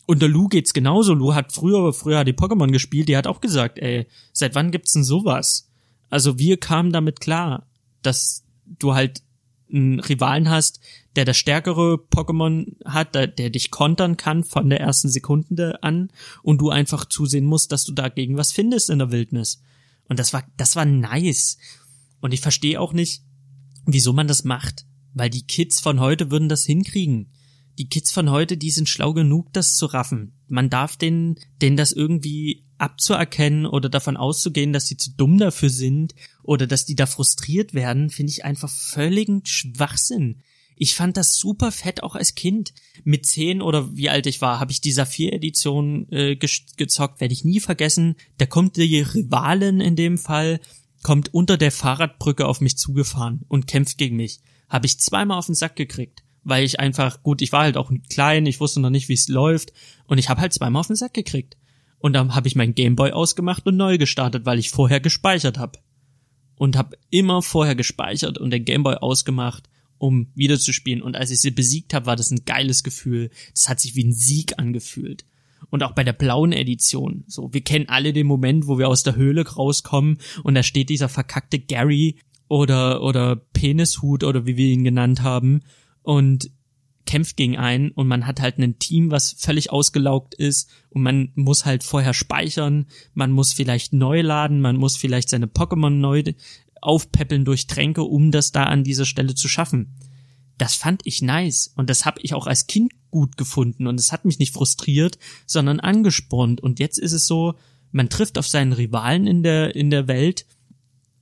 Und 0.06 0.22
der 0.22 0.30
Lou 0.30 0.48
geht's 0.48 0.74
genauso. 0.74 1.14
Lou 1.14 1.34
hat 1.34 1.52
früher, 1.52 1.94
früher 1.94 2.24
die 2.24 2.34
Pokémon 2.34 2.72
gespielt, 2.72 3.08
die 3.10 3.18
hat 3.18 3.28
auch 3.28 3.42
gesagt, 3.42 3.80
ey, 3.80 4.08
seit 4.34 4.56
wann 4.56 4.72
gibt's 4.72 4.94
denn 4.94 5.04
sowas? 5.04 5.70
Also 6.10 6.38
wir 6.38 6.58
kamen 6.58 6.92
damit 6.92 7.22
klar, 7.22 7.68
dass 8.02 8.44
du 8.66 8.94
halt 8.94 9.24
einen 9.72 10.00
Rivalen 10.00 10.50
hast, 10.50 10.80
der 11.16 11.26
das 11.26 11.38
stärkere 11.38 11.96
Pokémon 11.96 12.76
hat, 12.86 13.16
der, 13.16 13.28
der 13.28 13.50
dich 13.50 13.72
kontern 13.72 14.18
kann 14.18 14.44
von 14.44 14.70
der 14.70 14.80
ersten 14.80 15.10
Sekunde 15.10 15.82
an 15.84 16.12
und 16.44 16.60
du 16.60 16.70
einfach 16.70 17.06
zusehen 17.06 17.46
musst, 17.46 17.72
dass 17.72 17.86
du 17.86 17.94
dagegen 17.94 18.38
was 18.38 18.52
findest 18.52 18.90
in 18.90 19.00
der 19.00 19.12
Wildnis. 19.12 19.62
Und 20.08 20.20
das 20.20 20.34
war, 20.34 20.44
das 20.58 20.76
war 20.76 20.86
nice. 20.86 21.58
Und 22.20 22.34
ich 22.34 22.42
verstehe 22.42 22.80
auch 22.80 22.94
nicht, 22.94 23.24
wieso 23.86 24.14
man 24.14 24.28
das 24.28 24.44
macht, 24.44 24.86
weil 25.14 25.30
die 25.30 25.48
Kids 25.48 25.80
von 25.80 26.00
heute 26.00 26.32
würden 26.32 26.50
das 26.50 26.66
hinkriegen. 26.66 27.32
Die 27.82 27.90
Kids 27.90 28.12
von 28.12 28.30
heute, 28.30 28.58
die 28.58 28.70
sind 28.70 28.90
schlau 28.90 29.12
genug, 29.12 29.52
das 29.54 29.74
zu 29.74 29.88
raffen. 29.88 30.34
Man 30.48 30.70
darf 30.70 30.98
denen, 30.98 31.40
denen 31.64 31.78
das 31.78 31.92
irgendwie 31.92 32.64
abzuerkennen 32.78 33.66
oder 33.66 33.90
davon 33.90 34.18
auszugehen, 34.18 34.72
dass 34.72 34.86
sie 34.86 34.98
zu 34.98 35.10
dumm 35.18 35.40
dafür 35.40 35.72
sind 35.72 36.14
oder 36.44 36.68
dass 36.68 36.86
die 36.86 36.94
da 36.94 37.08
frustriert 37.08 37.74
werden, 37.74 38.12
finde 38.12 38.30
ich 38.30 38.46
einfach 38.46 38.70
völligen 38.70 39.44
Schwachsinn. 39.48 40.44
Ich 40.76 40.94
fand 40.94 41.18
das 41.18 41.38
super 41.38 41.72
fett 41.72 42.04
auch 42.04 42.14
als 42.14 42.36
Kind. 42.36 42.72
Mit 43.04 43.26
zehn 43.26 43.64
oder 43.64 43.98
wie 43.98 44.12
alt 44.12 44.28
ich 44.28 44.42
war, 44.42 44.60
habe 44.60 44.72
ich 44.72 44.82
die 44.82 44.92
Saphir-Edition 44.92 46.08
äh, 46.12 46.36
ge 46.36 46.52
gezockt, 46.78 47.20
werde 47.20 47.34
ich 47.34 47.44
nie 47.44 47.62
vergessen. 47.62 48.16
Da 48.38 48.46
kommt 48.46 48.78
die 48.78 49.02
Rivalin 49.02 49.82
in 49.82 49.96
dem 49.96 50.20
Fall, 50.20 50.60
kommt 51.02 51.34
unter 51.34 51.58
der 51.58 51.72
Fahrradbrücke 51.72 52.46
auf 52.46 52.62
mich 52.62 52.78
zugefahren 52.78 53.42
und 53.48 53.66
kämpft 53.66 53.98
gegen 53.98 54.18
mich. 54.18 54.40
Habe 54.70 54.86
ich 54.86 55.00
zweimal 55.00 55.40
auf 55.40 55.48
den 55.48 55.56
Sack 55.56 55.76
gekriegt, 55.76 56.22
weil 56.44 56.64
ich 56.64 56.80
einfach, 56.80 57.24
gut, 57.24 57.42
ich 57.42 57.52
war 57.52 57.64
halt 57.64 57.78
auch 57.78 57.92
klein, 58.10 58.46
ich 58.46 58.60
wusste 58.60 58.80
noch 58.80 58.90
nicht, 58.90 59.10
wie 59.10 59.14
es 59.14 59.28
läuft 59.28 59.74
und 60.06 60.18
ich 60.18 60.30
habe 60.30 60.42
halt 60.42 60.54
zweimal 60.54 60.82
auf 60.82 60.88
den 60.88 60.96
Sack 60.96 61.14
gekriegt. 61.14 61.58
Und 62.02 62.14
dann 62.14 62.34
habe 62.34 62.48
ich 62.48 62.56
mein 62.56 62.74
Gameboy 62.74 63.12
ausgemacht 63.12 63.66
und 63.68 63.78
neu 63.78 63.98
gestartet, 63.98 64.46
weil 64.46 64.58
ich 64.58 64.72
vorher 64.72 65.00
gespeichert 65.00 65.60
habe. 65.60 65.80
Und 66.56 66.76
habe 66.76 66.98
immer 67.10 67.42
vorher 67.42 67.76
gespeichert 67.76 68.38
und 68.38 68.52
den 68.52 68.66
Gameboy 68.66 68.96
ausgemacht, 68.96 69.70
um 69.98 70.32
wieder 70.36 70.60
zu 70.60 70.74
spielen. 70.74 71.02
Und 71.02 71.16
als 71.16 71.32
ich 71.32 71.42
sie 71.42 71.52
besiegt 71.52 71.94
habe, 71.94 72.08
war 72.08 72.16
das 72.16 72.32
ein 72.32 72.44
geiles 72.46 72.84
Gefühl. 72.84 73.30
Das 73.54 73.70
hat 73.70 73.80
sich 73.80 73.96
wie 73.96 74.04
ein 74.04 74.14
Sieg 74.14 74.58
angefühlt. 74.58 75.26
Und 75.70 75.84
auch 75.84 75.94
bei 75.94 76.04
der 76.04 76.14
blauen 76.14 76.54
Edition. 76.54 77.24
So, 77.28 77.54
wir 77.54 77.62
kennen 77.62 77.88
alle 77.88 78.14
den 78.14 78.28
Moment, 78.28 78.68
wo 78.68 78.78
wir 78.80 78.90
aus 78.90 79.04
der 79.04 79.16
Höhle 79.16 79.48
rauskommen 79.48 80.18
und 80.44 80.56
da 80.56 80.64
steht 80.64 80.90
dieser 80.90 81.08
verkackte 81.08 81.60
Gary 81.60 82.18
oder, 82.48 83.02
oder 83.04 83.36
Penishut 83.36 84.24
oder 84.24 84.46
wie 84.46 84.58
wir 84.58 84.68
ihn 84.68 84.84
genannt 84.84 85.22
haben. 85.22 85.62
Und 86.04 86.52
kämpft 87.06 87.38
gegen 87.38 87.58
einen 87.58 87.92
und 87.92 88.08
man 88.08 88.26
hat 88.28 88.40
halt 88.42 88.58
ein 88.58 88.80
Team, 88.80 89.12
was 89.12 89.34
völlig 89.34 89.72
ausgelaugt 89.72 90.34
ist 90.34 90.70
und 90.90 91.02
man 91.02 91.32
muss 91.36 91.66
halt 91.66 91.84
vorher 91.84 92.14
speichern, 92.14 92.86
man 93.14 93.32
muss 93.32 93.54
vielleicht 93.54 93.94
neu 93.94 94.22
laden, 94.22 94.62
man 94.62 94.78
muss 94.78 94.98
vielleicht 94.98 95.30
seine 95.30 95.48
Pokémon 95.48 95.90
neu 95.90 96.24
aufpäppeln 96.80 97.46
durch 97.46 97.68
Tränke, 97.68 98.04
um 98.04 98.32
das 98.32 98.52
da 98.52 98.64
an 98.64 98.84
dieser 98.84 99.06
Stelle 99.06 99.36
zu 99.36 99.48
schaffen. 99.48 99.96
Das 100.58 100.76
fand 100.76 101.02
ich 101.06 101.22
nice 101.22 101.74
und 101.76 101.90
das 101.90 102.06
habe 102.06 102.22
ich 102.22 102.34
auch 102.34 102.48
als 102.48 102.68
Kind 102.68 102.94
gut 103.10 103.36
gefunden 103.36 103.88
und 103.88 104.00
es 104.00 104.12
hat 104.12 104.26
mich 104.26 104.40
nicht 104.40 104.54
frustriert, 104.54 105.18
sondern 105.46 105.80
angespornt 105.80 106.62
und 106.62 106.80
jetzt 106.80 106.98
ist 106.98 107.14
es 107.14 107.26
so, 107.26 107.56
man 107.92 108.10
trifft 108.10 108.38
auf 108.38 108.48
seinen 108.48 108.74
Rivalen 108.74 109.28
in 109.28 109.44
der 109.44 109.76
in 109.76 109.90
der 109.90 110.08
Welt 110.08 110.46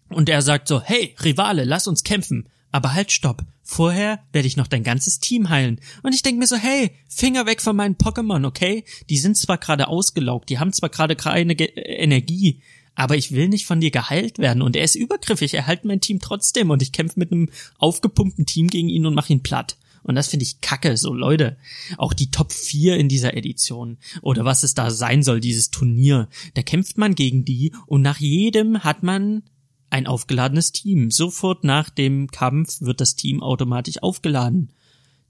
und 0.09 0.30
er 0.30 0.41
sagt 0.41 0.67
so, 0.67 0.82
hey, 0.82 1.15
Rivale, 1.23 1.63
lass 1.63 1.88
uns 1.88 2.03
kämpfen. 2.03 2.49
Aber 2.72 2.93
halt, 2.93 3.11
stopp. 3.11 3.43
Vorher 3.63 4.20
werde 4.32 4.47
ich 4.47 4.57
noch 4.57 4.67
dein 4.67 4.84
ganzes 4.84 5.20
Team 5.20 5.49
heilen. 5.49 5.80
Und 6.01 6.13
ich 6.13 6.24
denke 6.24 6.39
mir 6.39 6.47
so, 6.47 6.55
hey, 6.55 6.91
Finger 7.07 7.45
weg 7.45 7.61
von 7.61 7.76
meinen 7.76 7.95
Pokémon, 7.95 8.45
okay? 8.45 8.84
Die 9.09 9.17
sind 9.17 9.38
zwar 9.38 9.57
gerade 9.57 9.88
ausgelaugt, 9.88 10.49
die 10.49 10.59
haben 10.59 10.74
zwar 10.74 10.89
gerade 10.89 11.15
keine 11.15 11.55
Ge 11.55 11.67
äh, 11.67 12.03
Energie, 12.03 12.61
aber 12.95 13.15
ich 13.15 13.32
will 13.32 13.47
nicht 13.47 13.65
von 13.65 13.80
dir 13.80 13.91
geheilt 13.91 14.39
werden. 14.39 14.61
Und 14.61 14.76
er 14.76 14.84
ist 14.84 14.95
übergriffig, 14.95 15.53
er 15.53 15.67
heilt 15.67 15.86
mein 15.86 16.01
Team 16.01 16.20
trotzdem. 16.20 16.70
Und 16.70 16.82
ich 16.82 16.91
kämpfe 16.91 17.20
mit 17.20 17.32
einem 17.32 17.49
aufgepumpten 17.78 18.45
Team 18.45 18.67
gegen 18.67 18.89
ihn 18.89 19.05
und 19.05 19.13
mache 19.13 19.32
ihn 19.32 19.43
platt. 19.43 19.78
Und 20.03 20.15
das 20.15 20.28
finde 20.28 20.43
ich 20.43 20.61
kacke, 20.61 20.97
so 20.97 21.13
Leute. 21.13 21.57
Auch 21.97 22.13
die 22.13 22.32
Top 22.32 22.51
4 22.51 22.97
in 22.97 23.07
dieser 23.07 23.38
Edition. 23.38 23.97
Oder 24.22 24.43
was 24.43 24.63
es 24.63 24.74
da 24.74 24.91
sein 24.91 25.24
soll, 25.24 25.39
dieses 25.39 25.72
Turnier. 25.72 26.28
Da 26.55 26.61
kämpft 26.61 26.97
man 26.97 27.15
gegen 27.15 27.45
die 27.45 27.74
und 27.86 28.01
nach 28.01 28.20
jedem 28.20 28.84
hat 28.84 29.03
man 29.03 29.43
ein 29.89 30.07
aufgeladenes 30.07 30.71
Team. 30.71 31.11
Sofort 31.11 31.63
nach 31.63 31.89
dem 31.89 32.27
Kampf 32.27 32.81
wird 32.81 33.01
das 33.01 33.15
Team 33.15 33.41
automatisch 33.41 34.01
aufgeladen. 34.01 34.71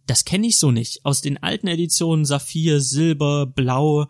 Das 0.05 0.25
kenne 0.25 0.47
ich 0.47 0.57
so 0.57 0.71
nicht. 0.71 1.05
Aus 1.05 1.21
den 1.21 1.41
alten 1.41 1.67
Editionen 1.67 2.25
Saphir, 2.25 2.81
Silber, 2.81 3.45
Blau, 3.45 4.07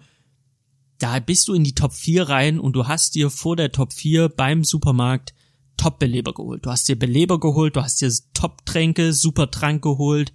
da 0.98 1.20
bist 1.20 1.48
du 1.48 1.54
in 1.54 1.64
die 1.64 1.76
Top 1.76 1.94
4 1.94 2.30
rein 2.30 2.60
und 2.60 2.74
du 2.74 2.88
hast 2.88 3.16
dir 3.16 3.30
vor 3.30 3.56
der 3.56 3.72
Top 3.72 3.94
4 3.94 4.30
beim 4.30 4.64
Supermarkt 4.64 5.34
Top-Beleber 5.78 6.34
geholt. 6.34 6.66
Du 6.66 6.70
hast 6.70 6.90
dir 6.90 7.00
Beleber 7.00 7.40
geholt, 7.40 7.76
du 7.78 7.82
hast 7.82 8.02
dir 8.02 8.12
Top-Tränke, 8.34 9.14
Super-Trank 9.14 9.82
geholt 9.82 10.34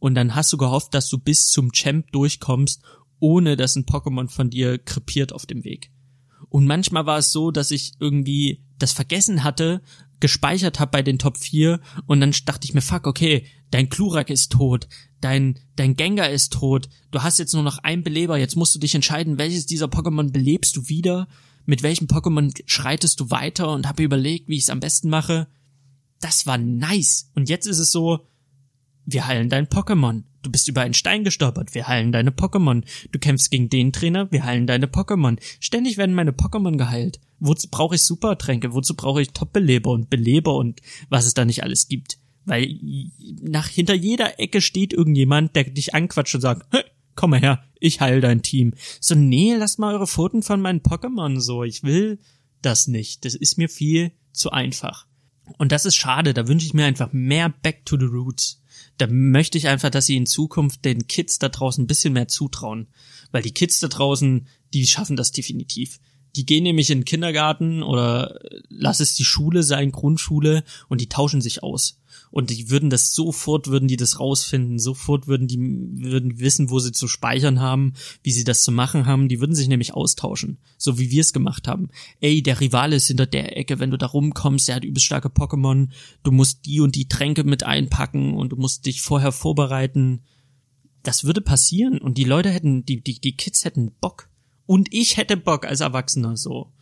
und 0.00 0.16
dann 0.16 0.34
hast 0.34 0.52
du 0.52 0.56
gehofft, 0.56 0.94
dass 0.94 1.08
du 1.08 1.18
bis 1.18 1.48
zum 1.48 1.72
Champ 1.72 2.10
durchkommst, 2.10 2.82
ohne 3.20 3.56
dass 3.56 3.76
ein 3.76 3.86
Pokémon 3.86 4.28
von 4.28 4.50
dir 4.50 4.78
krepiert 4.78 5.32
auf 5.32 5.46
dem 5.46 5.62
Weg. 5.62 5.92
Und 6.48 6.66
manchmal 6.66 7.06
war 7.06 7.18
es 7.18 7.30
so, 7.30 7.52
dass 7.52 7.70
ich 7.70 7.92
irgendwie 8.00 8.64
das 8.82 8.92
vergessen 8.92 9.44
hatte, 9.44 9.82
gespeichert 10.20 10.80
habe 10.80 10.90
bei 10.90 11.02
den 11.02 11.18
Top 11.18 11.38
4 11.38 11.80
und 12.06 12.20
dann 12.20 12.34
dachte 12.44 12.66
ich 12.66 12.74
mir, 12.74 12.82
fuck, 12.82 13.06
okay, 13.06 13.46
dein 13.70 13.88
Klurak 13.88 14.30
ist 14.30 14.52
tot, 14.52 14.88
dein, 15.20 15.58
dein 15.76 15.96
Gengar 15.96 16.30
ist 16.30 16.52
tot, 16.52 16.88
du 17.10 17.22
hast 17.22 17.38
jetzt 17.38 17.54
nur 17.54 17.62
noch 17.62 17.78
einen 17.78 18.02
Beleber, 18.02 18.36
jetzt 18.38 18.56
musst 18.56 18.74
du 18.74 18.78
dich 18.78 18.94
entscheiden, 18.94 19.38
welches 19.38 19.66
dieser 19.66 19.86
Pokémon 19.86 20.30
belebst 20.30 20.76
du 20.76 20.88
wieder, 20.88 21.26
mit 21.66 21.82
welchem 21.82 22.06
Pokémon 22.06 22.52
schreitest 22.66 23.20
du 23.20 23.30
weiter 23.30 23.72
und 23.72 23.88
habe 23.88 24.02
überlegt, 24.02 24.48
wie 24.48 24.56
ich 24.56 24.64
es 24.64 24.70
am 24.70 24.80
besten 24.80 25.08
mache. 25.08 25.46
Das 26.20 26.46
war 26.46 26.58
nice. 26.58 27.30
Und 27.34 27.48
jetzt 27.48 27.66
ist 27.66 27.78
es 27.78 27.92
so, 27.92 28.26
wir 29.04 29.26
heilen 29.26 29.48
dein 29.48 29.66
Pokémon. 29.66 30.24
Du 30.42 30.50
bist 30.50 30.68
über 30.68 30.80
einen 30.80 30.94
Stein 30.94 31.22
gestolpert, 31.22 31.74
wir 31.74 31.86
heilen 31.86 32.12
deine 32.12 32.30
Pokémon. 32.30 32.82
Du 33.12 33.18
kämpfst 33.18 33.50
gegen 33.50 33.68
den 33.68 33.92
Trainer, 33.92 34.30
wir 34.32 34.44
heilen 34.44 34.66
deine 34.66 34.86
Pokémon. 34.86 35.38
Ständig 35.60 35.96
werden 35.96 36.14
meine 36.14 36.32
Pokémon 36.32 36.76
geheilt. 36.76 37.20
Wozu 37.40 37.68
brauche 37.70 37.94
ich 37.94 38.04
Supertränke? 38.04 38.72
Wozu 38.74 38.94
brauche 38.94 39.22
ich 39.22 39.30
Top-Beleber 39.30 39.90
und 39.90 40.10
Beleber 40.10 40.54
und 40.54 40.80
was 41.08 41.26
es 41.26 41.34
da 41.34 41.44
nicht 41.44 41.62
alles 41.62 41.88
gibt? 41.88 42.18
Weil 42.44 42.78
nach 43.42 43.68
hinter 43.68 43.94
jeder 43.94 44.38
Ecke 44.38 44.60
steht 44.60 44.92
irgendjemand, 44.92 45.56
der 45.56 45.64
dich 45.64 45.94
anquatscht 45.94 46.34
und 46.34 46.40
sagt, 46.40 46.66
komm 47.14 47.30
mal 47.30 47.40
her, 47.40 47.64
ich 47.78 48.00
heil 48.00 48.20
dein 48.20 48.42
Team. 48.42 48.74
So, 49.00 49.14
nee, 49.14 49.54
lasst 49.54 49.78
mal 49.78 49.94
eure 49.94 50.06
Pfoten 50.06 50.42
von 50.42 50.60
meinen 50.60 50.80
Pokémon 50.80 51.40
so. 51.40 51.64
Ich 51.64 51.82
will 51.82 52.18
das 52.62 52.86
nicht. 52.86 53.24
Das 53.24 53.34
ist 53.34 53.58
mir 53.58 53.68
viel 53.68 54.12
zu 54.32 54.50
einfach. 54.50 55.06
Und 55.58 55.72
das 55.72 55.84
ist 55.84 55.96
schade, 55.96 56.34
da 56.34 56.46
wünsche 56.46 56.66
ich 56.66 56.74
mir 56.74 56.84
einfach 56.84 57.12
mehr 57.12 57.48
Back 57.48 57.84
to 57.84 57.98
the 57.98 58.06
Roots 58.06 58.60
da 59.00 59.06
möchte 59.06 59.56
ich 59.56 59.68
einfach, 59.68 59.90
dass 59.90 60.06
sie 60.06 60.16
in 60.16 60.26
Zukunft 60.26 60.84
den 60.84 61.06
Kids 61.06 61.38
da 61.38 61.48
draußen 61.48 61.84
ein 61.84 61.86
bisschen 61.86 62.12
mehr 62.12 62.28
zutrauen. 62.28 62.88
Weil 63.30 63.42
die 63.42 63.54
Kids 63.54 63.80
da 63.80 63.88
draußen, 63.88 64.46
die 64.74 64.86
schaffen 64.86 65.16
das 65.16 65.32
definitiv. 65.32 66.00
Die 66.36 66.46
gehen 66.46 66.62
nämlich 66.62 66.90
in 66.90 67.00
den 67.00 67.04
Kindergarten 67.04 67.82
oder 67.82 68.38
lass 68.68 69.00
es 69.00 69.14
die 69.14 69.24
Schule 69.24 69.62
sein, 69.62 69.92
Grundschule, 69.92 70.64
und 70.88 71.00
die 71.00 71.08
tauschen 71.08 71.40
sich 71.40 71.62
aus. 71.62 72.00
Und 72.30 72.50
die 72.50 72.70
würden 72.70 72.90
das 72.90 73.12
sofort, 73.12 73.68
würden 73.68 73.88
die 73.88 73.96
das 73.96 74.20
rausfinden, 74.20 74.78
sofort 74.78 75.26
würden 75.26 75.48
die, 75.48 75.58
würden 75.58 76.38
wissen, 76.38 76.70
wo 76.70 76.78
sie 76.78 76.92
zu 76.92 77.08
speichern 77.08 77.60
haben, 77.60 77.94
wie 78.22 78.30
sie 78.30 78.44
das 78.44 78.62
zu 78.62 78.70
machen 78.70 79.06
haben. 79.06 79.28
Die 79.28 79.40
würden 79.40 79.54
sich 79.54 79.68
nämlich 79.68 79.94
austauschen. 79.94 80.58
So 80.78 80.98
wie 80.98 81.10
wir 81.10 81.20
es 81.20 81.32
gemacht 81.32 81.66
haben. 81.66 81.88
Ey, 82.20 82.42
der 82.42 82.60
Rivale 82.60 82.96
ist 82.96 83.08
hinter 83.08 83.26
der 83.26 83.56
Ecke, 83.56 83.80
wenn 83.80 83.90
du 83.90 83.98
da 83.98 84.06
rumkommst, 84.06 84.68
der 84.68 84.76
hat 84.76 84.84
übelst 84.84 85.06
starke 85.06 85.28
Pokémon. 85.28 85.88
Du 86.22 86.30
musst 86.30 86.66
die 86.66 86.80
und 86.80 86.94
die 86.94 87.08
Tränke 87.08 87.44
mit 87.44 87.64
einpacken 87.64 88.34
und 88.34 88.50
du 88.52 88.56
musst 88.56 88.86
dich 88.86 89.02
vorher 89.02 89.32
vorbereiten. 89.32 90.22
Das 91.02 91.24
würde 91.24 91.40
passieren 91.40 91.98
und 91.98 92.18
die 92.18 92.24
Leute 92.24 92.50
hätten, 92.50 92.84
die, 92.84 93.02
die, 93.02 93.20
die 93.20 93.36
Kids 93.36 93.64
hätten 93.64 93.90
Bock. 94.00 94.29
Und 94.70 94.94
ich 94.94 95.16
hätte 95.16 95.36
Bock 95.36 95.66
als 95.66 95.80
Erwachsener 95.80 96.36
so. 96.36 96.72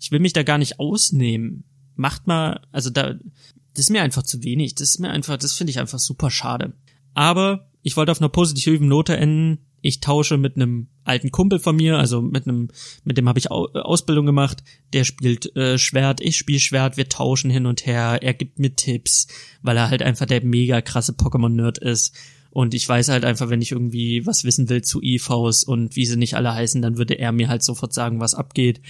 Ich 0.00 0.10
will 0.10 0.18
mich 0.18 0.32
da 0.32 0.42
gar 0.42 0.58
nicht 0.58 0.80
ausnehmen. 0.80 1.62
Macht 1.94 2.26
mal, 2.26 2.60
also 2.72 2.90
da, 2.90 3.12
das 3.12 3.84
ist 3.84 3.90
mir 3.90 4.02
einfach 4.02 4.24
zu 4.24 4.42
wenig. 4.42 4.74
Das 4.74 4.88
ist 4.88 4.98
mir 4.98 5.10
einfach, 5.10 5.36
das 5.36 5.52
finde 5.52 5.70
ich 5.70 5.78
einfach 5.78 6.00
super 6.00 6.28
schade. 6.28 6.72
Aber 7.14 7.70
ich 7.82 7.96
wollte 7.96 8.10
auf 8.10 8.20
einer 8.20 8.30
positiven 8.30 8.88
Note 8.88 9.16
enden. 9.16 9.64
Ich 9.80 10.00
tausche 10.00 10.38
mit 10.38 10.56
einem 10.56 10.88
alten 11.04 11.30
Kumpel 11.30 11.60
von 11.60 11.76
mir, 11.76 11.98
also 11.98 12.20
mit 12.20 12.48
einem, 12.48 12.66
mit 13.04 13.16
dem 13.16 13.28
habe 13.28 13.38
ich 13.38 13.48
Ausbildung 13.48 14.26
gemacht. 14.26 14.64
Der 14.92 15.04
spielt 15.04 15.54
äh, 15.54 15.78
Schwert, 15.78 16.20
ich 16.20 16.36
spiele 16.36 16.58
Schwert, 16.58 16.96
wir 16.96 17.08
tauschen 17.08 17.52
hin 17.52 17.66
und 17.66 17.86
her. 17.86 18.18
Er 18.22 18.34
gibt 18.34 18.58
mir 18.58 18.74
Tipps, 18.74 19.28
weil 19.62 19.76
er 19.76 19.88
halt 19.88 20.02
einfach 20.02 20.26
der 20.26 20.44
mega 20.44 20.80
krasse 20.80 21.12
Pokémon-Nerd 21.12 21.78
ist. 21.78 22.12
Und 22.56 22.72
ich 22.72 22.88
weiß 22.88 23.10
halt 23.10 23.26
einfach, 23.26 23.50
wenn 23.50 23.60
ich 23.60 23.72
irgendwie 23.72 24.24
was 24.24 24.42
wissen 24.44 24.70
will 24.70 24.80
zu 24.80 25.02
EVs 25.02 25.62
und 25.62 25.94
wie 25.94 26.06
sie 26.06 26.16
nicht 26.16 26.36
alle 26.36 26.54
heißen, 26.54 26.80
dann 26.80 26.96
würde 26.96 27.18
er 27.18 27.30
mir 27.30 27.50
halt 27.50 27.62
sofort 27.62 27.92
sagen, 27.92 28.18
was 28.18 28.34
abgeht. 28.34 28.80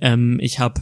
Ähm, 0.00 0.40
ich 0.42 0.58
habe 0.58 0.80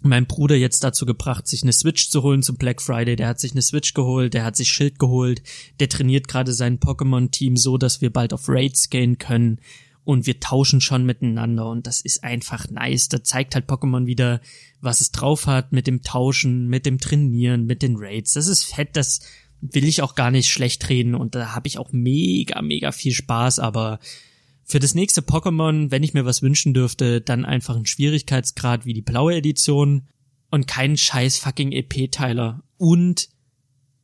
mein 0.00 0.24
Bruder 0.24 0.56
jetzt 0.56 0.82
dazu 0.82 1.04
gebracht, 1.04 1.46
sich 1.46 1.62
eine 1.62 1.74
Switch 1.74 2.08
zu 2.08 2.22
holen 2.22 2.42
zum 2.42 2.56
Black 2.56 2.80
Friday. 2.80 3.14
Der 3.14 3.28
hat 3.28 3.40
sich 3.40 3.52
eine 3.52 3.60
Switch 3.60 3.92
geholt, 3.92 4.32
der 4.32 4.46
hat 4.46 4.56
sich 4.56 4.72
Schild 4.72 4.98
geholt, 4.98 5.42
der 5.80 5.90
trainiert 5.90 6.28
gerade 6.28 6.54
sein 6.54 6.80
Pokémon-Team 6.80 7.58
so, 7.58 7.76
dass 7.76 8.00
wir 8.00 8.10
bald 8.10 8.32
auf 8.32 8.48
Raids 8.48 8.88
gehen 8.88 9.18
können 9.18 9.60
und 10.02 10.26
wir 10.26 10.40
tauschen 10.40 10.80
schon 10.80 11.04
miteinander 11.04 11.68
und 11.68 11.86
das 11.86 12.00
ist 12.00 12.24
einfach 12.24 12.70
nice. 12.70 13.10
Da 13.10 13.22
zeigt 13.22 13.54
halt 13.54 13.68
Pokémon 13.68 14.06
wieder, 14.06 14.40
was 14.80 15.02
es 15.02 15.10
drauf 15.10 15.46
hat 15.46 15.72
mit 15.72 15.86
dem 15.86 16.00
Tauschen, 16.00 16.68
mit 16.68 16.86
dem 16.86 16.98
Trainieren, 16.98 17.66
mit 17.66 17.82
den 17.82 17.96
Raids. 17.98 18.32
Das 18.32 18.46
ist 18.46 18.64
fett, 18.64 18.96
das 18.96 19.20
will 19.60 19.84
ich 19.84 20.02
auch 20.02 20.14
gar 20.14 20.30
nicht 20.30 20.50
schlecht 20.50 20.88
reden 20.88 21.14
und 21.14 21.34
da 21.34 21.54
habe 21.54 21.68
ich 21.68 21.78
auch 21.78 21.92
mega, 21.92 22.62
mega 22.62 22.92
viel 22.92 23.12
Spaß, 23.12 23.58
aber 23.58 23.98
für 24.64 24.78
das 24.78 24.94
nächste 24.94 25.20
Pokémon, 25.20 25.90
wenn 25.90 26.04
ich 26.04 26.14
mir 26.14 26.24
was 26.24 26.42
wünschen 26.42 26.72
dürfte, 26.72 27.20
dann 27.20 27.44
einfach 27.44 27.74
einen 27.74 27.86
Schwierigkeitsgrad 27.86 28.86
wie 28.86 28.94
die 28.94 29.02
blaue 29.02 29.34
Edition 29.34 30.06
und 30.50 30.68
keinen 30.68 30.96
scheiß 30.96 31.38
fucking 31.38 31.72
EP-Teiler. 31.72 32.62
Und 32.76 33.28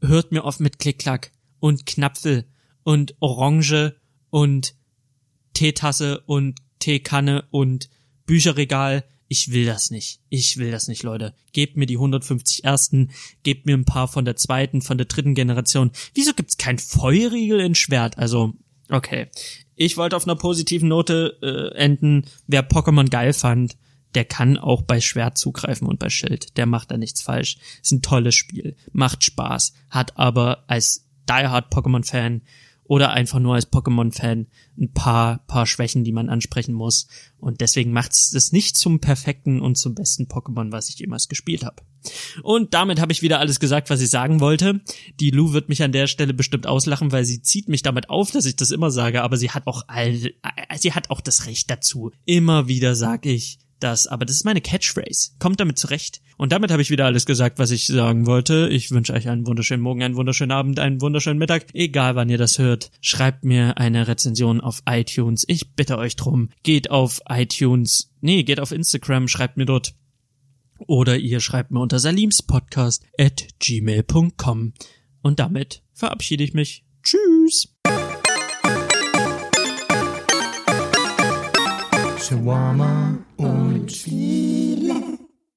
hört 0.00 0.32
mir 0.32 0.44
auf 0.44 0.58
mit 0.58 0.78
Klick-Klack 0.80 1.30
und 1.60 1.86
Knapfel 1.86 2.46
und 2.82 3.14
Orange 3.20 3.96
und 4.30 4.74
Teetasse 5.54 6.20
und 6.26 6.58
Teekanne 6.80 7.44
und 7.50 7.88
Bücherregal. 8.26 9.04
Ich 9.28 9.50
will 9.50 9.66
das 9.66 9.90
nicht. 9.90 10.20
Ich 10.28 10.56
will 10.56 10.70
das 10.70 10.88
nicht, 10.88 11.02
Leute. 11.02 11.34
Gebt 11.52 11.76
mir 11.76 11.86
die 11.86 11.96
150 11.96 12.64
ersten, 12.64 13.10
gebt 13.42 13.66
mir 13.66 13.76
ein 13.76 13.84
paar 13.84 14.08
von 14.08 14.24
der 14.24 14.36
zweiten, 14.36 14.82
von 14.82 14.98
der 14.98 15.06
dritten 15.06 15.34
Generation. 15.34 15.90
Wieso 16.14 16.32
gibt's 16.32 16.58
kein 16.58 16.78
Feuerriegel 16.78 17.60
in 17.60 17.74
Schwert? 17.74 18.18
Also, 18.18 18.54
okay. 18.88 19.28
Ich 19.74 19.96
wollte 19.96 20.16
auf 20.16 20.24
einer 20.24 20.36
positiven 20.36 20.88
Note 20.88 21.38
äh, 21.42 21.76
enden. 21.76 22.26
Wer 22.46 22.68
Pokémon 22.68 23.10
geil 23.10 23.32
fand, 23.32 23.76
der 24.14 24.24
kann 24.24 24.56
auch 24.56 24.82
bei 24.82 25.00
Schwert 25.00 25.36
zugreifen 25.36 25.86
und 25.86 25.98
bei 25.98 26.08
Schild. 26.08 26.56
Der 26.56 26.66
macht 26.66 26.90
da 26.90 26.96
nichts 26.96 27.20
falsch. 27.20 27.58
Ist 27.82 27.92
ein 27.92 28.02
tolles 28.02 28.34
Spiel. 28.34 28.76
Macht 28.92 29.24
Spaß. 29.24 29.74
Hat 29.90 30.18
aber 30.18 30.64
als 30.68 31.06
Die 31.28 31.46
Hard 31.46 31.72
Pokémon-Fan 31.72 32.42
oder 32.88 33.10
einfach 33.10 33.38
nur 33.38 33.54
als 33.54 33.70
Pokémon-Fan 33.70 34.46
ein 34.78 34.92
paar, 34.92 35.38
paar 35.46 35.66
Schwächen, 35.66 36.04
die 36.04 36.12
man 36.12 36.28
ansprechen 36.28 36.74
muss. 36.74 37.08
Und 37.38 37.60
deswegen 37.60 37.92
macht 37.92 38.12
es 38.12 38.30
das 38.30 38.52
nicht 38.52 38.76
zum 38.76 39.00
perfekten 39.00 39.60
und 39.60 39.76
zum 39.76 39.94
besten 39.94 40.24
Pokémon, 40.24 40.72
was 40.72 40.88
ich 40.88 40.98
jemals 40.98 41.28
gespielt 41.28 41.64
habe. 41.64 41.82
Und 42.42 42.74
damit 42.74 43.00
habe 43.00 43.12
ich 43.12 43.22
wieder 43.22 43.40
alles 43.40 43.58
gesagt, 43.58 43.90
was 43.90 44.00
ich 44.00 44.10
sagen 44.10 44.40
wollte. 44.40 44.80
Die 45.18 45.30
Lou 45.30 45.52
wird 45.52 45.68
mich 45.68 45.82
an 45.82 45.92
der 45.92 46.06
Stelle 46.06 46.34
bestimmt 46.34 46.66
auslachen, 46.66 47.12
weil 47.12 47.24
sie 47.24 47.42
zieht 47.42 47.68
mich 47.68 47.82
damit 47.82 48.10
auf, 48.10 48.30
dass 48.30 48.46
ich 48.46 48.56
das 48.56 48.70
immer 48.70 48.90
sage, 48.90 49.22
aber 49.22 49.36
sie 49.36 49.50
hat 49.50 49.66
auch 49.66 49.84
all, 49.88 50.14
sie 50.76 50.92
hat 50.92 51.10
auch 51.10 51.20
das 51.20 51.46
Recht 51.46 51.70
dazu. 51.70 52.12
Immer 52.24 52.68
wieder 52.68 52.94
sag 52.94 53.26
ich, 53.26 53.58
das, 53.86 54.08
aber 54.08 54.24
das 54.24 54.36
ist 54.36 54.44
meine 54.44 54.60
Catchphrase. 54.60 55.30
Kommt 55.38 55.60
damit 55.60 55.78
zurecht. 55.78 56.20
Und 56.36 56.50
damit 56.50 56.72
habe 56.72 56.82
ich 56.82 56.90
wieder 56.90 57.06
alles 57.06 57.24
gesagt, 57.24 57.60
was 57.60 57.70
ich 57.70 57.86
sagen 57.86 58.26
wollte. 58.26 58.68
Ich 58.70 58.90
wünsche 58.90 59.12
euch 59.12 59.28
einen 59.28 59.46
wunderschönen 59.46 59.82
Morgen, 59.82 60.02
einen 60.02 60.16
wunderschönen 60.16 60.50
Abend, 60.50 60.80
einen 60.80 61.00
wunderschönen 61.00 61.38
Mittag. 61.38 61.66
Egal 61.72 62.16
wann 62.16 62.28
ihr 62.28 62.36
das 62.36 62.58
hört, 62.58 62.90
schreibt 63.00 63.44
mir 63.44 63.78
eine 63.78 64.08
Rezension 64.08 64.60
auf 64.60 64.82
iTunes. 64.86 65.44
Ich 65.46 65.74
bitte 65.74 65.98
euch 65.98 66.16
drum. 66.16 66.50
Geht 66.64 66.90
auf 66.90 67.20
iTunes. 67.28 68.12
Nee, 68.20 68.42
geht 68.42 68.58
auf 68.58 68.72
Instagram, 68.72 69.28
schreibt 69.28 69.56
mir 69.56 69.66
dort. 69.66 69.94
Oder 70.78 71.16
ihr 71.16 71.40
schreibt 71.40 71.70
mir 71.70 71.80
unter 71.80 72.00
salimspodcast 72.00 73.04
at 73.18 73.46
gmail.com. 73.60 74.74
Und 75.22 75.38
damit 75.38 75.82
verabschiede 75.94 76.42
ich 76.42 76.54
mich. 76.54 76.84
Tschüss. 77.02 77.75
Chihuahua 82.26 83.16
und 83.36 83.86
Chile. 83.86 84.95